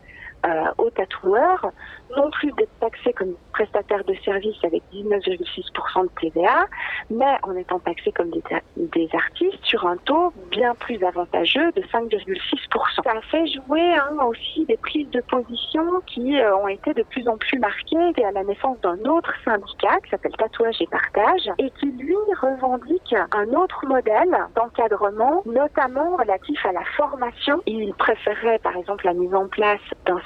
aux 0.79 0.91
tatoueurs 0.91 1.73
non 2.17 2.31
plus 2.31 2.53
d'être 2.53 2.79
taxés 2.81 3.13
comme 3.13 3.35
prestataires 3.53 4.05
de 4.05 4.15
services 4.25 4.63
avec 4.65 4.83
19,6% 4.93 6.03
de 6.03 6.11
TVA, 6.21 6.67
mais 7.11 7.37
en 7.43 7.57
étant 7.57 7.79
taxés 7.81 8.13
comme 8.13 8.31
des, 8.31 9.09
artistes 9.13 9.65
sur 9.65 9.87
un 9.87 9.97
taux 9.99 10.33
bien 10.51 10.75
plus 10.75 11.03
avantageux 11.03 11.73
de 11.73 11.83
5,6%. 11.83 13.03
Ça 13.05 13.21
fait 13.31 13.47
jouer 13.47 13.95
hein, 13.95 14.17
aussi 14.27 14.65
des 14.67 14.77
prises 14.77 15.09
de 15.11 15.21
position 15.21 15.85
qui 16.07 16.39
euh, 16.39 16.57
ont 16.57 16.69
été 16.69 16.93
de 16.93 17.03
plus 17.03 17.27
en 17.29 17.37
plus 17.37 17.59
marquées 17.59 18.13
et 18.17 18.25
à 18.25 18.33
la 18.33 18.45
naissance 18.45 18.81
d'un 18.81 18.99
autre 19.05 19.33
syndicat 19.45 20.01
qui 20.05 20.11
s'appelle 20.11 20.37
Tatouage 20.37 20.81
et 20.81 20.87
Partage 20.87 21.51
et 21.59 21.71
qui 21.79 21.87
lui 21.93 22.17
revendique 22.41 23.15
un 23.33 23.49
autre 23.55 23.87
modèle 23.87 24.37
d'encadrement, 24.55 25.43
notamment 25.47 26.17
relatif 26.17 26.65
à 26.67 26.73
la 26.73 26.85
formation. 26.97 27.63
Il 27.67 27.95
préférait 27.95 28.59
par 28.59 28.77
exemple 28.77 29.07
la 29.07 29.15
mise 29.15 29.35
en 29.35 29.47
place 29.49 29.81
d'un 30.05 30.21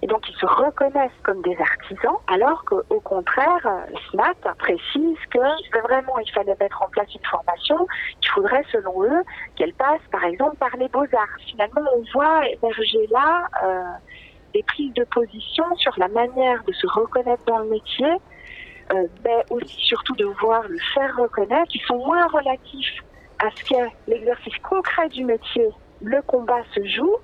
Et 0.00 0.06
donc 0.06 0.28
ils 0.28 0.36
se 0.36 0.46
reconnaissent 0.46 1.10
comme 1.22 1.42
des 1.42 1.56
artisans, 1.58 2.16
alors 2.28 2.64
qu'au 2.64 3.00
contraire, 3.00 3.66
SMAT 4.10 4.54
précise 4.58 5.18
que 5.30 5.80
vraiment 5.82 6.18
il 6.18 6.30
fallait 6.32 6.56
mettre 6.58 6.82
en 6.82 6.88
place 6.88 7.14
une 7.14 7.24
formation, 7.24 7.86
qu'il 8.20 8.30
faudrait 8.30 8.64
selon 8.72 9.04
eux 9.04 9.22
qu'elle 9.56 9.74
passe 9.74 10.00
par 10.10 10.24
exemple 10.24 10.56
par 10.56 10.74
les 10.76 10.88
beaux-arts. 10.88 11.36
Finalement, 11.46 11.82
on 11.94 12.02
voit 12.12 12.48
émerger 12.48 13.06
là 13.10 13.46
euh, 13.62 13.82
des 14.54 14.62
prises 14.62 14.94
de 14.94 15.04
position 15.04 15.64
sur 15.76 15.92
la 15.98 16.08
manière 16.08 16.62
de 16.64 16.72
se 16.72 16.86
reconnaître 16.86 17.44
dans 17.46 17.58
le 17.58 17.68
métier, 17.68 18.12
euh, 18.94 19.06
mais 19.24 19.44
aussi 19.50 19.80
surtout 19.80 20.14
de 20.16 20.24
voir 20.24 20.62
le 20.66 20.78
faire 20.94 21.14
reconnaître, 21.16 21.70
qui 21.70 21.80
sont 21.80 21.98
moins 21.98 22.26
relatifs 22.28 23.02
à 23.38 23.50
ce 23.54 23.64
qu'est 23.64 23.92
l'exercice 24.06 24.58
concret 24.62 25.08
du 25.10 25.24
métier. 25.24 25.68
Le 26.00 26.22
combat 26.22 26.62
se 26.74 26.84
joue 26.86 27.16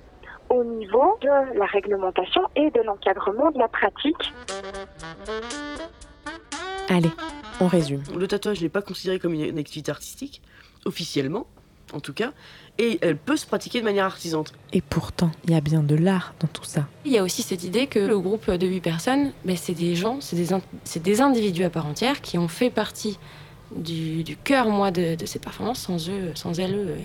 au 0.49 0.63
niveau 0.63 1.17
de 1.21 1.57
la 1.57 1.65
réglementation 1.65 2.41
et 2.55 2.71
de 2.71 2.81
l'encadrement 2.81 3.51
de 3.51 3.59
la 3.59 3.67
pratique. 3.67 4.33
Allez, 6.89 7.11
on 7.61 7.67
résume. 7.67 8.01
Le 8.17 8.27
tatouage 8.27 8.61
n'est 8.61 8.69
pas 8.69 8.81
considéré 8.81 9.19
comme 9.19 9.33
une 9.33 9.59
activité 9.59 9.91
artistique, 9.91 10.41
officiellement 10.85 11.45
en 11.93 11.99
tout 11.99 12.13
cas, 12.13 12.31
et 12.77 12.99
elle 13.01 13.17
peut 13.17 13.37
se 13.37 13.45
pratiquer 13.45 13.79
de 13.79 13.85
manière 13.85 14.05
artisante. 14.05 14.53
Et 14.73 14.81
pourtant, 14.81 15.31
il 15.45 15.51
y 15.51 15.55
a 15.55 15.61
bien 15.61 15.81
de 15.81 15.95
l'art 15.95 16.33
dans 16.39 16.47
tout 16.47 16.63
ça. 16.63 16.87
Il 17.05 17.11
y 17.11 17.17
a 17.17 17.23
aussi 17.23 17.41
cette 17.41 17.63
idée 17.63 17.87
que 17.87 17.99
le 17.99 18.19
groupe 18.19 18.49
de 18.49 18.67
huit 18.67 18.81
personnes, 18.81 19.31
ben, 19.45 19.57
c'est 19.57 19.73
des 19.73 19.95
gens, 19.95 20.19
c'est 20.21 20.35
des, 20.35 20.99
des, 20.99 21.21
individus 21.21 21.63
à 21.63 21.69
part 21.69 21.85
entière 21.85 22.21
qui 22.21 22.37
ont 22.37 22.47
fait 22.47 22.69
partie 22.69 23.17
du, 23.75 24.23
du 24.23 24.37
cœur, 24.37 24.69
moi, 24.69 24.91
de, 24.91 25.15
de 25.15 25.25
cette 25.25 25.43
performance. 25.43 25.79
Sans 25.79 26.09
eux, 26.09 26.31
sans 26.35 26.59
elles, 26.59 26.75
euh, 26.75 26.97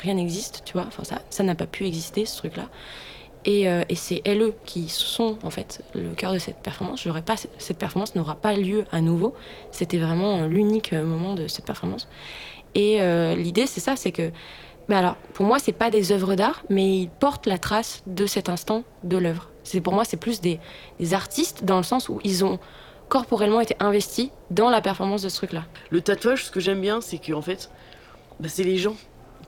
rien 0.00 0.14
n'existe, 0.14 0.62
tu 0.64 0.74
vois. 0.74 0.84
Enfin, 0.86 1.04
ça, 1.04 1.22
ça 1.30 1.42
n'a 1.42 1.54
pas 1.54 1.66
pu 1.66 1.86
exister, 1.86 2.26
ce 2.26 2.36
truc-là. 2.38 2.68
Et, 3.46 3.68
euh, 3.68 3.82
et 3.88 3.94
c'est 3.94 4.20
elles 4.26 4.52
qui 4.66 4.88
sont 4.88 5.38
en 5.42 5.50
fait 5.50 5.82
le 5.94 6.10
cœur 6.10 6.32
de 6.32 6.38
cette 6.38 6.58
performance. 6.58 7.06
Pas, 7.24 7.36
cette 7.58 7.78
performance 7.78 8.14
n'aura 8.14 8.34
pas 8.34 8.54
lieu 8.54 8.84
à 8.92 9.00
nouveau. 9.00 9.34
C'était 9.70 9.98
vraiment 9.98 10.46
l'unique 10.46 10.92
moment 10.92 11.34
de 11.34 11.48
cette 11.48 11.64
performance. 11.64 12.08
Et 12.74 13.00
euh, 13.00 13.34
l'idée, 13.34 13.66
c'est 13.66 13.80
ça, 13.80 13.96
c'est 13.96 14.12
que, 14.12 14.30
bah 14.88 14.98
alors, 14.98 15.16
pour 15.34 15.46
moi, 15.46 15.58
c'est 15.58 15.72
pas 15.72 15.90
des 15.90 16.12
œuvres 16.12 16.34
d'art, 16.34 16.62
mais 16.68 16.98
ils 17.00 17.08
portent 17.08 17.46
la 17.46 17.58
trace 17.58 18.02
de 18.06 18.26
cet 18.26 18.48
instant 18.48 18.84
de 19.04 19.16
l'œuvre. 19.16 19.50
Pour 19.82 19.92
moi, 19.92 20.04
c'est 20.04 20.16
plus 20.16 20.40
des, 20.40 20.58
artistes 21.12 21.64
dans 21.64 21.76
le 21.76 21.82
sens 21.82 22.08
où 22.08 22.20
ils 22.24 22.44
ont 22.44 22.58
corporellement 23.08 23.60
été 23.60 23.74
investis 23.80 24.30
dans 24.50 24.70
la 24.70 24.80
performance 24.80 25.22
de 25.22 25.28
ce 25.28 25.36
truc-là. 25.36 25.64
Le 25.90 26.00
tatouage, 26.00 26.44
ce 26.44 26.50
que 26.50 26.60
j'aime 26.60 26.80
bien, 26.80 27.00
c'est 27.00 27.18
qu'en 27.18 27.42
fait, 27.42 27.70
bah, 28.38 28.48
c'est 28.48 28.62
les 28.62 28.76
gens 28.76 28.96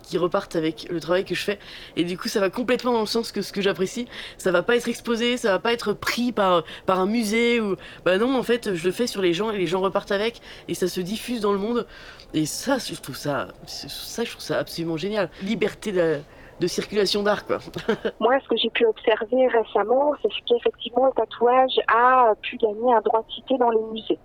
qui 0.03 0.19
repartent 0.19 0.57
avec 0.57 0.89
le 0.91 1.01
travail 1.01 1.25
que 1.25 1.35
je 1.35 1.43
fais. 1.43 1.59
Et 1.97 2.05
du 2.05 2.19
coup, 2.19 2.29
ça 2.29 2.41
va 2.41 2.51
complètement 2.51 2.93
dans 2.93 3.01
le 3.01 3.07
sens 3.07 3.33
que 3.33 3.43
ce 3.43 3.53
que 3.53 3.61
j'apprécie. 3.61 4.07
Ça 4.39 4.51
va 4.51 4.63
pas 4.63 4.77
être 4.77 4.89
exposé, 4.89 5.37
ça 5.37 5.51
va 5.53 5.59
pas 5.59 5.73
être 5.73 5.93
pris 5.93 6.33
par, 6.33 6.65
par 6.87 7.01
un 7.01 7.07
musée 7.07 7.61
ou. 7.61 7.77
Bah 8.05 8.19
non, 8.19 8.37
en 8.37 8.43
fait, 8.43 8.75
je 8.75 8.85
le 8.85 8.93
fais 8.93 9.07
sur 9.07 9.23
les 9.23 9.33
gens 9.33 9.51
et 9.51 9.59
les 9.59 9.67
gens 9.67 9.81
repartent 9.81 10.13
avec 10.13 10.41
et 10.69 10.75
ça 10.75 10.89
se 10.89 11.01
diffuse 11.01 11.41
dans 11.41 11.53
le 11.53 11.59
monde. 11.59 11.87
Et 12.35 12.47
ça, 12.47 12.79
je 12.79 12.99
trouve 13.01 13.17
ça, 13.17 13.49
ça, 13.67 14.25
je 14.25 14.31
trouve 14.31 14.43
ça 14.43 14.59
absolument 14.59 14.97
génial. 14.97 15.29
Liberté 15.43 15.93
de, 15.93 16.67
circulation 16.67 17.23
d'art, 17.23 17.45
quoi. 17.45 17.59
Moi, 18.21 18.39
ce 18.43 18.49
que 18.49 18.57
j'ai 18.57 18.71
pu 18.71 18.87
observer 18.87 19.49
récemment, 19.49 20.15
c'est 20.23 20.29
qu'effectivement, 20.47 21.07
le 21.07 21.13
tatouage 21.13 21.79
a 21.89 22.35
pu 22.41 22.57
gagner 22.57 22.95
un 22.95 23.01
droit 23.01 23.25
de 23.29 23.33
cité 23.33 23.59
dans 23.59 23.71
les 23.71 23.83
musées. 23.93 24.19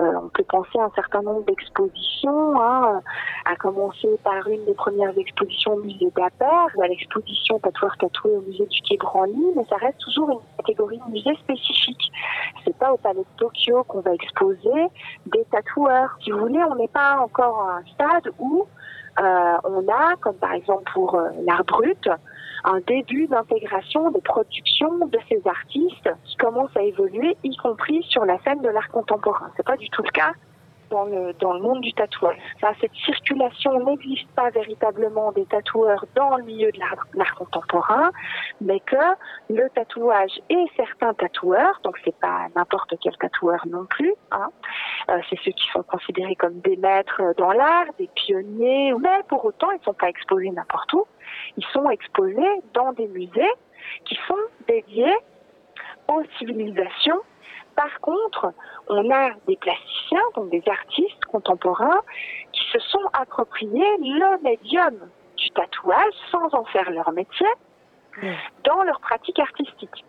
Euh, 0.00 0.12
on 0.22 0.28
peut 0.28 0.44
penser 0.44 0.78
à 0.78 0.84
un 0.84 0.92
certain 0.94 1.20
nombre 1.20 1.44
d'expositions, 1.44 2.60
hein, 2.60 3.02
à 3.44 3.56
commencer 3.56 4.08
par 4.24 4.46
une 4.48 4.64
des 4.64 4.72
premières 4.72 5.16
expositions 5.18 5.74
au 5.74 5.82
musée 5.82 6.10
d'Aper, 6.16 6.68
à 6.82 6.88
l'exposition 6.88 7.58
Tatoueur 7.58 7.96
tatoué 7.98 8.36
au 8.36 8.40
musée 8.40 8.64
du 8.66 8.80
Quai 8.82 8.96
Branly, 8.96 9.44
mais 9.56 9.64
ça 9.68 9.76
reste 9.76 9.98
toujours 9.98 10.30
une 10.30 10.56
catégorie 10.56 11.00
de 11.06 11.12
musée 11.12 11.34
spécifique. 11.42 12.10
C'est 12.64 12.76
pas 12.76 12.92
au 12.92 12.96
Palais 12.96 13.20
de 13.20 13.36
Tokyo 13.36 13.84
qu'on 13.84 14.00
va 14.00 14.14
exposer 14.14 14.88
des 15.26 15.44
tatoueurs. 15.50 16.16
Si 16.24 16.30
vous 16.30 16.38
voulez, 16.38 16.62
on 16.64 16.76
n'est 16.76 16.88
pas 16.88 17.18
encore 17.20 17.68
à 17.68 17.78
un 17.78 17.84
stade 17.92 18.32
où 18.38 18.66
euh, 19.20 19.56
on 19.64 19.86
a, 19.88 20.16
comme 20.20 20.36
par 20.36 20.52
exemple 20.52 20.90
pour 20.94 21.14
euh, 21.14 21.28
l'art 21.44 21.64
brut, 21.64 22.08
un 22.64 22.80
début 22.80 23.26
d'intégration 23.26 24.10
des 24.10 24.20
productions 24.20 25.06
de 25.06 25.18
ces 25.28 25.40
artistes 25.46 26.10
qui 26.24 26.36
commencent 26.36 26.76
à 26.76 26.82
évoluer, 26.82 27.36
y 27.42 27.56
compris 27.56 28.02
sur 28.08 28.24
la 28.24 28.38
scène 28.42 28.60
de 28.62 28.68
l'art 28.68 28.88
contemporain. 28.88 29.50
C'est 29.56 29.66
pas 29.66 29.76
du 29.76 29.88
tout 29.90 30.02
le 30.02 30.10
cas 30.10 30.32
dans 30.90 31.04
le, 31.04 31.60
monde 31.60 31.80
du 31.80 31.92
tatouage. 31.92 32.36
cette 32.80 32.94
circulation 33.04 33.84
n'existe 33.84 34.28
pas 34.32 34.50
véritablement 34.50 35.32
des 35.32 35.44
tatoueurs 35.46 36.04
dans 36.14 36.36
le 36.36 36.44
milieu 36.44 36.70
de 36.72 36.78
l'art 36.78 37.34
contemporain, 37.36 38.10
mais 38.60 38.80
que 38.80 38.96
le 39.48 39.68
tatouage 39.70 40.40
et 40.48 40.64
certains 40.76 41.14
tatoueurs, 41.14 41.80
donc 41.84 41.96
c'est 42.04 42.16
pas 42.16 42.46
n'importe 42.56 42.94
quel 43.00 43.16
tatoueur 43.16 43.66
non 43.68 43.86
plus, 43.86 44.14
hein, 44.32 44.48
euh, 45.10 45.20
c'est 45.28 45.38
ceux 45.44 45.52
qui 45.52 45.66
sont 45.72 45.82
considérés 45.82 46.36
comme 46.36 46.60
des 46.60 46.76
maîtres 46.76 47.22
dans 47.36 47.52
l'art, 47.52 47.86
des 47.98 48.08
pionniers, 48.14 48.92
mais 49.00 49.22
pour 49.28 49.44
autant 49.44 49.70
ils 49.70 49.82
sont 49.84 49.94
pas 49.94 50.08
exposés 50.08 50.50
n'importe 50.50 50.92
où, 50.92 51.06
ils 51.56 51.66
sont 51.72 51.88
exposés 51.90 52.60
dans 52.74 52.92
des 52.92 53.08
musées 53.08 53.52
qui 54.04 54.18
sont 54.26 54.34
dédiés 54.66 55.16
aux 56.08 56.22
civilisations 56.38 57.20
par 57.80 58.00
contre, 58.00 58.52
on 58.88 59.10
a 59.10 59.30
des 59.48 59.56
plasticiens, 59.56 60.20
donc 60.34 60.50
des 60.50 60.62
artistes 60.66 61.24
contemporains, 61.24 62.02
qui 62.52 62.60
se 62.72 62.78
sont 62.78 63.06
appropriés 63.14 63.96
le 64.00 64.42
médium 64.42 64.98
du 65.38 65.50
tatouage 65.52 66.12
sans 66.30 66.52
en 66.52 66.66
faire 66.66 66.90
leur 66.90 67.10
métier 67.12 67.46
dans 68.64 68.82
leur 68.82 69.00
pratique 69.00 69.38
artistique. 69.38 70.04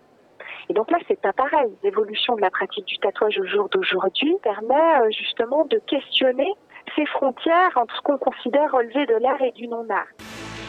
Et 0.68 0.74
donc 0.74 0.92
là, 0.92 0.98
c'est 1.08 1.22
pas 1.22 1.32
pareil. 1.32 1.72
L'évolution 1.82 2.36
de 2.36 2.42
la 2.42 2.50
pratique 2.50 2.86
du 2.88 2.98
tatouage 2.98 3.40
au 3.40 3.46
jour 3.46 3.70
d'aujourd'hui 3.70 4.36
permet 4.44 5.00
euh, 5.00 5.10
justement 5.12 5.64
de 5.64 5.80
questionner 5.88 6.52
ces 6.98 7.06
frontières 7.06 7.72
entre 7.76 7.96
ce 7.96 8.02
qu'on 8.02 8.18
considère 8.18 8.70
relever 8.74 9.06
de 9.06 9.16
l'art 9.16 9.42
et 9.42 9.52
du 9.54 9.70
non-art. 9.70 10.08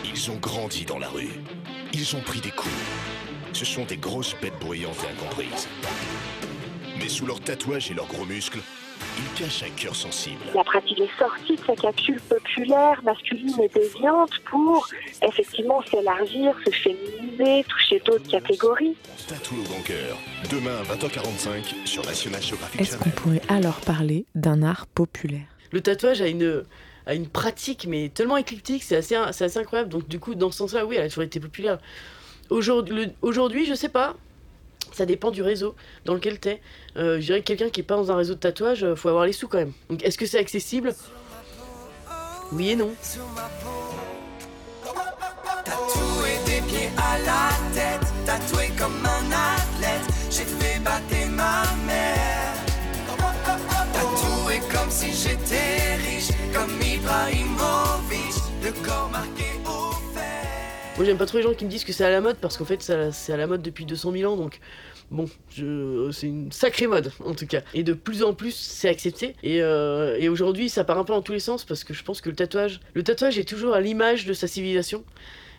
Ils 0.04 0.30
ont 0.30 0.38
grandi 0.38 0.84
dans 0.84 1.00
la 1.00 1.08
rue. 1.08 1.34
Ils 1.92 2.14
ont 2.14 2.22
pris 2.22 2.40
des 2.40 2.52
coups. 2.52 2.70
Ce 3.54 3.64
sont 3.64 3.84
des 3.86 3.96
grosses 3.96 4.36
bêtes 4.40 4.58
bruyantes 4.60 5.04
et 5.04 5.12
incomprises. 5.12 5.68
Mais 7.02 7.08
sous 7.08 7.26
leurs 7.26 7.40
tatouages 7.40 7.90
et 7.90 7.94
leurs 7.94 8.06
gros 8.06 8.24
muscles, 8.24 8.60
ils 9.18 9.42
cachent 9.42 9.64
un 9.64 9.70
cœur 9.70 9.96
sensible. 9.96 10.38
La 10.54 10.62
pratique 10.62 11.00
est 11.00 11.18
sortie 11.18 11.56
de 11.56 11.60
sa 11.64 11.74
capsule 11.74 12.20
populaire, 12.20 13.02
masculine 13.02 13.60
et 13.60 13.68
déviante 13.68 14.38
pour 14.48 14.88
effectivement 15.20 15.82
s'élargir, 15.82 16.54
se 16.64 16.70
féminiser, 16.70 17.64
toucher 17.68 18.00
d'autres 18.06 18.30
catégories. 18.30 18.94
Tatou 19.26 19.56
au 19.58 19.64
grand 19.64 19.82
cœur, 19.82 20.16
demain 20.48 20.76
à 20.76 20.94
20h45 20.94 21.86
sur 21.86 22.06
National 22.06 22.40
Geographic 22.40 22.80
Est-ce 22.80 22.96
qu'on 22.98 23.10
pourrait 23.10 23.42
alors 23.48 23.80
parler 23.80 24.24
d'un 24.36 24.62
art 24.62 24.86
populaire? 24.86 25.46
Le 25.72 25.80
tatouage 25.80 26.22
a 26.22 26.28
une, 26.28 26.62
a 27.06 27.14
une 27.16 27.26
pratique, 27.26 27.86
mais 27.88 28.10
tellement 28.10 28.36
éclectique, 28.36 28.84
c'est 28.84 28.96
assez, 28.96 29.16
assez 29.16 29.58
incroyable. 29.58 29.90
Donc 29.90 30.06
du 30.06 30.20
coup, 30.20 30.36
dans 30.36 30.52
ce 30.52 30.58
sens-là, 30.58 30.86
oui, 30.86 30.94
elle 30.96 31.06
a 31.06 31.08
toujours 31.08 31.24
été 31.24 31.40
populaire. 31.40 31.78
Aujourd'hui, 32.48 33.08
aujourd'hui 33.22 33.66
je 33.66 33.74
sais 33.74 33.88
pas, 33.88 34.14
ça 34.92 35.06
dépend 35.06 35.30
du 35.30 35.42
réseau 35.42 35.74
dans 36.04 36.14
lequel 36.14 36.38
tu 36.38 36.48
es. 36.50 36.60
Euh, 36.96 37.20
je 37.20 37.26
dirais 37.26 37.40
que 37.40 37.46
quelqu'un 37.46 37.70
qui 37.70 37.80
est 37.80 37.84
pas 37.84 37.96
dans 37.96 38.10
un 38.12 38.16
réseau 38.16 38.34
de 38.34 38.38
tatouage, 38.38 38.84
euh, 38.84 38.94
faut 38.94 39.08
avoir 39.08 39.26
les 39.26 39.32
sous 39.32 39.48
quand 39.48 39.58
même. 39.58 39.72
Donc 39.88 40.02
est-ce 40.04 40.18
que 40.18 40.26
c'est 40.26 40.38
accessible? 40.38 40.94
Oui 42.52 42.70
et 42.70 42.76
non. 42.76 42.90
Tatoué 45.64 46.30
des 46.44 46.60
pieds 46.68 46.90
à 46.98 47.18
la 47.18 47.50
tête, 47.74 48.06
tatoué 48.26 48.70
comme 48.78 49.04
un 49.04 49.30
athlète, 49.30 50.06
j'ai 50.30 50.44
fait 50.44 50.78
battre 50.80 51.30
ma 51.30 51.62
mère. 51.86 52.54
Tatoué 53.94 54.60
comme 54.70 54.90
si 54.90 55.12
j'étais 55.12 55.96
riche, 55.96 56.30
comme 56.52 56.70
Ibrahimovic, 56.80 58.34
le 58.62 58.72
corps 58.84 59.08
marqué. 59.10 59.51
Moi 61.02 61.08
j'aime 61.08 61.18
pas 61.18 61.26
trop 61.26 61.38
les 61.38 61.42
gens 61.42 61.52
qui 61.52 61.64
me 61.64 61.68
disent 61.68 61.82
que 61.82 61.92
c'est 61.92 62.04
à 62.04 62.10
la 62.10 62.20
mode 62.20 62.36
parce 62.36 62.56
qu'en 62.56 62.64
fait 62.64 62.80
c'est 62.80 63.32
à 63.32 63.36
la 63.36 63.48
mode 63.48 63.60
depuis 63.60 63.84
200 63.84 64.12
000 64.12 64.32
ans 64.32 64.36
donc 64.36 64.60
bon, 65.10 65.28
c'est 65.50 66.28
une 66.28 66.52
sacrée 66.52 66.86
mode 66.86 67.10
en 67.24 67.34
tout 67.34 67.48
cas. 67.48 67.62
Et 67.74 67.82
de 67.82 67.92
plus 67.92 68.22
en 68.22 68.34
plus 68.34 68.54
c'est 68.54 68.88
accepté 68.88 69.34
et, 69.42 69.62
euh, 69.62 70.30
aujourd'hui 70.30 70.68
ça 70.68 70.84
part 70.84 70.98
un 70.98 71.02
peu 71.04 71.12
dans 71.12 71.20
tous 71.20 71.32
les 71.32 71.40
sens 71.40 71.64
parce 71.64 71.82
que 71.82 71.92
je 71.92 72.04
pense 72.04 72.20
que 72.20 72.30
le 72.30 72.36
tatouage, 72.36 72.78
le 72.94 73.02
tatouage 73.02 73.36
est 73.36 73.48
toujours 73.48 73.74
à 73.74 73.80
l'image 73.80 74.26
de 74.26 74.32
sa 74.32 74.46
civilisation 74.46 75.02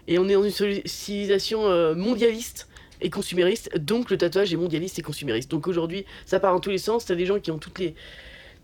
et 0.07 0.17
on 0.17 0.29
est 0.29 0.33
dans 0.35 0.43
une 0.45 0.81
civilisation 0.85 1.65
euh, 1.65 1.93
mondialiste 1.93 2.69
et 3.01 3.09
consumériste 3.09 3.77
donc 3.77 4.11
le 4.11 4.17
tatouage 4.17 4.53
est 4.53 4.55
mondialiste 4.55 4.97
et 4.99 5.01
consumériste. 5.01 5.51
Donc 5.51 5.67
aujourd'hui 5.67 6.05
ça 6.25 6.39
part 6.39 6.53
dans 6.53 6.61
tous 6.61 6.69
les 6.69 6.77
sens, 6.77 7.03
t'as 7.03 7.15
des 7.15 7.25
gens 7.25 7.41
qui 7.41 7.51
ont 7.51 7.57
toutes 7.59 7.79
les 7.79 7.95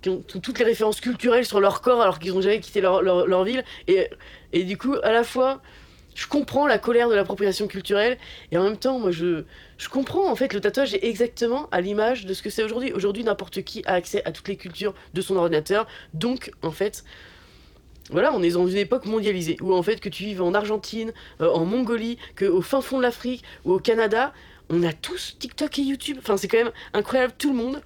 toutes 0.02 0.60
les 0.60 0.64
références 0.64 1.02
culturelles 1.02 1.46
sur 1.46 1.60
leur 1.60 1.82
corps 1.82 2.02
alors 2.02 2.20
qu'ils 2.20 2.34
n'ont 2.34 2.40
jamais 2.40 2.62
quitté 2.62 2.80
leur, 2.80 3.02
leur- 3.02 3.44
ville. 3.44 3.66
Et 4.54 4.64
du 4.64 4.78
coup, 4.78 4.96
à 5.04 5.12
la 5.12 5.26
fois, 5.26 5.62
je 6.16 6.28
comprends 6.28 6.68
la 6.68 6.78
colère 6.78 7.10
de 7.10 7.16
l'appropriation 7.16 7.68
culturelle 7.68 8.18
et 8.51 8.57
en 8.57 8.64
même 8.64 8.78
temps, 8.78 8.99
moi, 8.99 9.12
je, 9.12 9.43
je 9.78 9.89
comprends 9.89 10.30
en 10.30 10.36
fait 10.36 10.53
le 10.53 10.62
tatouage 10.62 10.93
est 10.93 11.03
exactement 11.03 11.70
à 11.72 11.82
l'image 11.82 12.26
de 12.26 12.34
ce 12.34 12.41
que 12.41 12.49
c'est 12.49 12.64
aujourd'hui. 12.64 12.91
Aujourd'hui, 12.93 13.24
n'importe 13.24 13.62
qui 13.64 13.84
a 13.86 13.93
accès 13.93 14.24
à 14.26 14.32
toutes 14.32 14.47
les 14.47 14.57
cultures 14.57 14.93
de 15.14 15.22
son 15.22 15.36
ordinateur. 15.36 15.88
Donc, 16.14 16.51
en 16.62 16.72
fait, 16.72 17.03
voilà, 18.10 18.34
on 18.34 18.41
est 18.41 18.51
dans 18.51 18.68
une 18.68 18.78
époque 18.78 19.05
mondialisée 19.05 19.57
où 19.62 19.74
en 19.74 19.84
fait 19.84 19.99
que 19.99 20.10
tu 20.10 20.24
vives 20.24 20.41
en 20.41 20.53
Argentine, 20.53 21.14
euh, 21.41 21.49
en 21.51 21.66
Mongolie, 21.66 22.18
que 22.36 22.45
au 22.45 22.62
fin 22.62 22.82
fond 22.82 22.97
de 22.97 23.03
l'Afrique 23.03 23.43
ou 23.66 23.74
au 23.74 23.80
Canada, 23.80 24.34
on 24.70 24.84
a 24.84 24.93
tous 24.93 25.36
TikTok 25.39 25.80
et 25.80 25.84
YouTube. 25.84 26.18
Enfin, 26.20 26.38
c'est 26.38 26.47
quand 26.47 26.57
même 26.57 26.72
incroyable, 26.93 27.34
tout 27.38 27.51
le 27.51 27.57
monde. 27.57 27.82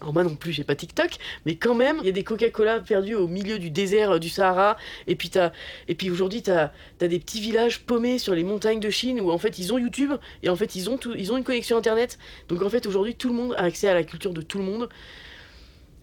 Alors 0.00 0.14
moi 0.14 0.24
non 0.24 0.34
plus, 0.34 0.52
j'ai 0.52 0.64
pas 0.64 0.74
TikTok, 0.74 1.10
mais 1.44 1.56
quand 1.56 1.74
même, 1.74 1.98
il 2.00 2.06
y 2.06 2.08
a 2.08 2.12
des 2.12 2.24
Coca-Cola 2.24 2.80
perdus 2.80 3.14
au 3.14 3.28
milieu 3.28 3.58
du 3.58 3.70
désert 3.70 4.12
euh, 4.12 4.18
du 4.18 4.30
Sahara. 4.30 4.78
Et 5.06 5.14
puis, 5.14 5.28
t'as- 5.28 5.52
et 5.88 5.94
puis 5.94 6.10
aujourd'hui, 6.10 6.42
tu 6.42 6.50
as, 6.50 6.72
des 7.00 7.18
petits 7.18 7.40
villages 7.40 7.80
paumés 7.80 8.18
sur 8.18 8.34
les 8.34 8.44
montagnes 8.44 8.80
de 8.80 8.90
Chine 8.90 9.20
où 9.20 9.30
en 9.30 9.38
fait 9.38 9.58
ils 9.58 9.72
ont 9.72 9.78
YouTube 9.78 10.12
et 10.42 10.48
en 10.48 10.56
fait 10.56 10.74
ils 10.74 10.88
ont, 10.90 10.98
ils 11.16 11.32
ont 11.32 11.36
une 11.36 11.44
connexion 11.44 11.76
Internet. 11.76 12.18
Donc 12.48 12.62
en 12.62 12.70
fait 12.70 12.86
aujourd'hui, 12.86 13.14
tout 13.14 13.28
le 13.28 13.34
monde 13.34 13.54
a 13.58 13.64
accès 13.64 13.88
à 13.88 13.94
la 13.94 14.02
culture 14.02 14.32
de 14.32 14.42
tout 14.42 14.58
le 14.58 14.64
monde. 14.64 14.88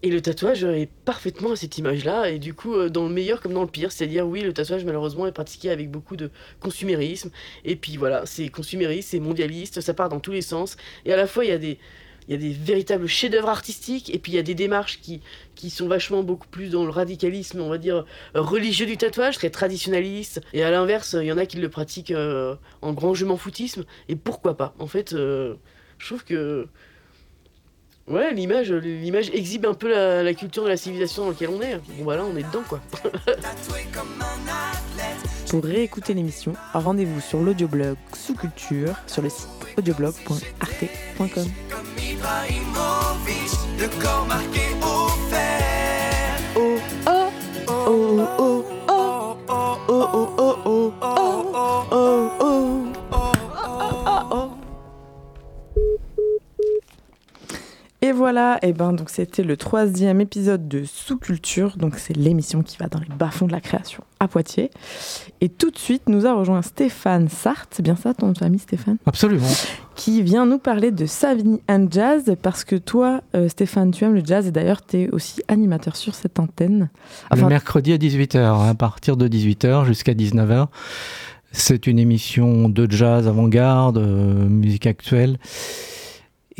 Et 0.04 0.10
le 0.10 0.20
tatouage 0.20 0.62
est 0.62 0.88
parfaitement 1.04 1.52
à 1.52 1.56
cette 1.56 1.76
image-là, 1.76 2.30
et 2.30 2.38
du 2.38 2.54
coup, 2.54 2.74
euh, 2.74 2.88
dans 2.88 3.08
le 3.08 3.12
meilleur 3.12 3.40
comme 3.40 3.52
dans 3.52 3.62
le 3.62 3.68
pire. 3.68 3.90
C'est-à-dire, 3.90 4.28
oui, 4.28 4.42
le 4.42 4.52
tatouage, 4.52 4.84
malheureusement, 4.84 5.26
est 5.26 5.32
pratiqué 5.32 5.70
avec 5.70 5.90
beaucoup 5.90 6.14
de 6.14 6.30
consumérisme. 6.60 7.30
Et 7.64 7.74
puis 7.74 7.96
voilà, 7.96 8.24
c'est 8.24 8.48
consumériste, 8.48 9.08
c'est 9.10 9.18
mondialiste, 9.18 9.80
ça 9.80 9.94
part 9.94 10.08
dans 10.08 10.20
tous 10.20 10.30
les 10.30 10.42
sens. 10.42 10.76
Et 11.04 11.12
à 11.12 11.16
la 11.16 11.26
fois, 11.26 11.44
il 11.44 11.48
y 11.48 11.52
a 11.52 11.58
des, 11.58 11.78
il 12.28 12.32
y 12.32 12.34
a 12.34 12.38
des 12.38 12.52
véritables 12.52 13.06
chefs-d'œuvre 13.06 13.48
artistiques, 13.48 14.14
et 14.14 14.18
puis 14.18 14.32
il 14.32 14.34
y 14.34 14.38
a 14.38 14.42
des 14.42 14.54
démarches 14.54 15.00
qui, 15.00 15.20
sont 15.70 15.88
vachement 15.88 16.22
beaucoup 16.22 16.46
plus 16.46 16.68
dans 16.68 16.84
le 16.84 16.90
radicalisme, 16.90 17.60
on 17.60 17.70
va 17.70 17.78
dire, 17.78 18.04
religieux 18.34 18.86
du 18.86 18.98
tatouage, 18.98 19.38
très 19.38 19.50
traditionnaliste. 19.50 20.40
Et 20.52 20.62
à 20.62 20.70
l'inverse, 20.70 21.16
il 21.18 21.26
y 21.26 21.32
en 21.32 21.38
a 21.38 21.46
qui 21.46 21.56
le 21.56 21.68
pratiquent 21.70 22.10
euh, 22.10 22.54
en 22.82 22.92
grand 22.92 23.14
je 23.14 23.24
m'en 23.24 23.38
foutisme, 23.38 23.84
et 24.08 24.16
pourquoi 24.16 24.56
pas 24.56 24.74
En 24.78 24.86
fait, 24.86 25.14
euh, 25.14 25.54
je 25.98 26.06
trouve 26.06 26.24
que. 26.24 26.68
Ouais, 28.10 28.32
l'image, 28.32 28.72
l'image 28.72 29.30
exhibe 29.34 29.66
un 29.66 29.74
peu 29.74 29.90
la, 29.90 30.22
la 30.22 30.32
culture 30.32 30.64
de 30.64 30.68
la 30.68 30.78
civilisation 30.78 31.24
dans 31.24 31.30
laquelle 31.30 31.50
on 31.50 31.60
est. 31.60 31.76
Bon, 31.76 32.04
voilà, 32.04 32.24
on 32.24 32.34
est 32.36 32.42
dedans, 32.42 32.62
quoi. 32.66 32.80
Pour 35.50 35.64
réécouter 35.64 36.14
l'émission, 36.14 36.54
rendez-vous 36.72 37.20
sur 37.20 37.40
l'audioblog 37.40 37.96
Sous 38.14 38.34
Culture 38.34 38.94
sur 39.06 39.22
le 39.22 39.28
site 39.28 39.48
audioblog.arte.com. 39.76 41.46
Ibrahimovic, 41.98 43.50
le 43.78 43.88
corps 44.02 44.26
marqué 44.26 44.60
au 44.82 45.08
fer. 45.30 46.38
Oh, 46.56 46.78
oh, 47.06 47.30
oh, 47.66 48.28
oh, 48.38 48.64
oh, 48.88 49.36
oh, 49.48 49.78
oh, 49.88 50.28
oh, 50.38 50.92
oh, 51.02 51.84
oh, 51.90 52.30
oh, 52.40 52.77
Et 58.00 58.12
voilà. 58.12 58.58
et 58.62 58.72
ben 58.72 58.92
donc 58.92 59.10
c'était 59.10 59.42
le 59.42 59.56
troisième 59.56 60.20
épisode 60.20 60.68
de 60.68 60.84
Sous-Culture, 60.84 61.76
donc 61.76 61.96
c'est 61.96 62.16
l'émission 62.16 62.62
qui 62.62 62.76
va 62.76 62.86
dans 62.86 63.00
les 63.00 63.08
bas-fonds 63.08 63.46
de 63.46 63.52
la 63.52 63.60
création 63.60 64.04
à 64.20 64.28
Poitiers. 64.28 64.70
Et 65.40 65.48
tout 65.48 65.70
de 65.70 65.78
suite, 65.78 66.08
nous 66.08 66.24
a 66.24 66.32
rejoint 66.32 66.62
Stéphane 66.62 67.28
Sartre, 67.28 67.68
c'est 67.72 67.82
bien 67.82 67.96
ça 67.96 68.14
ton 68.14 68.32
famille 68.34 68.60
Stéphane? 68.60 68.98
Absolument. 69.04 69.48
Qui 69.96 70.22
vient 70.22 70.46
nous 70.46 70.58
parler 70.58 70.92
de 70.92 71.06
Savigny 71.06 71.60
and 71.68 71.88
Jazz, 71.90 72.36
parce 72.40 72.62
que 72.62 72.76
toi, 72.76 73.20
euh, 73.34 73.48
Stéphane, 73.48 73.90
tu 73.90 74.04
aimes 74.04 74.14
le 74.14 74.24
jazz, 74.24 74.46
et 74.46 74.52
d'ailleurs, 74.52 74.86
tu 74.86 74.98
es 74.98 75.10
aussi 75.10 75.42
animateur 75.48 75.96
sur 75.96 76.14
cette 76.14 76.38
antenne. 76.38 76.90
le 77.34 77.46
mercredi 77.46 77.92
à 77.92 77.96
18h, 77.98 78.68
à 78.68 78.74
partir 78.74 79.16
de 79.16 79.26
18h 79.26 79.84
jusqu'à 79.86 80.14
19h. 80.14 80.68
C'est 81.50 81.86
une 81.86 81.98
émission 81.98 82.68
de 82.68 82.88
jazz 82.88 83.26
avant-garde, 83.26 83.98
euh, 83.98 84.46
musique 84.48 84.86
actuelle. 84.86 85.38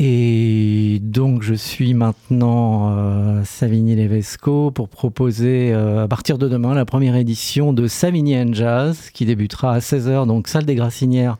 Et 0.01 0.99
donc, 1.01 1.43
je 1.43 1.53
suis 1.53 1.93
maintenant 1.93 2.97
euh, 2.97 3.41
Savigny-Levesco 3.43 4.71
pour 4.71 4.87
proposer 4.87 5.73
euh, 5.73 6.05
à 6.05 6.07
partir 6.07 6.37
de 6.37 6.47
demain 6.47 6.73
la 6.73 6.85
première 6.85 7.17
édition 7.17 7.73
de 7.73 7.85
Savigny 7.85 8.37
and 8.37 8.53
Jazz 8.53 9.09
qui 9.13 9.25
débutera 9.25 9.73
à 9.73 9.79
16h, 9.79 10.25
donc 10.25 10.47
salle 10.47 10.63
des 10.63 10.75
Grassinières 10.75 11.37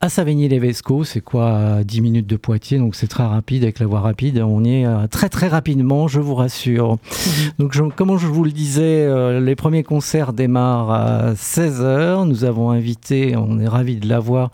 à 0.00 0.08
Savigny-Levesco. 0.08 1.02
C'est 1.02 1.20
quoi 1.20 1.82
10 1.84 2.00
minutes 2.00 2.26
de 2.28 2.36
Poitiers, 2.36 2.78
donc 2.78 2.94
c'est 2.94 3.08
très 3.08 3.24
rapide 3.24 3.64
avec 3.64 3.80
la 3.80 3.86
voie 3.86 4.00
rapide. 4.00 4.38
On 4.38 4.62
y 4.62 4.82
est 4.82 4.86
euh, 4.86 5.08
très 5.08 5.28
très 5.28 5.48
rapidement, 5.48 6.06
je 6.06 6.20
vous 6.20 6.36
rassure. 6.36 6.92
Mhm. 6.92 7.50
Donc, 7.58 7.72
je, 7.72 7.82
comme 7.82 8.16
je 8.18 8.26
vous 8.28 8.44
le 8.44 8.52
disais, 8.52 9.04
euh, 9.04 9.40
les 9.40 9.56
premiers 9.56 9.82
concerts 9.82 10.32
démarrent 10.32 10.92
à 10.92 11.34
16h. 11.34 12.24
Nous 12.28 12.44
avons 12.44 12.70
invité, 12.70 13.34
on 13.36 13.58
est 13.58 13.68
ravis 13.68 13.96
de 13.96 14.08
l'avoir 14.08 14.52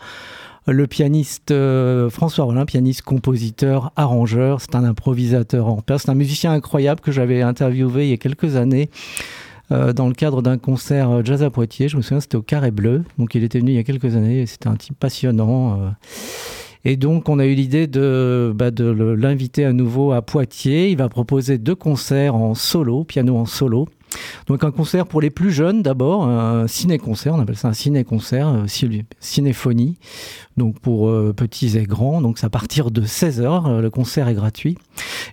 le 0.66 0.86
pianiste 0.86 1.50
euh, 1.50 2.08
François 2.08 2.44
Rollin, 2.44 2.64
pianiste, 2.64 3.02
compositeur, 3.02 3.92
arrangeur. 3.96 4.60
C'est 4.60 4.74
un 4.74 4.84
improvisateur 4.84 5.66
en 5.66 5.80
pair. 5.80 6.00
C'est 6.00 6.10
un 6.10 6.14
musicien 6.14 6.52
incroyable 6.52 7.00
que 7.00 7.12
j'avais 7.12 7.42
interviewé 7.42 8.04
il 8.06 8.10
y 8.10 8.14
a 8.14 8.16
quelques 8.16 8.56
années. 8.56 8.88
Euh, 9.72 9.92
dans 9.92 10.08
le 10.08 10.14
cadre 10.14 10.42
d'un 10.42 10.58
concert 10.58 11.10
euh, 11.10 11.22
jazz 11.24 11.42
à 11.42 11.50
Poitiers, 11.50 11.88
je 11.88 11.96
me 11.96 12.02
souviens, 12.02 12.20
c'était 12.20 12.36
au 12.36 12.42
Carré 12.42 12.70
Bleu. 12.70 13.04
Donc, 13.18 13.34
il 13.34 13.44
était 13.44 13.58
venu 13.58 13.72
il 13.72 13.76
y 13.76 13.78
a 13.78 13.84
quelques 13.84 14.14
années 14.16 14.40
et 14.40 14.46
c'était 14.46 14.68
un 14.68 14.76
type 14.76 14.98
passionnant. 14.98 15.94
Et 16.86 16.96
donc, 16.96 17.30
on 17.30 17.38
a 17.38 17.46
eu 17.46 17.54
l'idée 17.54 17.86
de, 17.86 18.52
bah, 18.54 18.70
de 18.70 18.84
l'inviter 18.84 19.64
à 19.64 19.72
nouveau 19.72 20.12
à 20.12 20.20
Poitiers. 20.20 20.90
Il 20.90 20.98
va 20.98 21.08
proposer 21.08 21.56
deux 21.56 21.74
concerts 21.74 22.34
en 22.34 22.54
solo, 22.54 23.04
piano 23.04 23.36
en 23.36 23.46
solo. 23.46 23.88
Donc 24.46 24.64
un 24.64 24.70
concert 24.70 25.06
pour 25.06 25.20
les 25.20 25.30
plus 25.30 25.50
jeunes 25.50 25.82
d'abord, 25.82 26.24
un 26.24 26.66
ciné-concert, 26.66 27.34
on 27.34 27.40
appelle 27.40 27.56
ça 27.56 27.68
un 27.68 27.72
ciné-concert, 27.72 28.48
euh, 28.48 29.06
cinéphonie, 29.20 29.96
donc 30.56 30.78
pour 30.80 31.08
euh, 31.08 31.32
petits 31.34 31.76
et 31.78 31.84
grands, 31.84 32.20
donc 32.20 32.38
c'est 32.38 32.46
à 32.46 32.50
partir 32.50 32.90
de 32.90 33.02
16h, 33.02 33.68
euh, 33.68 33.80
le 33.80 33.90
concert 33.90 34.28
est 34.28 34.34
gratuit. 34.34 34.76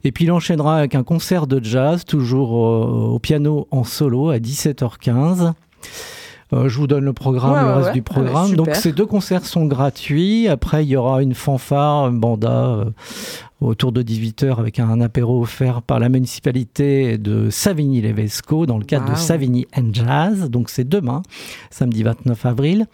Et 0.03 0.11
puis 0.11 0.25
il 0.25 0.31
enchaînera 0.31 0.77
avec 0.77 0.95
un 0.95 1.03
concert 1.03 1.47
de 1.47 1.63
jazz, 1.63 2.05
toujours 2.05 2.53
au 2.53 3.19
piano 3.19 3.67
en 3.71 3.83
solo 3.83 4.29
à 4.29 4.37
17h15. 4.37 5.53
Je 6.51 6.77
vous 6.77 6.87
donne 6.87 7.05
le 7.05 7.13
programme, 7.13 7.65
le 7.65 7.73
reste 7.73 7.93
du 7.93 8.01
programme. 8.01 8.55
Donc 8.55 8.75
ces 8.75 8.91
deux 8.91 9.05
concerts 9.05 9.45
sont 9.45 9.65
gratuits. 9.65 10.47
Après, 10.47 10.83
il 10.85 10.89
y 10.89 10.95
aura 10.95 11.21
une 11.21 11.33
fanfare, 11.33 12.05
un 12.05 12.11
banda 12.11 12.85
autour 13.61 13.91
de 13.91 14.01
18h 14.01 14.59
avec 14.59 14.79
un 14.79 14.99
apéro 15.01 15.41
offert 15.41 15.81
par 15.83 15.99
la 15.99 16.09
municipalité 16.09 17.17
de 17.17 17.49
Savigny-Levesco 17.49 18.65
dans 18.65 18.77
le 18.77 18.83
cadre 18.83 19.11
de 19.11 19.15
Savigny 19.15 19.67
and 19.77 19.93
Jazz. 19.93 20.49
Donc 20.49 20.69
c'est 20.69 20.87
demain, 20.87 21.21
samedi 21.69 22.03
29 22.03 22.45
avril. 22.45 22.87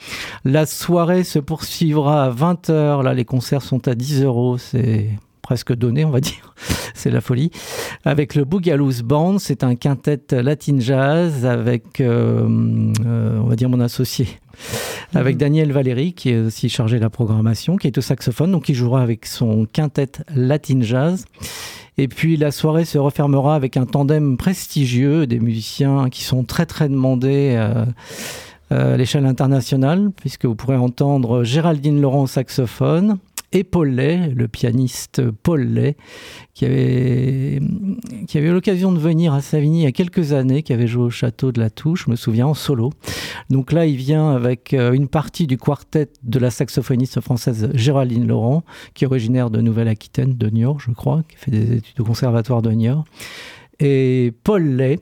La 0.44 0.66
soirée 0.66 1.24
se 1.24 1.40
poursuivra 1.40 2.26
à 2.26 2.32
20h. 2.32 3.02
Là, 3.02 3.14
les 3.14 3.26
concerts 3.26 3.62
sont 3.62 3.88
à 3.88 3.96
10 3.96 4.24
euros. 4.24 4.58
C'est 4.58 5.10
presque 5.48 5.74
donné, 5.74 6.04
on 6.04 6.10
va 6.10 6.20
dire. 6.20 6.54
c'est 6.94 7.10
la 7.10 7.22
folie. 7.22 7.52
Avec 8.04 8.36
le 8.36 8.44
Boogaloo 8.44 8.92
Band, 9.06 9.40
c'est 9.40 9.64
un 9.64 9.76
quintet 9.76 10.20
latin 10.32 10.76
jazz 10.80 11.46
avec, 11.46 12.02
euh, 12.02 12.92
euh, 13.06 13.40
on 13.40 13.46
va 13.46 13.56
dire, 13.56 13.70
mon 13.70 13.80
associé 13.80 14.28
avec 15.14 15.36
mhm. 15.36 15.40
Daniel 15.40 15.72
Valéry, 15.72 16.12
qui 16.12 16.32
est 16.32 16.40
aussi 16.40 16.68
chargé 16.68 16.98
de 16.98 17.02
la 17.02 17.10
programmation, 17.10 17.78
qui 17.78 17.88
est 17.88 17.98
au 17.98 18.02
saxophone, 18.02 18.52
donc 18.52 18.68
il 18.68 18.76
jouera 18.76 19.02
avec 19.02 19.26
son 19.26 19.66
quintet 19.72 20.12
Latin 20.36 20.82
Jazz. 20.82 21.24
Et 21.98 22.10
puis 22.10 22.36
la 22.36 22.52
soirée 22.52 22.84
se 22.84 22.98
refermera 22.98 23.56
avec 23.56 23.78
un 23.78 23.86
tandem 23.86 24.36
prestigieux 24.36 25.28
des 25.28 25.40
musiciens 25.40 26.10
qui 26.10 26.26
sont 26.26 26.44
très 26.44 26.66
très 26.66 26.90
demandés. 26.90 27.56
Euh, 27.56 27.86
euh, 28.74 28.96
à 28.96 28.98
l'échelle 28.98 29.26
internationale, 29.26 30.10
puisque 30.14 30.44
vous 30.44 30.56
pourrez 30.56 30.76
entendre 30.76 31.46
Géraldine 31.46 32.02
Laurent 32.02 32.24
au 32.24 32.28
saxophone, 32.28 33.18
et 33.58 33.64
Paul 33.64 33.90
Lay, 33.90 34.30
le 34.30 34.48
pianiste 34.48 35.32
Paul 35.32 35.64
Lay, 35.64 35.98
qui 36.54 36.66
avait, 36.66 37.60
qui 38.28 38.38
avait 38.38 38.50
eu 38.50 38.52
l'occasion 38.52 38.92
de 38.92 39.00
venir 39.00 39.34
à 39.34 39.42
Savigny 39.42 39.80
il 39.80 39.84
y 39.84 39.88
a 39.88 39.92
quelques 39.92 40.32
années, 40.32 40.62
qui 40.62 40.74
avait 40.74 40.86
joué 40.86 41.06
au 41.06 41.10
château 41.10 41.52
de 41.52 41.60
la 41.60 41.72
Touche, 41.72 42.06
je 42.06 42.12
me 42.12 42.16
souviens, 42.16 42.46
en 42.46 42.54
solo. 42.54 42.92
Donc 43.50 43.72
là, 43.72 43.88
il 43.88 43.96
vient 43.96 44.30
avec 44.30 44.76
euh, 44.76 44.92
une 44.92 45.08
partie 45.08 45.48
du 45.48 45.58
quartet 45.58 46.10
de 46.22 46.38
la 46.38 46.52
saxophoniste 46.52 47.20
française 47.20 47.72
Géraldine 47.74 48.28
Laurent, 48.28 48.64
qui 48.94 49.06
est 49.06 49.08
originaire 49.08 49.50
de 49.50 49.60
Nouvelle-Aquitaine, 49.60 50.36
de 50.36 50.50
Niort, 50.50 50.80
je 50.80 50.92
crois, 50.92 51.24
qui 51.28 51.38
fait 51.38 51.52
des 51.52 51.78
études 51.78 52.00
au 52.00 52.04
conservatoire 52.04 52.62
de 52.62 52.72
Niort. 52.72 53.06
Et 53.80 54.34
Paul 54.44 54.64
Lay, 54.64 55.00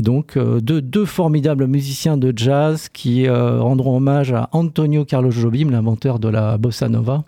donc 0.00 0.36
euh, 0.36 0.60
deux, 0.60 1.04
formidables 1.04 1.66
musiciens 1.66 2.16
de 2.16 2.32
jazz 2.34 2.88
qui 2.92 3.26
euh, 3.26 3.60
rendront 3.60 3.96
hommage 3.96 4.32
à 4.32 4.48
Antonio 4.52 5.04
Carlos 5.04 5.30
Jobim, 5.30 5.70
l'inventeur 5.70 6.18
de 6.20 6.28
la 6.28 6.56
bossa 6.56 6.88
nova. 6.88 7.24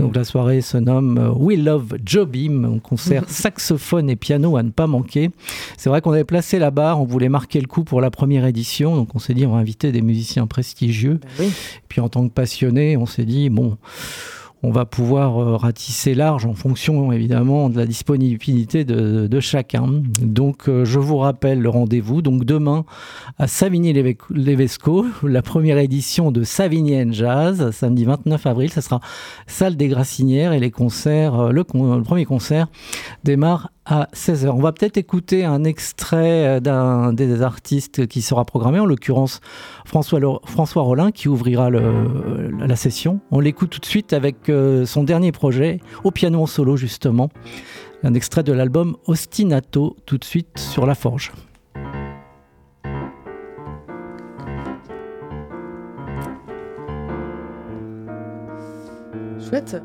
Donc 0.00 0.16
la 0.16 0.24
soirée 0.24 0.62
se 0.62 0.78
nomme 0.78 1.18
euh, 1.18 1.30
We 1.30 1.58
Love 1.58 1.96
Jobim, 2.04 2.64
un 2.64 2.78
concert 2.78 3.24
saxophone 3.28 4.08
et 4.08 4.16
piano 4.16 4.56
à 4.56 4.62
ne 4.62 4.70
pas 4.70 4.86
manquer. 4.86 5.30
C'est 5.76 5.90
vrai 5.90 6.00
qu'on 6.00 6.12
avait 6.12 6.24
placé 6.24 6.58
la 6.58 6.70
barre, 6.70 7.00
on 7.00 7.04
voulait 7.04 7.28
marquer 7.28 7.60
le 7.60 7.66
coup 7.66 7.84
pour 7.84 8.00
la 8.00 8.10
première 8.10 8.46
édition, 8.46 8.96
donc 8.96 9.14
on 9.14 9.18
s'est 9.18 9.34
dit 9.34 9.44
on 9.44 9.52
va 9.52 9.58
inviter 9.58 9.92
des 9.92 10.02
musiciens 10.02 10.46
prestigieux. 10.46 11.20
Ben 11.38 11.48
et 11.48 11.84
puis 11.88 12.00
en 12.00 12.08
tant 12.08 12.26
que 12.26 12.32
passionné, 12.32 12.96
on 12.96 13.06
s'est 13.06 13.26
dit 13.26 13.50
bon 13.50 13.76
on 14.62 14.70
va 14.70 14.84
pouvoir 14.84 15.38
euh, 15.38 15.56
ratisser 15.56 16.14
large 16.14 16.44
en 16.44 16.54
fonction 16.54 17.12
évidemment 17.12 17.70
de 17.70 17.76
la 17.76 17.86
disponibilité 17.86 18.84
de, 18.84 19.40
chacun. 19.40 19.86
Donc 20.20 20.68
euh, 20.68 20.84
je 20.84 20.98
vous 20.98 21.18
rappelle 21.18 21.60
le 21.60 21.68
rendez-vous. 21.68 22.22
Donc 22.22 22.44
demain 22.44 22.84
à 23.38 23.46
Savigny-Levesco, 23.46 25.06
la 25.22 25.42
première 25.42 25.78
édition 25.78 26.32
de 26.32 26.42
Savigny 26.42 27.12
Jazz, 27.12 27.70
samedi 27.70 28.04
29 28.04 28.46
avril, 28.46 28.70
ça 28.70 28.80
sera 28.80 29.00
salle 29.46 29.76
des 29.76 29.88
Grassinières 29.88 30.52
et 30.52 30.60
les 30.60 30.70
concerts, 30.70 31.34
euh, 31.38 31.50
le, 31.52 31.64
le 31.74 32.02
premier 32.02 32.24
concert 32.24 32.66
démarre 33.22 33.70
à 33.88 34.08
16h. 34.12 34.48
On 34.50 34.60
va 34.60 34.72
peut-être 34.72 34.98
écouter 34.98 35.44
un 35.44 35.64
extrait 35.64 36.46
euh, 36.46 36.60
d'un 36.60 37.12
des 37.14 37.42
artistes 37.42 38.06
qui 38.06 38.20
sera 38.20 38.44
programmé, 38.44 38.78
en 38.78 38.86
l'occurrence 38.86 39.40
François, 39.86 40.82
Rollin, 40.82 41.10
qui 41.10 41.28
ouvrira 41.28 41.70
la 41.70 42.76
session. 42.76 43.20
On 43.30 43.40
l'écoute 43.40 43.70
tout 43.70 43.80
de 43.80 43.86
suite 43.86 44.12
avec 44.12 44.50
euh, 44.50 44.84
son 44.84 45.04
dernier 45.04 45.32
projet, 45.32 45.80
au 46.04 46.10
piano 46.10 46.42
en 46.42 46.46
solo 46.46 46.76
justement. 46.76 47.30
Un 48.04 48.14
extrait 48.14 48.42
de 48.42 48.52
l'album 48.52 48.96
Ostinato, 49.06 49.96
tout 50.06 50.18
de 50.18 50.24
suite 50.24 50.58
sur 50.58 50.86
La 50.86 50.94
Forge. 50.94 51.32
Chouette. 59.40 59.82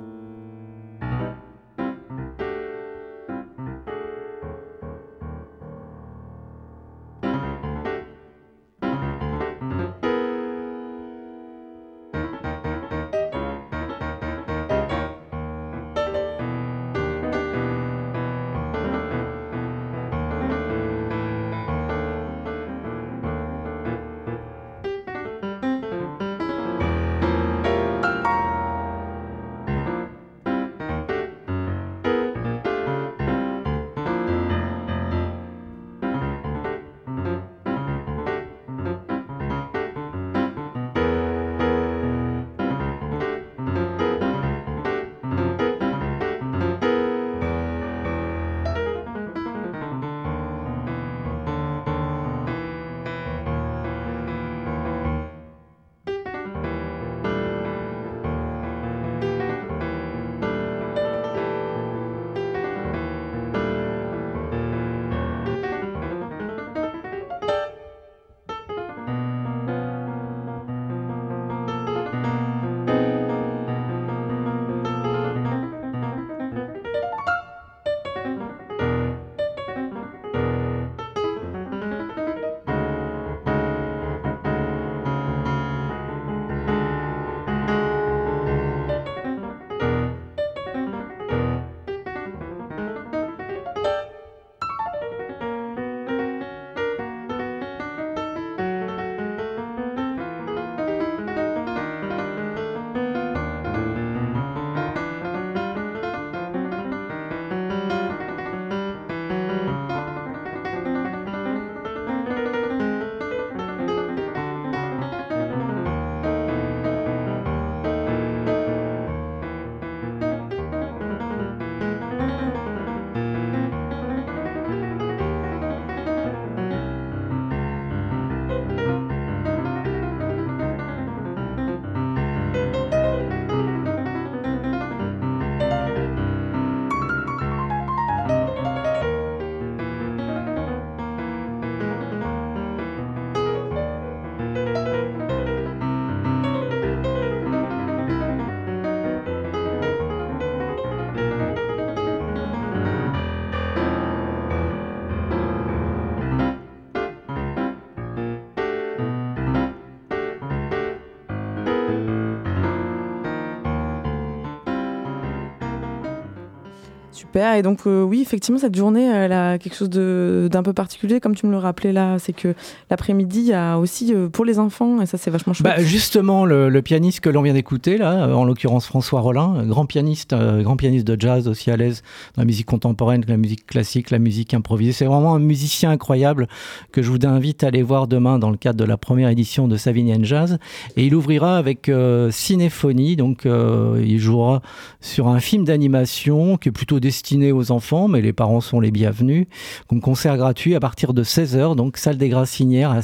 Super. 167.33 167.55
Et 167.55 167.63
donc, 167.63 167.79
euh, 167.87 168.03
oui, 168.03 168.21
effectivement, 168.21 168.59
cette 168.59 168.75
journée, 168.75 169.05
elle 169.05 169.31
a 169.31 169.57
quelque 169.57 169.75
chose 169.75 169.89
d'un 169.89 170.61
peu 170.61 170.71
particulier, 170.71 171.19
comme 171.19 171.33
tu 171.33 171.47
me 171.47 171.51
le 171.51 171.57
rappelais 171.57 171.91
là. 171.91 172.19
C'est 172.19 172.31
que 172.31 172.53
l'après-midi, 172.91 173.39
il 173.39 173.47
y 173.47 173.53
a 173.53 173.79
aussi 173.79 174.13
euh, 174.13 174.29
pour 174.29 174.45
les 174.45 174.59
enfants, 174.59 175.01
et 175.01 175.07
ça, 175.07 175.17
c'est 175.17 175.31
vachement 175.31 175.51
chouette. 175.51 175.65
Bah, 175.65 175.81
justement, 175.81 176.45
le, 176.45 176.69
le 176.69 176.81
pianiste 176.83 177.21
que 177.21 177.31
l'on 177.31 177.41
vient 177.41 177.55
d'écouter, 177.55 177.97
là, 177.97 178.27
euh, 178.27 178.33
en 178.33 178.45
l'occurrence 178.45 178.85
François 178.85 179.19
Rollin, 179.21 179.55
euh, 179.57 179.63
grand 179.63 179.87
pianiste, 179.87 180.33
euh, 180.33 180.61
grand 180.61 180.77
pianiste 180.77 181.07
de 181.07 181.19
jazz, 181.19 181.47
aussi 181.47 181.71
à 181.71 181.75
l'aise 181.75 182.03
dans 182.35 182.43
la 182.43 182.45
musique 182.45 182.67
contemporaine, 182.67 183.25
la 183.27 183.37
musique 183.37 183.65
classique, 183.65 184.11
la 184.11 184.19
musique 184.19 184.53
improvisée. 184.53 184.91
C'est 184.91 185.05
vraiment 185.05 185.33
un 185.33 185.39
musicien 185.39 185.89
incroyable 185.89 186.47
que 186.91 187.01
je 187.01 187.09
vous 187.09 187.17
invite 187.23 187.63
à 187.63 187.69
aller 187.69 187.81
voir 187.81 188.05
demain 188.05 188.37
dans 188.37 188.51
le 188.51 188.57
cadre 188.57 188.77
de 188.77 188.85
la 188.85 188.97
première 188.97 189.29
édition 189.29 189.67
de 189.67 189.75
Savignan 189.75 190.23
Jazz. 190.23 190.59
Et 190.97 191.07
il 191.07 191.15
ouvrira 191.15 191.57
avec 191.57 191.89
euh, 191.89 192.29
Cinéphonie, 192.29 193.15
donc 193.15 193.45
il 193.45 194.19
jouera 194.19 194.61
sur 195.01 195.29
un 195.29 195.39
film 195.39 195.65
d'animation 195.65 196.57
qui 196.57 196.69
est 196.69 196.71
plutôt 196.71 196.99
destiné 196.99 197.22
aux 197.51 197.71
enfants, 197.71 198.07
mais 198.07 198.21
les 198.21 198.33
parents 198.33 198.61
sont 198.61 198.79
les 198.79 198.91
bienvenus. 198.91 199.47
Donc 199.89 200.01
concert 200.01 200.37
gratuit 200.37 200.75
à 200.75 200.79
partir 200.79 201.13
de 201.13 201.23
16h, 201.23 201.75
donc 201.75 201.97
salle 201.97 202.17
des 202.17 202.29
Grassinières 202.29 202.91
à 202.91 203.01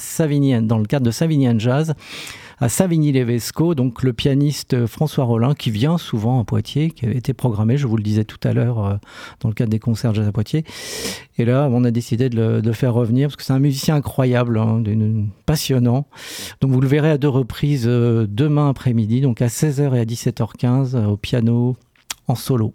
dans 0.61 0.77
le 0.77 0.85
cadre 0.85 1.05
de 1.05 1.11
Savignan 1.11 1.57
Jazz 1.57 1.95
à 2.61 2.67
Savigny-les-Vesco, 2.67 3.73
donc 3.73 4.03
le 4.03 4.11
pianiste 4.11 4.85
François 4.85 5.23
Rollin, 5.23 5.53
qui 5.53 5.71
vient 5.71 5.97
souvent 5.97 6.41
à 6.41 6.43
Poitiers, 6.43 6.91
qui 6.91 7.05
avait 7.05 7.15
été 7.15 7.33
programmé, 7.33 7.77
je 7.77 7.87
vous 7.87 7.95
le 7.95 8.03
disais 8.03 8.25
tout 8.25 8.39
à 8.43 8.53
l'heure, 8.53 8.85
euh, 8.85 8.95
dans 9.39 9.49
le 9.49 9.55
cadre 9.55 9.69
des 9.69 9.79
concerts 9.79 10.13
jazz 10.13 10.27
à 10.27 10.31
Poitiers. 10.31 10.65
Et 11.37 11.45
là, 11.45 11.69
on 11.71 11.85
a 11.85 11.91
décidé 11.91 12.29
de 12.29 12.35
le, 12.35 12.61
de 12.61 12.71
faire 12.73 12.93
revenir, 12.93 13.29
parce 13.29 13.37
que 13.37 13.43
c'est 13.43 13.53
un 13.53 13.59
musicien 13.59 13.95
incroyable, 13.95 14.57
hein, 14.57 14.83
passionnant. 15.45 16.07
Donc 16.59 16.71
vous 16.71 16.81
le 16.81 16.87
verrez 16.87 17.11
à 17.11 17.17
deux 17.17 17.29
reprises 17.29 17.85
euh, 17.87 18.27
demain 18.29 18.69
après-midi, 18.69 19.21
donc 19.21 19.41
à 19.41 19.47
16h 19.47 19.95
et 19.95 19.99
à 19.99 20.05
17h15, 20.05 20.95
euh, 20.95 21.05
au 21.05 21.17
piano, 21.17 21.77
en 22.27 22.35
solo. 22.35 22.73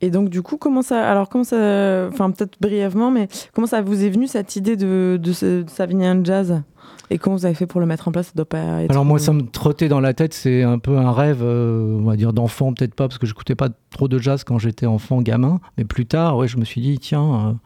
Et 0.00 0.10
donc, 0.10 0.28
du 0.28 0.42
coup, 0.42 0.56
comment 0.56 0.82
ça. 0.82 1.08
Alors, 1.08 1.28
comment 1.28 1.44
ça. 1.44 2.08
Enfin, 2.08 2.30
peut-être 2.30 2.56
brièvement, 2.60 3.10
mais 3.10 3.28
comment 3.52 3.66
ça 3.66 3.82
vous 3.82 4.04
est 4.04 4.10
venu 4.10 4.26
cette 4.26 4.56
idée 4.56 4.76
de, 4.76 5.18
de, 5.20 5.32
ce, 5.32 5.62
de 5.62 5.70
Savignan 5.70 6.24
Jazz? 6.24 6.62
Et 7.10 7.18
comment 7.18 7.36
vous 7.36 7.46
avez 7.46 7.54
fait 7.54 7.66
pour 7.66 7.80
le 7.80 7.86
mettre 7.86 8.08
en 8.08 8.12
place? 8.12 8.26
Ça 8.26 8.32
doit 8.34 8.44
pas 8.44 8.82
être. 8.82 8.90
Alors 8.90 9.04
moi, 9.04 9.18
ça 9.18 9.32
me 9.32 9.42
trottait 9.42 9.88
dans 9.88 10.00
la 10.00 10.12
tête, 10.12 10.34
c'est 10.34 10.62
un 10.62 10.78
peu 10.78 10.98
un 10.98 11.10
rêve, 11.10 11.40
euh, 11.42 11.98
on 12.00 12.04
va 12.04 12.16
dire 12.16 12.32
d'enfant, 12.32 12.74
peut-être 12.74 12.94
pas, 12.94 13.08
parce 13.08 13.18
que 13.18 13.26
je 13.26 13.32
n'écoutais 13.32 13.54
pas 13.54 13.70
trop 13.90 14.08
de 14.08 14.18
jazz 14.18 14.44
quand 14.44 14.58
j'étais 14.58 14.86
enfant, 14.86 15.22
gamin, 15.22 15.60
mais 15.78 15.84
plus 15.84 16.06
tard, 16.06 16.36
ouais, 16.36 16.48
je 16.48 16.58
me 16.58 16.64
suis 16.64 16.82
dit, 16.82 16.98
tiens, 16.98 17.58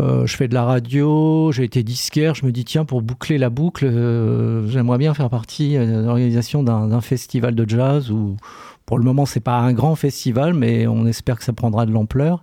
euh, 0.00 0.04
euh, 0.04 0.26
je 0.26 0.36
fais 0.36 0.46
de 0.46 0.54
la 0.54 0.64
radio, 0.64 1.50
j'ai 1.52 1.64
été 1.64 1.82
disquaire, 1.82 2.36
je 2.36 2.46
me 2.46 2.52
dis, 2.52 2.64
tiens, 2.64 2.84
pour 2.84 3.02
boucler 3.02 3.38
la 3.38 3.50
boucle, 3.50 3.86
j'aimerais 4.68 4.98
bien 4.98 5.14
faire 5.14 5.30
partie 5.30 5.76
de 5.76 6.04
l'organisation 6.04 6.62
d'un 6.62 7.00
festival 7.00 7.56
de 7.56 7.68
jazz, 7.68 8.10
où 8.12 8.36
pour 8.90 8.98
le 8.98 9.04
moment, 9.04 9.24
c'est 9.24 9.38
pas 9.38 9.56
un 9.56 9.72
grand 9.72 9.94
festival, 9.94 10.52
mais 10.52 10.88
on 10.88 11.06
espère 11.06 11.38
que 11.38 11.44
ça 11.44 11.52
prendra 11.52 11.86
de 11.86 11.92
l'ampleur. 11.92 12.42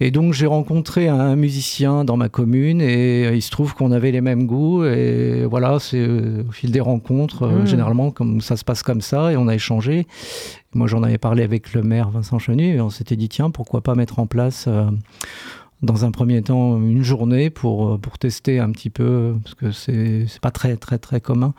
Et 0.00 0.10
donc 0.10 0.32
j'ai 0.32 0.46
rencontré 0.46 1.06
un 1.08 1.36
musicien 1.36 2.06
dans 2.06 2.16
ma 2.16 2.30
commune 2.30 2.80
et 2.80 3.28
il 3.34 3.42
se 3.42 3.50
trouve 3.50 3.74
qu'on 3.74 3.92
avait 3.92 4.10
les 4.10 4.22
mêmes 4.22 4.46
goûts 4.46 4.86
et 4.86 5.44
voilà, 5.44 5.78
c'est 5.80 5.98
euh, 5.98 6.44
au 6.48 6.52
fil 6.52 6.70
des 6.70 6.80
rencontres, 6.80 7.42
euh, 7.42 7.58
Mmh. 7.60 7.66
généralement 7.66 8.10
comme 8.10 8.40
ça 8.40 8.56
se 8.56 8.64
passe 8.64 8.82
comme 8.82 9.02
ça 9.02 9.32
et 9.32 9.36
on 9.36 9.46
a 9.46 9.54
échangé. 9.54 10.06
Moi 10.72 10.86
j'en 10.86 11.02
avais 11.02 11.18
parlé 11.18 11.42
avec 11.42 11.74
le 11.74 11.82
maire 11.82 12.08
Vincent 12.08 12.38
Chenu 12.38 12.76
et 12.76 12.80
on 12.80 12.88
s'était 12.88 13.16
dit 13.16 13.28
tiens 13.28 13.50
pourquoi 13.50 13.82
pas 13.82 13.94
mettre 13.94 14.20
en 14.20 14.26
place 14.26 14.64
euh, 14.66 14.86
dans 15.84 16.04
un 16.04 16.10
premier 16.10 16.42
temps 16.42 16.78
une 16.78 17.02
journée 17.02 17.50
pour, 17.50 17.88
euh, 17.88 17.98
pour 17.98 18.18
tester 18.18 18.58
un 18.58 18.70
petit 18.70 18.90
peu, 18.90 19.34
parce 19.42 19.54
que 19.54 19.70
c'est 19.70 20.40
pas 20.40 20.50
très 20.50 20.76
très 20.76 20.98
très 20.98 21.20
commun 21.20 21.54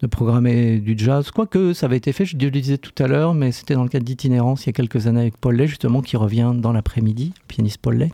de 0.00 0.06
programmer 0.06 0.78
du 0.78 0.94
jazz. 0.96 1.30
Quoique 1.30 1.72
ça 1.72 1.86
avait 1.86 1.96
été 1.96 2.12
fait, 2.12 2.24
je 2.24 2.36
le 2.36 2.50
disais 2.50 2.78
tout 2.78 3.02
à 3.02 3.06
l'heure, 3.06 3.34
mais 3.34 3.52
c'était 3.52 3.74
dans 3.74 3.82
le 3.82 3.88
cadre 3.88 4.04
d'itinérance 4.04 4.64
il 4.64 4.68
y 4.68 4.70
a 4.70 4.72
quelques 4.72 5.06
années 5.06 5.20
avec 5.20 5.36
Paul 5.36 5.56
Lay, 5.56 5.66
justement, 5.66 6.02
qui 6.02 6.16
revient 6.16 6.52
dans 6.56 6.72
l'après-midi, 6.72 7.32
pianiste 7.48 7.78
Paul 7.78 7.96
Lay. 7.96 8.12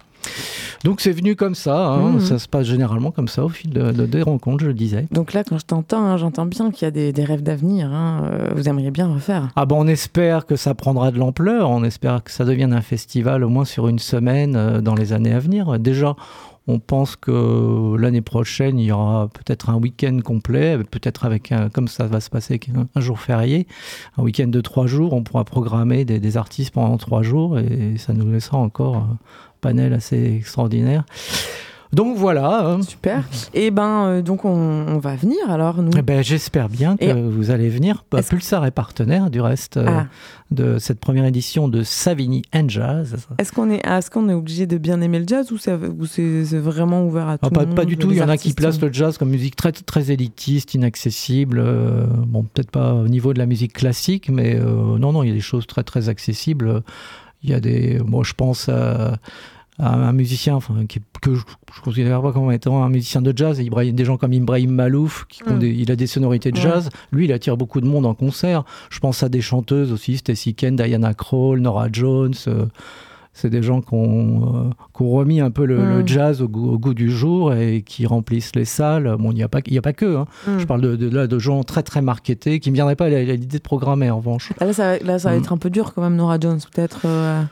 Donc 0.84 1.00
c'est 1.00 1.12
venu 1.12 1.36
comme 1.36 1.54
ça, 1.54 1.86
hein, 1.86 2.12
Mhm. 2.12 2.20
ça 2.20 2.38
se 2.38 2.48
passe 2.48 2.66
généralement 2.66 3.10
comme 3.10 3.28
ça 3.28 3.44
au 3.44 3.48
fil 3.48 3.70
de, 3.70 3.92
de- 3.92 4.06
des 4.06 4.22
rencontres, 4.22 4.62
je 4.62 4.68
le 4.68 4.74
disais. 4.74 5.06
Donc 5.12 5.32
là, 5.32 5.44
quand 5.44 5.58
je 5.58 5.64
t'entends, 5.64 6.04
hein, 6.04 6.16
j'entends 6.16 6.46
bien 6.46 6.70
qu'il 6.70 6.86
y 6.86 6.88
a 6.88 6.90
des, 6.90 7.12
des 7.12 7.24
rêves 7.24 7.42
d'avenir. 7.42 7.92
hein, 7.92 8.22
euh, 8.24 8.50
vous 8.54 8.68
aimeriez 8.68 8.90
bien 8.90 9.12
refaire. 9.12 9.50
Ah 9.56 9.66
ben 9.66 9.76
on 9.78 9.86
espère 9.86 10.46
que 10.46 10.56
ça 10.56 10.74
prendra 10.74 11.10
de 11.10 11.18
l'ampleur, 11.18 11.70
on 11.70 11.84
espère 11.84 12.22
que 12.24 12.30
ça 12.30 12.44
devienne 12.44 12.72
un 12.72 12.80
festival 12.80 13.44
au 13.44 13.48
moins 13.48 13.64
sur 13.64 13.88
une 13.88 13.98
semaine 13.98 14.56
euh, 14.56 14.80
dans 14.80 14.94
les 14.94 15.12
années 15.12 15.32
à 15.32 15.38
venir. 15.38 15.78
Déjà, 15.78 16.16
on 16.68 16.78
pense 16.78 17.16
que 17.16 17.96
l'année 17.96 18.20
prochaine, 18.20 18.78
il 18.78 18.86
y 18.86 18.92
aura 18.92 19.28
peut-être 19.28 19.68
un 19.70 19.74
week-end 19.76 20.18
complet, 20.24 20.78
peut-être 20.90 21.24
avec, 21.24 21.50
un, 21.50 21.68
comme 21.68 21.88
ça 21.88 22.06
va 22.06 22.20
se 22.20 22.30
passer, 22.30 22.54
avec 22.54 22.68
un, 22.68 22.86
un 22.94 23.00
jour 23.00 23.18
férié, 23.18 23.66
un 24.16 24.22
week-end 24.22 24.46
de 24.48 24.60
trois 24.60 24.86
jours, 24.86 25.12
on 25.12 25.22
pourra 25.24 25.44
programmer 25.44 26.04
des, 26.04 26.20
des 26.20 26.36
artistes 26.36 26.72
pendant 26.72 26.96
trois 26.98 27.22
jours 27.22 27.58
et 27.58 27.94
ça 27.98 28.12
nous 28.12 28.30
laissera 28.30 28.58
encore 28.58 28.96
un 28.96 29.18
panel 29.62 29.94
assez 29.94 30.34
extraordinaire. 30.36 31.04
Donc 31.94 32.16
voilà. 32.16 32.66
hein. 32.66 32.80
Super. 32.80 33.22
Et 33.52 33.70
ben, 33.70 34.06
euh, 34.06 34.22
donc 34.22 34.46
on, 34.46 34.48
on 34.88 34.98
va 34.98 35.14
venir 35.14 35.50
alors, 35.50 35.82
nous. 35.82 35.90
Eh 35.94 36.00
ben, 36.00 36.22
J'espère 36.24 36.70
bien 36.70 36.96
que 36.96 37.04
Et- 37.04 37.12
vous 37.12 37.50
allez 37.50 37.68
venir. 37.68 38.06
Bah, 38.10 38.22
Pulsar 38.22 38.64
est 38.64 38.70
partenaire 38.70 39.28
du 39.28 39.42
reste 39.42 39.76
euh, 39.76 39.84
Ah. 39.86 40.06
de 40.50 40.78
cette 40.78 40.98
première 41.00 41.26
édition 41.26 41.68
de 41.68 41.82
Savigny 41.82 42.44
and 42.54 42.70
Jazz. 42.70 43.16
Est-ce 43.38 43.52
qu'on 43.52 43.68
est, 43.70 43.86
est, 43.86 44.08
qu'on 44.10 44.30
est 44.30 44.32
obligé 44.32 44.64
de 44.66 44.78
bien 44.78 45.02
aimer 45.02 45.18
le 45.18 45.26
jazz 45.28 45.52
ou 45.52 45.58
c'est 45.58 45.74
ou 45.74 46.06
c'est- 46.06 46.46
c'est 46.46 46.58
vraiment 46.58 47.04
ouvert 47.04 47.28
à 47.28 47.36
tout 47.36 47.44
Ah, 47.44 47.48
le 47.50 47.54
pas, 47.60 47.66
monde 47.66 47.76
pas 47.76 47.84
du 47.84 47.98
tout, 47.98 48.10
il 48.10 48.16
y 48.16 48.22
en 48.22 48.28
a 48.30 48.38
qui 48.38 48.54
placent 48.54 48.80
le 48.80 48.90
jazz 48.90 49.18
comme 49.18 49.28
musique 49.28 49.56
très, 49.56 49.72
très 49.72 50.10
élitiste, 50.10 50.72
inaccessible. 50.72 51.58
euh, 51.62 52.06
bon, 52.26 52.42
peut-être 52.44 52.70
pas 52.70 52.94
au 52.94 53.06
niveau 53.08 53.34
de 53.34 53.38
la 53.38 53.44
musique 53.46 53.74
classique, 53.74 54.30
mais 54.30 54.54
non, 54.58 55.12
non, 55.12 55.22
il 55.24 55.28
y 55.28 55.32
a 55.32 55.34
des 55.34 55.40
choses 55.40 55.66
très, 55.66 55.82
très 55.82 56.08
accessibles. 56.08 56.82
Il 57.42 57.50
y 57.50 57.54
a 57.54 57.60
des. 57.60 57.98
Moi, 58.06 58.22
je 58.24 58.32
pense 58.34 58.68
à, 58.70 59.16
à 59.78 59.94
un 59.94 60.12
musicien 60.12 60.54
enfin, 60.54 60.74
qui, 60.86 61.00
que 61.22 61.34
je 61.34 61.40
ne 61.40 61.82
considère 61.84 62.20
pas 62.22 62.32
comme 62.32 62.52
étant 62.52 62.82
un 62.84 62.88
musicien 62.90 63.22
de 63.22 63.32
jazz. 63.34 63.58
Des 63.58 64.04
gens 64.04 64.16
comme 64.18 64.32
Ibrahim 64.32 64.70
Malouf, 64.72 65.24
qui 65.28 65.42
Mm. 65.44 65.58
des- 65.58 65.70
il 65.70 65.90
a 65.90 65.96
des 65.96 66.06
sonorités 66.06 66.50
de 66.52 66.56
Ouais. 66.58 66.62
jazz. 66.62 66.90
Lui, 67.10 67.24
il 67.24 67.32
attire 67.32 67.56
beaucoup 67.56 67.80
de 67.80 67.86
monde 67.86 68.04
en 68.06 68.14
concert. 68.14 68.64
Je 68.90 68.98
pense 69.00 69.22
à 69.22 69.28
des 69.28 69.40
chanteuses 69.40 69.90
aussi, 69.92 70.18
Stacy 70.18 70.54
Ken, 70.54 70.76
Diana 70.76 71.14
Krall, 71.14 71.60
Nora 71.60 71.88
Jones. 71.90 72.34
euh, 72.48 72.66
c'est 73.34 73.48
des 73.48 73.62
gens 73.62 73.80
qui 73.80 73.94
ont, 73.94 74.66
euh, 75.00 75.02
ont 75.04 75.10
remis 75.10 75.40
un 75.40 75.50
peu 75.50 75.64
le, 75.64 75.78
Mm. 75.78 75.98
le 76.00 76.06
jazz 76.06 76.42
au 76.42 76.48
goût, 76.48 76.70
au 76.70 76.78
goût 76.78 76.92
du 76.92 77.10
jour 77.10 77.54
et 77.54 77.80
qui 77.80 78.04
remplissent 78.04 78.54
les 78.54 78.66
salles. 78.66 79.16
Bon, 79.18 79.30
il 79.30 79.36
n'y 79.36 79.42
a, 79.42 79.48
pas- 79.48 79.60
il 79.66 79.78
a 79.78 79.82
pas 79.82 79.94
que. 79.94 80.16
hein. 80.16 80.26
Mm. 80.46 80.58
Je 80.58 80.66
parle 80.66 80.82
de, 80.82 80.96
de, 80.96 81.08
là, 81.08 81.26
de 81.26 81.38
gens 81.38 81.62
très 81.64 81.82
très 81.82 82.02
marketés 82.02 82.60
qui 82.60 82.68
ne 82.68 82.74
viendraient 82.74 82.94
pas 82.94 83.06
à 83.06 83.08
l'idée 83.08 83.56
de 83.56 83.62
programmer 83.62 84.10
en 84.10 84.18
revanche. 84.18 84.52
Ah, 84.60 84.66
Là, 84.66 84.72
ça, 84.74 84.84
va- 84.92 84.98
là, 84.98 85.18
ça 85.18 85.30
va 85.30 85.36
Mm. 85.36 85.38
être 85.40 85.52
un 85.54 85.56
peu 85.56 85.70
dur 85.70 85.94
quand 85.94 86.02
même, 86.02 86.14
Nora 86.16 86.38
Jones, 86.38 86.60
peut-être. 86.74 87.00
euh, 87.06 87.42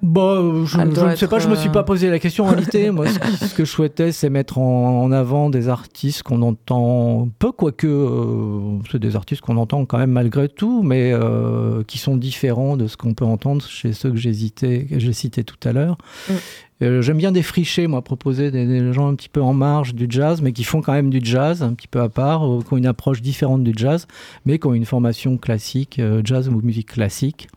Bah, 0.00 0.20
euh, 0.20 0.64
je, 0.64 0.78
ne 0.78 1.16
sais 1.16 1.26
pas, 1.26 1.38
je 1.40 1.48
me 1.48 1.56
suis 1.56 1.68
euh, 1.68 1.72
pas 1.72 1.82
posé 1.82 2.08
la 2.08 2.18
question 2.18 2.44
en 2.44 2.48
réalité. 2.48 2.90
Moi, 2.90 3.06
ce, 3.08 3.54
que 3.54 3.64
je 3.64 3.70
souhaitais, 3.70 4.12
c'est 4.12 4.30
mettre 4.30 4.58
en, 4.58 5.02
en 5.02 5.10
avant 5.10 5.50
des 5.50 5.68
artistes 5.68 6.22
qu'on 6.22 6.42
entend 6.42 7.28
peu, 7.38 7.50
quoique 7.50 7.86
euh, 7.86 8.78
c'est 8.90 9.00
des 9.00 9.16
artistes 9.16 9.40
qu'on 9.40 9.56
entend 9.56 9.84
quand 9.86 9.98
même 9.98 10.12
malgré 10.12 10.48
tout, 10.48 10.82
mais 10.82 11.12
euh, 11.12 11.82
qui 11.84 11.98
sont 11.98 12.16
différents 12.16 12.76
de 12.76 12.86
ce 12.86 12.96
qu'on 12.96 13.14
peut 13.14 13.24
entendre 13.24 13.64
chez 13.64 13.92
ceux 13.92 14.10
que 14.10 14.16
j'ai 14.16 14.32
cités, 14.32 15.44
tout 15.44 15.68
à 15.68 15.72
l'heure. 15.72 15.98
Mm. 16.28 16.34
Euh, 16.82 17.02
J'aime 17.02 17.18
bien 17.18 17.32
défricher, 17.32 17.86
moi, 17.86 18.02
proposer 18.02 18.50
des, 18.50 18.66
des 18.66 18.92
gens 18.92 19.08
un 19.08 19.14
petit 19.14 19.28
peu 19.28 19.42
en 19.42 19.52
marge 19.52 19.94
du 19.94 20.06
jazz, 20.08 20.40
mais 20.42 20.52
qui 20.52 20.64
font 20.64 20.80
quand 20.80 20.92
même 20.92 21.10
du 21.10 21.20
jazz, 21.22 21.62
un 21.62 21.74
petit 21.74 21.88
peu 21.88 22.00
à 22.00 22.08
part, 22.08 22.46
euh, 22.46 22.60
qui 22.60 22.72
ont 22.72 22.76
une 22.76 22.86
approche 22.86 23.20
différente 23.20 23.64
du 23.64 23.72
jazz, 23.74 24.06
mais 24.46 24.58
qui 24.58 24.66
ont 24.66 24.74
une 24.74 24.84
formation 24.84 25.36
classique, 25.38 25.98
euh, 25.98 26.22
jazz 26.24 26.48
ou 26.48 26.60
musique 26.62 26.92
classique. 26.92 27.48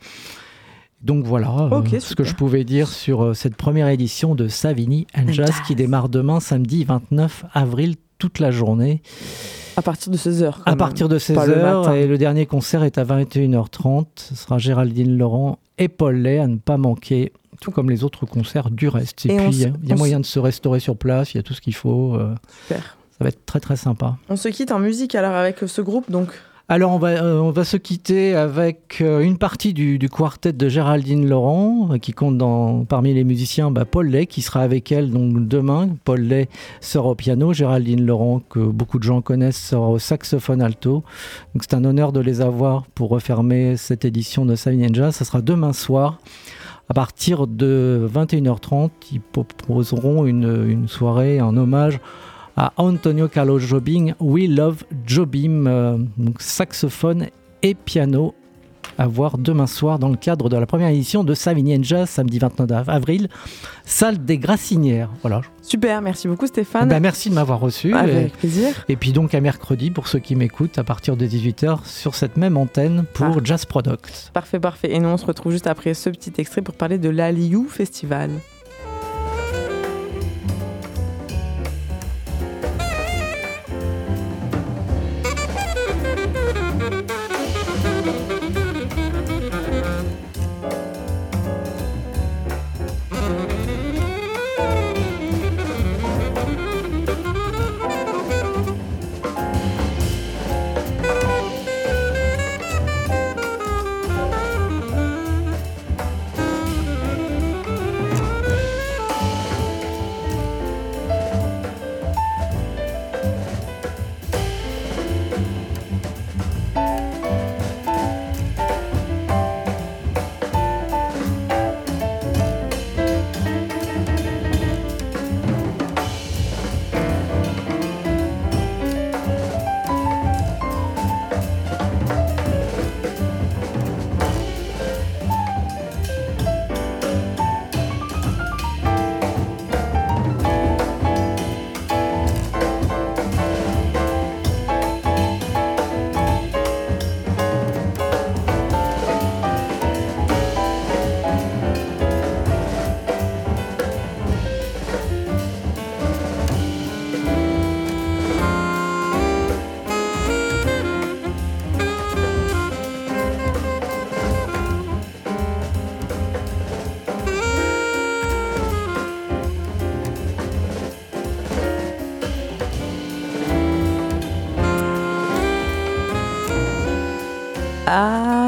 Donc 1.04 1.26
voilà 1.26 1.70
euh, 1.72 2.00
ce 2.00 2.14
que 2.16 2.24
je 2.24 2.36
pouvais 2.36 2.64
dire 2.64 2.88
sur 2.88 3.24
euh, 3.24 3.34
cette 3.34 3.56
première 3.56 3.88
édition 3.88 4.36
de 4.36 4.48
Savigny 4.48 5.08
and 5.18 5.28
Jazz, 5.30 5.48
Jazz. 5.48 5.56
qui 5.66 5.76
démarre 5.76 6.10
demain, 6.10 6.40
samedi 6.40 6.84
29 6.84 7.46
avril, 7.54 7.96
toute 8.20 8.38
la 8.40 8.52
journée, 8.52 9.02
à 9.78 9.82
partir 9.82 10.12
de 10.12 10.18
16h. 10.18 10.54
à 10.66 10.76
partir 10.76 11.10
de 11.10 11.18
Pas 11.34 11.48
le 11.48 11.54
16h. 11.56 11.62
matin. 11.62 11.94
Et 11.94 12.06
le 12.06 12.18
dernier 12.20 12.46
concert 12.46 12.84
est 12.84 13.00
à 13.00 13.04
21h30. 13.04 14.06
Ce 14.16 14.36
sera 14.36 14.60
Géraldine 14.60 15.18
Laurent 15.18 15.58
et 15.80 15.88
Paul 15.88 16.18
Lay 16.18 16.38
à 16.38 16.46
ne 16.46 16.58
pas 16.58 16.78
manquer, 16.78 17.34
tout 17.62 17.72
comme 17.72 17.90
les 17.90 18.04
autres 18.04 18.28
concerts 18.28 18.70
du 18.70 18.88
reste. 18.88 19.26
Et, 19.26 19.36
puis, 19.38 19.56
il 19.82 19.90
y 19.90 19.92
a 19.92 19.96
moyen 19.96 20.20
de 20.20 20.26
se 20.26 20.38
restaurer 20.38 20.80
sur 20.80 20.96
place, 20.98 21.34
il 21.34 21.38
y 21.38 21.40
a 21.40 21.44
tout 21.44 21.54
ce 21.56 21.62
qu'il 21.62 21.74
faut. 21.74 22.14
euh, 22.16 22.36
Super. 22.68 22.98
ça 23.18 23.24
va 23.24 23.30
être 23.30 23.44
très 23.48 23.60
très 23.60 23.76
sympa. 23.76 24.18
On 24.30 24.36
se 24.36 24.50
quitte 24.50 24.72
en 24.72 24.80
musique 24.80 25.16
alors 25.16 25.34
avec 25.34 25.58
ce 25.66 25.82
groupe, 25.82 26.12
donc. 26.12 26.30
Alors, 26.74 26.94
on 26.94 27.00
va, 27.00 27.10
euh, 27.10 27.38
on 27.38 27.52
va 27.52 27.66
se 27.66 27.76
quitter 27.76 28.34
avec 28.34 29.00
euh, 29.02 29.20
une 29.20 29.38
partie 29.38 29.74
du, 29.74 30.00
quartet 30.08 30.54
de 30.54 30.70
Géraldine 30.70 31.28
Laurent, 31.28 31.90
euh, 31.92 31.98
qui 31.98 32.14
compte 32.14 32.38
dans, 32.38 32.86
parmi 32.86 33.14
les 33.14 33.26
musiciens 33.26 33.72
bah, 33.72 33.84
Paul 33.84 34.08
Lay, 34.08 34.26
qui 34.26 34.42
sera 34.42 34.62
avec 34.62 34.90
elle 34.90 35.12
donc, 35.12 35.50
demain. 35.50 35.90
Paul 36.06 36.22
Lay 36.22 36.48
sera 36.80 37.10
au 37.10 37.16
piano, 37.16 37.52
Géraldine 37.52 38.06
Laurent, 38.06 38.42
que 38.50 38.60
beaucoup 38.60 39.00
de 39.00 39.04
gens 39.04 39.20
connaissent, 39.20 39.62
sera 39.62 39.90
au 39.90 40.00
saxophone 40.00 40.62
alto. 40.62 41.04
Donc, 41.54 41.64
c'est 41.64 41.74
un 41.74 41.84
honneur 41.84 42.14
de 42.14 42.22
les 42.22 42.40
avoir 42.40 42.86
pour 42.96 43.10
refermer 43.10 43.76
cette 43.76 44.06
édition 44.06 44.46
de 44.46 44.56
Savigny 44.56 44.88
Jazz. 44.94 45.14
Ça 45.14 45.26
sera 45.26 45.42
demain 45.42 45.74
soir. 45.74 46.20
À 46.88 46.94
partir 46.94 47.48
de 47.48 48.10
21h30, 48.10 48.92
ils 49.12 49.20
proposeront 49.20 50.26
une, 50.26 50.70
une 50.70 50.88
soirée 50.88 51.42
en 51.42 51.58
hommage 51.58 52.00
à 52.62 52.74
Antonio 52.78 53.28
Carlos 53.28 53.58
Jobim, 53.58 54.14
We 54.20 54.48
Love 54.48 54.84
Jobim, 55.08 55.66
euh, 55.66 55.98
donc 56.18 56.40
saxophone 56.44 57.26
et 57.64 57.74
piano 57.74 58.36
à 59.00 59.08
voir 59.08 59.40
demain 59.40 59.66
soir 59.66 59.98
dans 59.98 60.10
le 60.10 60.16
cadre 60.16 60.48
de 60.48 60.58
la 60.58 60.68
première 60.68 60.90
édition 60.90 61.24
de 61.24 61.34
Savigny 61.34 61.84
Jazz, 61.84 62.08
samedi 62.08 62.38
29 62.38 62.88
avril, 62.88 63.30
salle 63.84 64.24
des 64.24 64.38
Grassinières. 64.38 65.10
Voilà. 65.24 65.42
Super, 65.64 66.04
merci 66.04 66.28
beaucoup 66.28 66.46
Stéphane. 66.46 66.88
Ben, 66.88 67.00
merci 67.00 67.32
de 67.32 67.34
m'avoir 67.34 67.60
reçu. 67.60 67.96
Avec 67.96 68.28
et, 68.28 68.30
plaisir. 68.30 68.86
Et 68.90 68.96
puis 68.96 69.12
donc 69.12 69.34
à 69.34 69.42
mercredi 69.42 69.90
pour 69.90 70.08
ceux 70.08 70.20
qui 70.20 70.36
m'écoutent 70.36 70.78
à 70.78 70.84
partir 70.84 71.18
de 71.18 71.26
18h 71.26 71.84
sur 71.86 72.14
cette 72.14 72.38
même 72.38 72.58
antenne 72.58 73.06
pour 73.16 73.38
Ah. 73.38 73.42
Jazz 73.44 73.66
Products. 73.66 74.30
Parfait, 74.34 74.60
parfait. 74.60 74.92
Et 74.94 75.00
nous, 75.00 75.10
on 75.10 75.18
se 75.18 75.26
retrouve 75.26 75.52
juste 75.52 75.66
après 75.66 75.96
ce 75.96 76.12
petit 76.12 76.34
extrait 76.38 76.62
pour 76.62 76.76
parler 76.76 77.00
de 77.00 77.10
l'Aliou 77.10 77.68
Festival. 77.68 78.30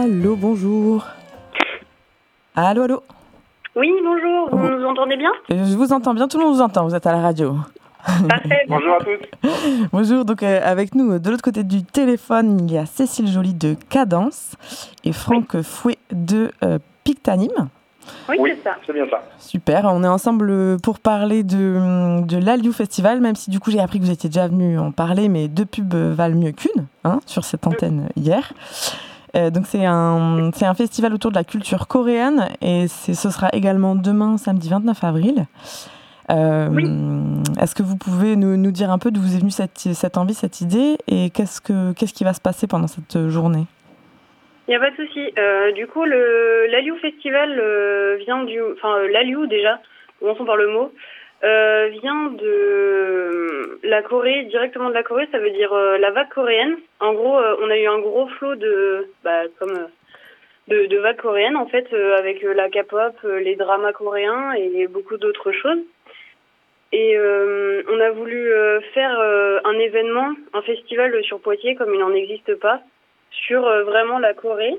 Allô, 0.04 0.36
bonjour. 0.36 1.08
Allô, 2.58 2.84
allô. 2.84 3.04
Oui, 3.74 3.90
bonjour, 4.04 4.50
vous 4.52 4.68
nous 4.68 4.86
entendez 4.86 5.16
bien? 5.16 5.32
Je 5.48 5.78
vous 5.78 5.94
entends 5.94 6.14
bien, 6.14 6.28
tout 6.28 6.38
le 6.38 6.44
monde 6.44 6.56
vous 6.56 6.62
entend, 6.62 6.84
vous 6.86 6.94
êtes 6.94 7.08
à 7.08 7.14
la 7.14 7.22
radio. 7.22 7.56
Parfait. 8.28 8.66
Bonjour 8.68 8.96
à 8.96 9.00
tous. 9.00 9.50
Bonjour, 9.94 10.26
donc 10.26 10.44
euh, 10.44 10.60
avec 10.62 10.94
nous, 10.94 11.14
euh, 11.14 11.20
de 11.20 11.30
l'autre 11.30 11.42
côté 11.42 11.64
du 11.64 11.86
téléphone, 11.86 12.68
il 12.68 12.74
y 12.74 12.78
a 12.78 12.86
Cécile 12.86 13.30
Joly 13.30 13.54
de 13.54 13.78
Cadence 13.90 14.58
et 15.06 15.14
Franck 15.14 15.62
Fouet 15.62 15.98
de 16.12 16.52
euh, 16.66 16.80
Pictanime. 17.06 17.70
Oui, 18.28 18.38
c'est 18.44 18.64
ça. 18.64 18.76
C'est 18.86 18.92
bien 18.92 19.06
ça. 19.10 19.24
Super, 19.38 19.86
on 19.86 20.04
est 20.04 20.08
ensemble 20.08 20.82
pour 20.82 21.00
parler 21.00 21.44
de, 21.44 22.26
de 22.26 22.38
l'Aliou 22.46 22.74
Festival, 22.74 23.22
même 23.22 23.38
si 23.38 23.50
du 23.50 23.62
coup 23.62 23.72
j'ai 23.72 23.80
appris 23.80 24.02
que 24.02 24.04
vous 24.04 24.12
étiez 24.12 24.30
déjà 24.30 24.50
venu 24.50 24.78
en 24.78 24.92
parler, 24.92 25.30
mais 25.30 25.48
deux 25.48 25.66
pubs 25.66 25.96
valent 25.96 26.36
mieux 26.36 26.52
qu'une 26.52 26.88
hein, 27.06 27.22
sur 27.26 27.46
cette 27.46 27.66
antenne 27.66 28.10
hier. 28.18 28.52
Euh, 29.36 29.50
donc 29.50 29.66
c'est 29.66 29.86
un, 29.86 30.52
c'est 30.54 30.66
un 30.66 30.76
festival 30.76 31.14
autour 31.14 31.32
de 31.32 31.36
la 31.36 31.44
culture 31.44 31.88
coréenne 31.88 32.50
et 32.62 32.88
c'est, 32.88 33.16
ce 33.16 33.30
sera 33.30 33.50
également 33.54 33.96
demain, 33.96 34.38
samedi 34.38 34.70
29 34.70 35.04
avril. 35.04 35.46
Euh, 36.30 36.70
Est-ce 37.62 37.76
que 37.76 37.84
vous 37.84 37.98
pouvez 37.98 38.36
nous, 38.36 38.56
nous 38.58 38.72
dire 38.72 38.92
un 38.92 38.98
peu 38.98 39.12
d'où 39.12 39.22
vous 39.22 39.36
est 39.36 39.40
venue 39.40 39.52
cette, 39.52 39.78
cette 39.78 40.18
envie, 40.18 40.34
cette 40.34 40.62
idée 40.62 40.98
et 41.08 41.30
qu'est-ce, 41.32 41.60
que, 41.62 41.94
qu'est-ce 41.94 42.14
qui 42.14 42.24
va 42.24 42.34
se 42.34 42.42
passer 42.42 42.68
pendant 42.68 42.88
cette 42.88 43.28
journée? 43.30 43.66
Il 44.68 44.72
n'y 44.72 44.76
a 44.78 44.80
pas 44.80 44.92
de 44.92 44.96
souci. 44.96 45.34
Euh, 45.38 45.74
du 45.74 45.88
coup, 45.88 46.06
le 46.06 46.68
l'Aliou 46.72 46.96
Festival 46.98 47.60
euh, 47.60 48.18
vient 48.22 48.44
du... 48.46 48.62
Enfin, 48.62 48.96
l'Aliou, 49.12 49.46
déjà, 49.46 49.82
commençons 50.20 50.46
par 50.46 50.56
le 50.56 50.68
mot, 50.68 50.94
euh, 51.44 51.90
vient 52.02 52.30
de 52.30 53.80
la 53.84 54.02
Corée, 54.02 54.46
directement 54.46 54.88
de 54.90 54.94
la 54.94 55.04
Corée, 55.04 55.28
ça 55.32 55.40
veut 55.40 55.52
dire 55.52 55.74
euh, 55.74 55.98
la 55.98 56.12
vague 56.12 56.30
coréenne. 56.30 56.78
En 57.02 57.14
gros, 57.14 57.38
euh, 57.38 57.58
on 57.62 57.70
a 57.70 57.78
eu 57.78 57.86
un 57.86 58.00
gros 58.00 58.28
flot 58.28 58.56
de... 58.56 59.10
Bah, 59.24 59.44
comme... 59.60 59.90
de, 60.70 60.86
de 60.86 60.98
vagues 61.00 61.18
coréennes, 61.18 61.58
en 61.58 61.68
fait, 61.68 61.92
avec 61.94 62.42
la 62.44 62.70
K-pop, 62.70 63.16
les 63.24 63.56
dramas 63.56 63.92
coréens 63.92 64.54
et 64.54 64.88
beaucoup 64.88 65.18
d'autres 65.18 65.52
choses. 65.52 65.80
Et 66.94 67.18
on 67.20 68.00
a 68.00 68.12
voulu 68.12 68.52
faire 68.94 69.20
un 69.66 69.80
événement, 69.80 70.32
un 70.54 70.62
festival 70.62 71.24
sur 71.24 71.40
Poitiers, 71.42 71.76
comme 71.76 71.94
il 71.94 72.00
n'en 72.00 72.14
existe 72.14 72.54
pas, 72.56 72.82
sur 73.32 73.64
vraiment 73.84 74.20
la 74.20 74.34
Corée. 74.34 74.76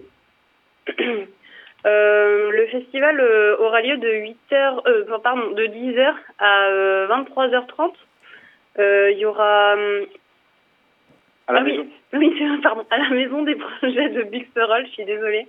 Euh, 1.87 2.51
le 2.51 2.67
festival 2.69 3.21
euh, 3.21 3.57
aura 3.59 3.83
lieu 3.83 3.99
de 3.99 4.09
8 4.09 4.37
heures, 4.53 4.83
euh, 4.87 5.05
pardon, 5.23 5.51
de 5.51 5.67
10h 5.67 6.15
à 6.39 6.67
euh, 6.69 7.07
23h30. 7.09 7.93
Euh, 8.79 9.11
Il 9.13 9.19
y 9.19 9.27
aura 9.27 9.73
À 11.47 11.53
la 11.53 11.61
ah 11.61 11.63
maison. 11.63 11.87
oui, 12.15 12.33
pardon, 12.63 12.87
à 12.91 12.99
la 12.99 13.11
maison 13.11 13.43
des 13.43 13.57
projets 13.57 14.09
de 14.09 14.23
Bixperol, 14.23 14.87
je 14.87 14.93
suis 14.93 15.05
désolée. 15.05 15.47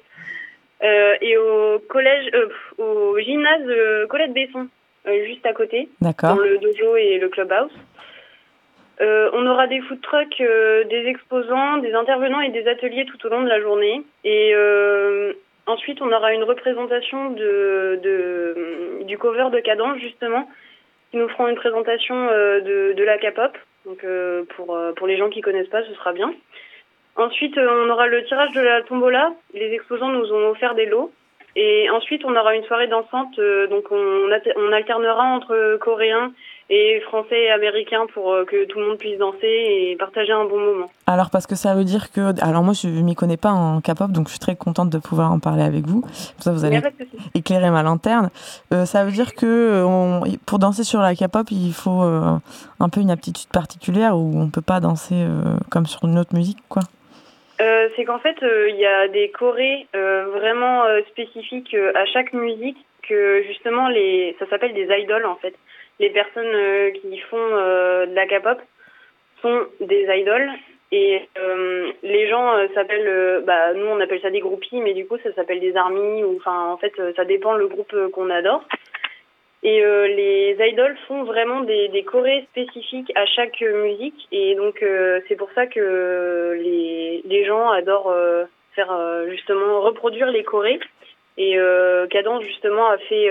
Euh, 0.84 1.16
et 1.22 1.38
au 1.38 1.80
collège, 1.88 2.30
euh, 2.34 2.50
au 2.78 3.18
gymnase 3.20 3.68
euh, 3.68 4.06
Colette 4.08 4.34
Besson, 4.34 4.68
euh, 5.08 5.26
juste 5.26 5.46
à 5.46 5.54
côté, 5.54 5.88
D'accord. 6.02 6.36
dans 6.36 6.42
le 6.42 6.58
dojo 6.58 6.98
et 6.98 7.18
le 7.18 7.30
clubhouse. 7.30 7.72
Euh, 9.02 9.30
on 9.34 9.46
aura 9.46 9.68
des 9.68 9.82
food 9.82 10.02
trucks, 10.02 10.42
euh, 10.42 10.84
des 10.86 11.08
exposants, 11.08 11.78
des 11.78 11.94
intervenants 11.94 12.42
et 12.42 12.50
des 12.50 12.68
ateliers 12.68 13.06
tout 13.06 13.26
au 13.26 13.30
long 13.30 13.42
de 13.42 13.50
la 13.50 13.62
journée. 13.62 14.04
Et 14.24 14.52
euh, 14.54 15.34
ensuite, 15.68 16.02
on 16.02 16.12
aura 16.12 16.34
une 16.34 16.44
représentation 16.44 17.32
de, 17.32 19.04
du 19.04 19.18
cover 19.18 19.50
de 19.52 19.60
Cadence, 19.60 20.00
justement, 20.00 20.50
qui 21.12 21.18
nous 21.18 21.30
feront 21.30 21.48
une 21.48 21.56
présentation 21.56 22.16
euh, 22.32 22.94
de, 22.94 23.04
la 23.04 23.18
K-pop. 23.18 23.58
Donc, 23.86 24.04
euh, 24.04 24.44
pour, 24.56 24.76
euh, 24.76 24.94
pour 24.94 25.08
les 25.08 25.18
gens 25.18 25.30
qui 25.30 25.42
connaissent 25.42 25.70
pas, 25.70 25.84
ce 25.84 25.94
sera 25.94 26.14
bien. 26.14 26.34
Ensuite, 27.16 27.58
on 27.58 27.90
aura 27.90 28.08
le 28.08 28.26
tirage 28.26 28.52
de 28.52 28.62
la 28.62 28.82
tombola. 28.82 29.34
Les 29.54 29.72
exposants 29.74 30.10
nous 30.10 30.32
ont 30.34 30.50
offert 30.50 30.76
des 30.76 30.86
lots. 30.86 31.12
Et 31.56 31.90
ensuite, 31.90 32.26
on 32.26 32.36
aura 32.36 32.56
une 32.56 32.66
soirée 32.66 32.88
dansante. 32.88 33.40
donc, 33.70 33.90
on, 33.92 34.30
on 34.58 34.72
alternera 34.74 35.24
entre 35.24 35.78
coréens 35.78 36.34
et 36.70 37.00
français 37.02 37.44
et 37.44 37.52
américains 37.52 38.06
pour 38.14 38.34
euh, 38.34 38.44
que 38.44 38.66
tout 38.66 38.80
le 38.80 38.88
monde 38.88 38.98
puisse 38.98 39.20
danser 39.20 39.38
et 39.46 39.96
partager 40.00 40.32
un 40.32 40.46
bon 40.46 40.60
moment. 40.60 40.90
Alors 41.06 41.30
parce 41.30 41.46
que 41.46 41.54
ça 41.56 41.76
veut 41.76 41.84
dire 41.84 42.12
que 42.12 42.34
alors 42.44 42.64
moi 42.64 42.74
je 42.74 42.88
m'y 42.88 43.14
connais 43.14 43.38
pas 43.38 43.52
en 43.52 43.82
K-pop 43.82 44.12
donc 44.12 44.26
je 44.26 44.32
suis 44.32 44.40
très 44.40 44.56
contente 44.56 44.90
de 44.90 44.98
pouvoir 44.98 45.32
en 45.32 45.40
parler 45.40 45.62
avec 45.64 45.86
vous. 45.86 46.04
Ça 46.40 46.52
vous 46.52 46.66
allez 46.66 46.82
éclairer 47.36 47.70
ma 47.70 47.84
lanterne. 47.84 48.30
Euh, 48.74 48.86
ça 48.86 49.04
veut 49.06 49.12
dire 49.12 49.36
que 49.36 49.84
on- 49.86 50.24
pour 50.48 50.58
danser 50.58 50.84
sur 50.84 51.02
la 51.02 51.14
K-pop 51.14 51.48
il 51.52 51.72
faut 51.74 52.02
euh, 52.02 52.22
un 52.80 52.90
peu 52.90 53.00
une 53.02 53.12
aptitude 53.12 53.50
particulière 53.52 54.18
où 54.18 54.34
on 54.36 54.50
peut 54.50 54.62
pas 54.62 54.80
danser 54.80 55.14
euh, 55.16 55.58
comme 55.70 55.86
sur 55.86 56.04
une 56.06 56.18
autre 56.18 56.34
musique 56.34 56.58
quoi? 56.68 56.82
C'est 57.96 58.04
qu'en 58.04 58.20
fait, 58.20 58.36
il 58.42 58.76
y 58.76 58.86
a 58.86 59.08
des 59.08 59.30
chorés 59.32 59.88
vraiment 59.94 60.84
spécifiques 61.10 61.74
à 61.96 62.06
chaque 62.08 62.34
musique 62.34 62.78
que 63.08 63.44
justement 63.48 63.88
les, 63.88 64.36
ça 64.40 64.46
s'appelle 64.50 64.74
des 64.74 64.88
idoles 65.00 65.26
en 65.26 65.36
fait. 65.36 65.54
Les 66.00 66.10
personnes 66.10 66.54
euh, 66.56 66.92
qui 66.92 67.18
font 67.20 67.38
euh, 67.38 68.06
de 68.06 68.14
la 68.16 68.26
K-pop 68.28 68.60
sont 69.42 69.66
des 69.80 70.06
idoles 70.10 70.50
et 70.92 71.22
euh, 71.38 71.92
les 72.04 72.28
gens 72.28 72.54
s'appellent, 72.74 73.44
bah 73.46 73.74
nous 73.74 73.86
on 73.86 74.00
appelle 74.00 74.22
ça 74.22 74.30
des 74.30 74.40
groupies, 74.40 74.82
mais 74.82 74.94
du 74.94 75.06
coup 75.08 75.18
ça 75.24 75.34
s'appelle 75.34 75.60
des 75.60 75.76
armies 75.76 76.24
ou 76.24 76.38
enfin 76.38 76.70
en 76.70 76.78
fait 76.78 76.94
ça 77.16 77.26
dépend 77.26 77.54
le 77.54 77.68
groupe 77.68 77.94
qu'on 78.12 78.30
adore. 78.30 78.64
Et 79.64 79.82
les 79.82 80.56
idoles 80.60 80.96
font 81.08 81.24
vraiment 81.24 81.62
des, 81.62 81.88
des 81.88 82.04
chorés 82.04 82.46
spécifiques 82.52 83.12
à 83.16 83.26
chaque 83.26 83.62
musique. 83.62 84.28
Et 84.32 84.54
donc, 84.54 84.86
c'est 85.28 85.36
pour 85.36 85.50
ça 85.56 85.66
que 85.66 86.56
les, 86.62 87.24
les 87.26 87.46
gens 87.46 87.72
adorent 87.72 88.14
faire 88.76 88.94
justement 89.28 89.82
reproduire 89.82 90.30
les 90.30 90.44
chorés. 90.44 90.80
Et 91.38 91.58
Cadence 92.12 92.44
justement 92.44 92.88
a 92.92 93.00
fait 93.00 93.28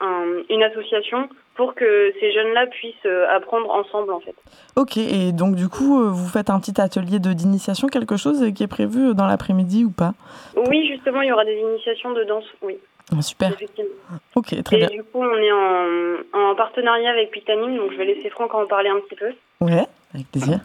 un- 0.00 0.42
une 0.48 0.62
association 0.62 1.28
pour 1.60 1.74
que 1.74 2.10
ces 2.18 2.32
jeunes-là 2.32 2.68
puissent 2.68 2.94
euh, 3.04 3.26
apprendre 3.28 3.70
ensemble 3.70 4.14
en 4.14 4.20
fait. 4.20 4.34
Ok, 4.76 4.96
et 4.96 5.32
donc 5.32 5.56
du 5.56 5.68
coup, 5.68 6.00
euh, 6.00 6.08
vous 6.08 6.26
faites 6.26 6.48
un 6.48 6.58
petit 6.58 6.80
atelier 6.80 7.18
d'initiation, 7.18 7.88
quelque 7.88 8.16
chose 8.16 8.42
qui 8.54 8.62
est 8.62 8.66
prévu 8.66 9.14
dans 9.14 9.26
l'après-midi 9.26 9.84
ou 9.84 9.90
pas? 9.90 10.14
Oui, 10.56 10.86
justement, 10.88 11.20
il 11.20 11.28
y 11.28 11.32
aura 11.32 11.44
des 11.44 11.58
initiations 11.58 12.12
de 12.12 12.24
danse, 12.24 12.46
oui. 12.62 12.78
Ah, 13.12 13.20
Super. 13.20 13.52
Effectivement. 13.52 13.90
Ok, 14.36 14.62
très 14.62 14.76
Et 14.76 14.78
bien. 14.78 14.88
du 14.88 15.02
coup, 15.02 15.22
on 15.22 15.36
est 15.36 15.52
en, 15.52 16.40
en 16.40 16.54
partenariat 16.54 17.10
avec 17.10 17.30
Pictanim, 17.30 17.76
donc 17.76 17.92
je 17.92 17.98
vais 17.98 18.06
laisser 18.06 18.30
Franck 18.30 18.54
en 18.54 18.64
parler 18.66 18.88
un 18.88 19.00
petit 19.00 19.16
peu. 19.16 19.32
Ouais, 19.60 19.84
avec 20.14 20.30
plaisir. 20.30 20.60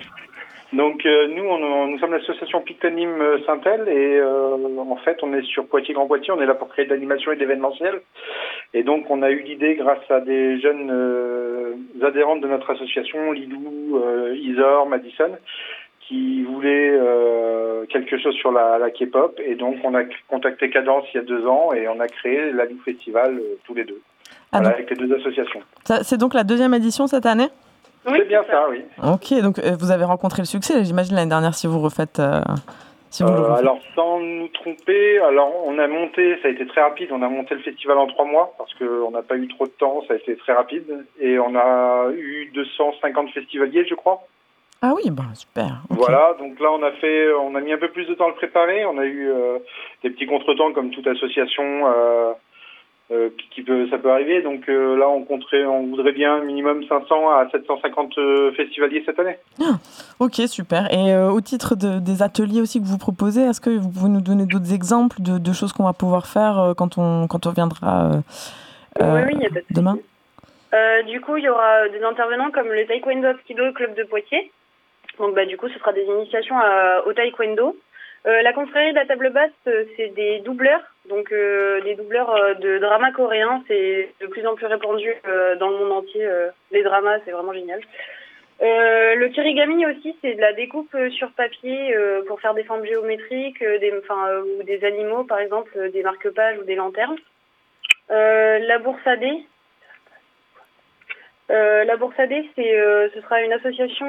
Donc 0.76 1.05
euh, 1.05 1.28
nous, 1.28 1.43
on, 1.43 1.88
nous 1.88 1.99
sommes 1.99 2.11
l'association 2.11 2.59
Pictonym 2.59 3.21
euh, 3.21 3.38
Saint-El 3.45 3.88
et 3.88 4.17
euh, 4.19 4.57
en 4.78 4.97
fait 4.97 5.17
on 5.23 5.34
est 5.34 5.43
sur 5.43 5.65
Poitiers-Grand 5.67 6.05
Poitiers, 6.05 6.34
on 6.34 6.41
est 6.41 6.45
là 6.45 6.53
pour 6.53 6.67
créer 6.67 6.86
de 6.86 6.89
l'animation 6.89 7.32
et 7.32 7.36
de 7.36 7.39
l'événementiel. 7.39 8.01
Et 8.73 8.84
donc 8.84 9.09
on 9.09 9.21
a 9.21 9.32
eu 9.32 9.41
l'idée 9.41 9.76
grâce 9.76 10.03
à 10.09 10.19
des 10.19 10.59
jeunes 10.59 10.89
euh, 10.91 11.76
adhérentes 12.03 12.41
de 12.41 12.47
notre 12.47 12.71
association, 12.71 13.32
Lilou, 13.32 14.01
Isor, 14.34 14.88
Madison, 14.88 15.38
qui 16.01 16.43
voulaient 16.43 16.99
quelque 17.89 18.17
chose 18.17 18.36
sur 18.36 18.51
la, 18.51 18.78
la 18.78 18.91
K-pop. 18.91 19.39
Et 19.45 19.55
donc 19.55 19.78
on 19.84 19.95
a 19.95 20.03
contacté 20.28 20.69
Cadence 20.69 21.05
il 21.13 21.17
y 21.17 21.19
a 21.19 21.23
deux 21.23 21.45
ans 21.47 21.71
et 21.73 21.88
on 21.88 21.99
a 22.01 22.07
créé 22.07 22.51
la 22.51 22.65
Lou 22.65 22.78
Festival 22.84 23.41
tous 23.63 23.76
les 23.76 23.86
deux. 23.86 24.01
Ah, 24.51 24.59
voilà, 24.59 24.76
avec 24.76 24.89
les 24.89 24.95
deux 24.95 25.13
associations. 25.15 25.61
C'est 26.03 26.17
donc 26.17 26.34
la 26.34 26.43
deuxième 26.43 26.73
édition 26.73 27.07
cette 27.07 27.26
année? 27.26 27.47
C'est 28.05 28.27
bien 28.27 28.43
ça, 28.43 28.67
oui. 28.69 28.83
Ok, 29.03 29.41
donc 29.41 29.59
euh, 29.59 29.75
vous 29.79 29.91
avez 29.91 30.03
rencontré 30.05 30.41
le 30.41 30.45
succès, 30.45 30.83
j'imagine, 30.85 31.15
l'année 31.15 31.29
dernière, 31.29 31.53
si 31.55 31.67
vous 31.67 31.79
refaites. 31.79 32.19
euh, 32.19 32.41
si 33.09 33.23
vous 33.23 33.29
le 33.29 33.35
Euh, 33.35 33.41
refaites. 33.43 33.59
alors 33.59 33.79
sans 33.95 34.19
nous 34.19 34.47
tromper, 34.49 35.19
alors 35.19 35.51
on 35.65 35.77
a 35.79 35.87
monté, 35.87 36.37
ça 36.41 36.49
a 36.49 36.51
été 36.51 36.67
très 36.67 36.81
rapide, 36.81 37.09
on 37.11 37.21
a 37.21 37.29
monté 37.29 37.55
le 37.55 37.61
festival 37.61 37.97
en 37.97 38.07
trois 38.07 38.25
mois 38.25 38.53
parce 38.57 38.73
qu'on 38.75 39.11
n'a 39.11 39.21
pas 39.21 39.37
eu 39.37 39.47
trop 39.47 39.65
de 39.65 39.71
temps, 39.71 40.03
ça 40.07 40.15
a 40.15 40.17
été 40.17 40.35
très 40.35 40.53
rapide 40.53 41.05
et 41.19 41.39
on 41.39 41.55
a 41.55 42.09
eu 42.11 42.51
250 42.53 43.29
festivaliers 43.31 43.85
je 43.89 43.95
crois. 43.95 44.21
Ah 44.81 44.91
oui, 44.95 45.09
bah, 45.09 45.23
super. 45.33 45.81
Voilà, 45.89 46.35
donc 46.37 46.59
là 46.59 46.69
on 46.73 46.83
a 46.83 46.91
fait, 46.91 47.31
on 47.33 47.55
a 47.55 47.61
mis 47.61 47.71
un 47.73 47.77
peu 47.77 47.87
plus 47.89 48.05
de 48.05 48.13
temps 48.15 48.25
à 48.25 48.29
le 48.29 48.35
préparer, 48.35 48.85
on 48.85 48.97
a 48.97 49.05
eu 49.05 49.29
euh, 49.31 49.59
des 50.03 50.09
petits 50.09 50.27
contretemps 50.27 50.73
comme 50.73 50.89
toute 50.91 51.07
association 51.07 51.63
euh, 51.87 52.33
euh, 53.11 53.29
qui, 53.37 53.49
qui 53.49 53.61
peut, 53.61 53.87
ça 53.89 53.97
peut 53.97 54.11
arriver, 54.11 54.41
donc 54.41 54.67
euh, 54.67 54.97
là 54.97 55.07
on 55.09 55.23
compterait, 55.23 55.63
on 55.65 55.87
voudrait 55.87 56.11
bien 56.11 56.41
minimum 56.43 56.83
500 56.87 57.29
à 57.29 57.47
750 57.51 58.17
euh, 58.17 58.51
festivaliers 58.53 59.03
cette 59.05 59.19
année. 59.19 59.37
Ok, 60.19 60.35
super. 60.47 60.91
Et 60.91 61.13
euh, 61.13 61.29
au 61.29 61.39
titre 61.41 61.75
de- 61.75 61.99
des 61.99 62.23
ateliers 62.23 62.61
aussi 62.61 62.79
que 62.81 62.85
vous 62.87 62.97
proposez, 62.97 63.41
est-ce 63.41 63.61
que 63.61 63.69
vous 63.69 63.89
pouvez 63.89 64.09
nous 64.09 64.21
donner 64.21 64.45
d'autres 64.45 64.73
exemples 64.73 65.17
de, 65.21 65.37
de 65.37 65.53
choses 65.53 65.71
qu'on 65.73 65.83
va 65.83 65.93
pouvoir 65.93 66.25
faire 66.25 66.57
euh, 66.59 66.73
quand 66.73 66.97
on, 66.97 67.27
quand 67.27 67.45
on 67.45 67.51
viendra 67.51 68.09
Oui, 69.01 69.05
oui, 69.27 69.31
il 69.33 69.41
y 69.41 69.45
a 69.45 69.49
pas 69.49 69.59
de 69.59 69.65
demain 69.75 69.97
Euh, 70.73 71.03
du 71.03 71.21
coup, 71.21 71.37
il 71.37 71.43
y 71.43 71.49
aura 71.49 71.87
des 71.89 72.01
intervenants 72.03 72.49
comme 72.51 72.67
le 72.69 72.85
Taekwondo 72.85 73.27
Apkido 73.27 73.71
Club 73.73 73.95
de 73.95 74.03
Poitiers. 74.03 74.51
Donc, 75.19 75.33
bah, 75.35 75.45
du 75.45 75.55
coup, 75.57 75.69
ce 75.69 75.77
sera 75.79 75.93
des 75.93 76.03
initiations 76.03 76.57
à- 76.57 77.01
au 77.05 77.13
Taekwondo. 77.13 77.77
Euh, 78.26 78.41
la 78.41 78.53
confrérie 78.53 78.91
de 78.91 78.95
la 78.95 79.05
table 79.05 79.30
basse, 79.30 79.51
euh, 79.67 79.86
c'est 79.95 80.09
des 80.15 80.39
doubleurs, 80.39 80.82
donc 81.07 81.32
euh, 81.32 81.82
des 81.82 81.93
doubleurs 81.93 82.55
de 82.59 82.80
dramas 82.80 83.11
coréens. 83.11 83.63
C'est 83.67 84.09
de 84.19 84.28
plus 84.28 84.45
en 84.47 84.55
plus 84.55 84.65
répandu 84.65 85.13
dans 85.59 85.69
le 85.69 85.78
monde 85.78 85.91
entier. 85.91 86.28
les 86.71 86.84
dramas, 86.84 87.19
c'est 87.26 87.32
vraiment 87.32 87.53
génial. 87.53 87.80
Le 88.61 89.28
kirigami 89.28 89.86
aussi, 89.86 90.15
c'est 90.21 90.36
de 90.36 90.41
la 90.41 90.53
découpe 90.53 90.95
sur 91.11 91.32
papier 91.32 91.95
pour 92.28 92.41
faire 92.41 92.53
des 92.53 92.63
formes 92.63 92.86
géométriques, 92.86 93.63
des, 93.63 93.91
ou 93.91 94.63
des 94.63 94.84
animaux, 94.84 95.23
par 95.23 95.39
exemple, 95.39 95.91
des 95.91 96.03
marque-pages 96.03 96.57
ou 96.59 96.63
des 96.63 96.76
lanternes. 96.76 97.17
La 98.09 98.80
bourse 98.80 99.05
euh, 101.51 101.84
la 101.84 101.95
ce 101.95 103.21
sera 103.21 103.41
une 103.41 103.53
association 103.53 104.07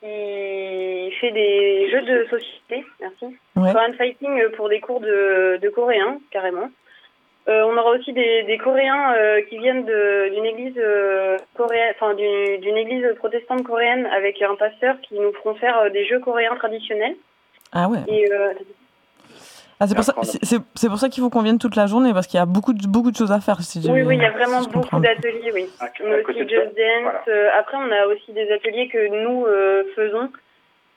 qui 0.00 1.10
fait 1.20 1.32
des 1.32 1.90
jeux 1.90 2.02
de 2.02 2.24
société. 2.24 2.84
Merci. 3.00 3.36
Ouais. 3.56 3.72
Korean 3.72 3.92
Fighting 3.96 4.48
pour 4.56 4.68
des 4.68 4.80
cours 4.80 5.00
de, 5.00 5.58
de 5.60 5.68
coréen, 5.68 6.18
carrément. 6.30 6.70
Euh, 7.48 7.62
on 7.62 7.76
aura 7.76 7.92
aussi 7.92 8.12
des, 8.12 8.42
des 8.42 8.58
Coréens 8.58 9.14
euh, 9.14 9.40
qui 9.42 9.58
viennent 9.58 9.84
d'une 9.84 10.44
église 10.44 10.74
euh, 10.78 11.36
coréenne, 11.56 11.94
enfin 11.94 12.14
d'une 12.14 12.76
église 12.76 13.06
protestante 13.18 13.62
coréenne 13.62 14.06
avec 14.06 14.42
un 14.42 14.56
pasteur 14.56 14.96
qui 15.02 15.14
nous 15.14 15.32
feront 15.32 15.54
faire 15.54 15.90
des 15.92 16.04
jeux 16.06 16.18
coréens 16.18 16.56
traditionnels. 16.56 17.14
Ah 17.72 17.88
ouais. 17.88 17.98
Et 18.08 18.28
Ah, 19.78 19.86
c'est 19.86 19.94
pour 19.94 20.04
ça, 20.04 20.12
pour 20.14 20.24
qu'il 21.10 21.22
faut 21.22 21.28
qu'on 21.30 21.42
vienne 21.42 21.58
toute 21.58 21.76
la 21.76 21.86
journée 21.86 22.12
parce 22.14 22.26
qu'il 22.26 22.38
y 22.38 22.42
a 22.42 22.46
beaucoup 22.46 22.72
de, 22.72 22.86
beaucoup 22.88 23.10
de 23.10 23.16
choses 23.16 23.32
à 23.32 23.40
faire. 23.40 23.60
Si 23.60 23.78
Oui, 23.90 24.04
il 24.16 24.22
y 24.22 24.24
a 24.24 24.30
vraiment 24.30 24.62
si 24.62 24.70
beaucoup 24.70 24.98
d'ateliers, 25.00 25.50
oui. 25.52 25.68
à 25.80 25.90
On 26.02 26.12
a 26.12 26.22
côté 26.22 26.40
aussi 26.44 26.48
Just 26.48 26.74
Dance. 26.76 27.14
euh, 27.28 27.48
après, 27.58 27.76
on 27.76 27.90
a 27.92 28.06
aussi 28.06 28.32
des 28.32 28.50
ateliers 28.52 28.88
que 28.88 29.08
nous 29.22 29.44
euh, 29.46 29.84
faisons. 29.94 30.30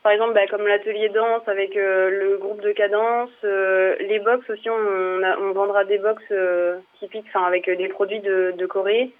Par 0.01 0.13
exemple, 0.13 0.33
bah, 0.33 0.47
comme 0.49 0.65
l'atelier 0.65 1.09
danse 1.09 1.45
avec 1.47 1.75
euh, 1.75 2.09
le 2.09 2.37
groupe 2.37 2.61
de 2.61 2.71
cadence. 2.71 3.29
euh, 3.43 3.95
les 3.99 4.19
box 4.19 4.49
aussi, 4.49 4.69
on, 4.69 5.23
a- 5.23 5.37
on 5.39 5.51
vendra 5.51 5.83
des 5.83 5.97
box 5.97 6.23
euh, 6.31 6.77
typiques, 6.99 7.25
enfin 7.33 7.45
avec 7.45 7.67
euh, 7.67 7.75
des 7.75 7.89
produits 7.89 8.21
de, 8.21 8.53
de 8.57 8.65
Corée. 8.65 9.11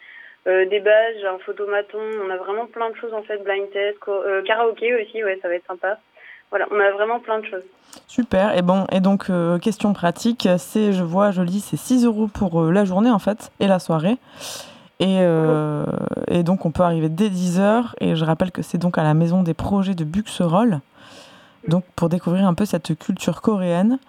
euh, 0.47 0.65
des 0.67 0.79
badges, 0.79 1.25
un 1.25 1.37
photomaton. 1.39 1.99
On 2.25 2.29
a 2.29 2.37
vraiment 2.37 2.65
plein 2.65 2.89
de 2.91 2.95
choses 2.95 3.13
en 3.13 3.23
fait. 3.23 3.43
Blind 3.43 3.69
test, 3.71 3.99
co- 3.99 4.23
euh, 4.23 4.41
karaoké 4.43 4.95
aussi, 4.95 5.21
ouais, 5.21 5.37
ça 5.41 5.49
va 5.49 5.55
être 5.55 5.67
sympa. 5.67 5.99
Voilà, 6.49 6.65
on 6.71 6.79
a 6.79 6.91
vraiment 6.91 7.19
plein 7.19 7.39
de 7.39 7.45
choses. 7.45 7.63
Super. 8.07 8.57
Et 8.57 8.61
bon, 8.61 8.85
et 8.91 8.99
donc 8.99 9.29
euh, 9.29 9.59
question 9.59 9.93
pratique, 9.93 10.47
c'est, 10.57 10.93
je 10.93 11.03
vois, 11.03 11.31
je 11.31 11.41
lis, 11.41 11.61
c'est 11.61 11.77
6 11.77 12.05
euros 12.05 12.27
pour 12.27 12.61
euh, 12.61 12.71
la 12.71 12.85
journée 12.85 13.11
en 13.11 13.19
fait 13.19 13.51
et 13.59 13.67
la 13.67 13.79
soirée. 13.79 14.17
Et, 14.99 15.19
euh, 15.21 15.85
et 16.27 16.43
donc 16.43 16.65
on 16.65 16.71
peut 16.71 16.83
arriver 16.83 17.07
dès 17.07 17.29
10h 17.29 17.93
et 18.01 18.15
je 18.15 18.25
rappelle 18.25 18.51
que 18.51 18.61
c'est 18.61 18.77
donc 18.77 18.97
à 18.97 19.03
la 19.03 19.13
maison 19.13 19.43
des 19.43 19.53
projets 19.53 19.95
de 19.95 20.03
Buxerolles. 20.03 20.81
Donc 21.67 21.83
pour 21.95 22.09
découvrir 22.09 22.47
un 22.47 22.53
peu 22.53 22.65
cette 22.65 22.97
culture 22.97 23.41
coréenne. 23.41 23.99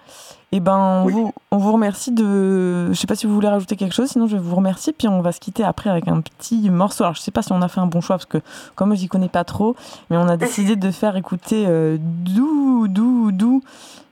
Et 0.52 0.58
ben 0.58 0.76
on, 0.76 1.06
vous, 1.06 1.34
on 1.52 1.58
vous 1.58 1.72
remercie 1.72 2.10
de. 2.12 2.88
Je 2.92 2.94
sais 2.94 3.06
pas 3.06 3.14
si 3.14 3.26
vous 3.26 3.34
voulez 3.34 3.48
rajouter 3.48 3.76
quelque 3.76 3.94
chose, 3.94 4.08
sinon 4.08 4.26
je 4.26 4.36
vais 4.36 4.42
vous 4.42 4.56
remercier. 4.56 4.92
Puis 4.92 5.06
on 5.08 5.20
va 5.20 5.30
se 5.32 5.38
quitter 5.40 5.62
après 5.62 5.90
avec 5.90 6.08
un 6.08 6.20
petit 6.20 6.70
morceau. 6.70 7.04
Alors 7.04 7.14
je 7.14 7.20
sais 7.20 7.30
pas 7.30 7.42
si 7.42 7.52
on 7.52 7.62
a 7.62 7.68
fait 7.68 7.80
un 7.80 7.86
bon 7.86 8.00
choix 8.00 8.16
parce 8.16 8.26
que 8.26 8.38
comme 8.74 8.94
j'y 8.96 9.08
connais 9.08 9.28
pas 9.28 9.44
trop, 9.44 9.76
mais 10.10 10.16
on 10.16 10.28
a 10.28 10.36
décidé 10.38 10.74
de 10.76 10.90
faire 10.90 11.16
écouter 11.16 11.66
euh, 11.68 11.96
Dou 12.00 12.88
Dou 12.88 13.30
Dou 13.32 13.62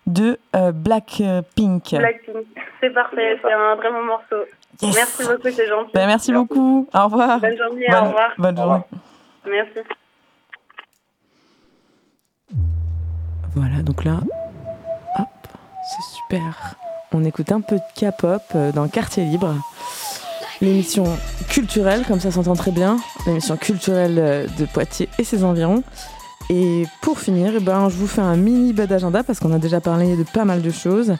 de 0.06 0.38
euh, 0.54 0.70
Blackpink. 0.72 1.94
Blackpink, 1.96 2.46
c'est 2.80 2.90
parfait, 2.94 3.38
c'est 3.42 3.52
un 3.52 3.76
très 3.76 3.90
bon 3.90 4.04
morceau. 4.04 4.44
Yes. 4.80 4.94
Merci 4.94 5.22
beaucoup, 5.24 5.50
c'est 5.50 5.66
gentil. 5.66 5.90
Ben, 5.92 6.06
merci 6.06 6.32
beaucoup. 6.32 6.86
Au 6.94 7.04
revoir. 7.04 7.40
Bonne 7.40 7.56
journée, 7.56 7.86
Bonne- 7.90 7.98
au 7.98 8.06
revoir. 8.06 8.30
Bonne 8.38 8.56
journée. 8.56 8.82
Merci. 9.44 9.80
Voilà, 13.54 13.82
donc 13.82 14.04
là, 14.04 14.20
hop, 15.18 15.26
c'est 15.90 16.16
super. 16.16 16.76
On 17.12 17.24
écoute 17.24 17.50
un 17.52 17.60
peu 17.60 17.76
de 17.76 17.82
K-pop 17.94 18.42
euh, 18.54 18.72
dans 18.72 18.86
Quartier 18.88 19.24
Libre. 19.24 19.54
L'émission 20.60 21.04
culturelle, 21.48 22.04
comme 22.06 22.20
ça 22.20 22.30
s'entend 22.30 22.54
très 22.54 22.72
bien, 22.72 22.98
l'émission 23.26 23.56
culturelle 23.56 24.18
euh, 24.18 24.46
de 24.58 24.66
Poitiers 24.66 25.08
et 25.18 25.24
ses 25.24 25.44
environs. 25.44 25.82
Et 26.50 26.84
pour 27.02 27.18
finir, 27.18 27.52
eh 27.56 27.60
ben, 27.60 27.88
je 27.88 27.96
vous 27.96 28.06
fais 28.06 28.20
un 28.20 28.36
mini 28.36 28.72
bad 28.72 28.90
agenda 28.92 29.22
parce 29.22 29.38
qu'on 29.38 29.52
a 29.52 29.58
déjà 29.58 29.80
parlé 29.80 30.16
de 30.16 30.24
pas 30.24 30.44
mal 30.44 30.62
de 30.62 30.70
choses. 30.70 31.14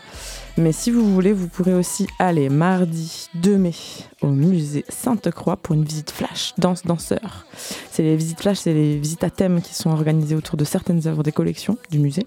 Mais 0.59 0.73
si 0.73 0.91
vous 0.91 1.15
voulez, 1.15 1.33
vous 1.33 1.47
pourrez 1.47 1.73
aussi 1.73 2.09
aller 2.19 2.49
mardi 2.49 3.29
2 3.35 3.57
mai 3.59 3.75
au 4.23 4.27
musée 4.27 4.85
Sainte-Croix 4.89 5.57
pour 5.57 5.77
une 5.77 5.85
visite 5.85 6.11
flash 6.11 6.53
danse 6.59 6.83
danseur. 6.85 7.47
C'est 7.93 8.03
les 8.03 8.17
visites 8.17 8.41
flash, 8.41 8.59
c'est 8.59 8.75
les 8.75 8.99
visites 8.99 9.23
à 9.23 9.31
thème 9.31 9.63
qui 9.63 9.73
sont 9.73 9.91
organisées 9.91 10.35
autour 10.35 10.57
de 10.57 10.65
certaines 10.65 11.07
œuvres 11.07 11.23
des 11.23 11.31
collections 11.31 11.79
du 11.93 12.01
musée. 12.01 12.27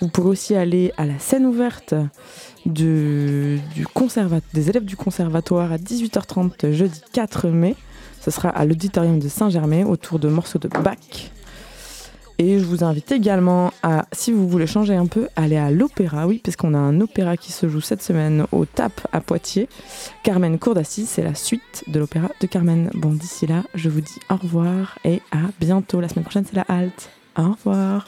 Vous 0.00 0.06
pourrez 0.06 0.28
aussi 0.28 0.54
aller 0.54 0.92
à 0.96 1.04
la 1.04 1.18
scène 1.18 1.46
ouverte 1.46 1.94
des 2.64 3.58
élèves 4.54 4.84
du 4.84 4.96
conservatoire 4.96 5.72
à 5.72 5.78
18h30 5.78 6.72
jeudi 6.72 7.00
4 7.12 7.48
mai. 7.48 7.74
Ce 8.20 8.30
sera 8.30 8.50
à 8.50 8.64
l'auditorium 8.66 9.18
de 9.18 9.26
Saint-Germain 9.26 9.84
autour 9.84 10.20
de 10.20 10.28
morceaux 10.28 10.60
de 10.60 10.68
Bach. 10.68 10.96
Et 12.40 12.60
je 12.60 12.64
vous 12.64 12.84
invite 12.84 13.10
également 13.10 13.72
à, 13.82 14.06
si 14.12 14.30
vous 14.30 14.48
voulez 14.48 14.68
changer 14.68 14.94
un 14.94 15.06
peu, 15.06 15.28
aller 15.34 15.56
à 15.56 15.72
l'opéra, 15.72 16.28
oui, 16.28 16.40
parce 16.44 16.56
qu'on 16.56 16.72
a 16.72 16.78
un 16.78 17.00
opéra 17.00 17.36
qui 17.36 17.50
se 17.50 17.68
joue 17.68 17.80
cette 17.80 18.02
semaine 18.02 18.46
au 18.52 18.64
TAP 18.64 19.08
à 19.12 19.20
Poitiers. 19.20 19.68
Carmen 20.22 20.56
Cour 20.58 20.74
d'Assise, 20.74 21.08
c'est 21.08 21.24
la 21.24 21.34
suite 21.34 21.84
de 21.88 21.98
l'opéra 21.98 22.28
de 22.40 22.46
Carmen. 22.46 22.90
Bon, 22.94 23.10
d'ici 23.10 23.48
là, 23.48 23.64
je 23.74 23.88
vous 23.88 24.00
dis 24.00 24.20
au 24.30 24.36
revoir 24.36 24.98
et 25.04 25.20
à 25.32 25.38
bientôt. 25.58 26.00
La 26.00 26.08
semaine 26.08 26.24
prochaine, 26.24 26.44
c'est 26.48 26.56
la 26.56 26.66
halte. 26.68 27.10
Au 27.36 27.50
revoir. 27.50 28.06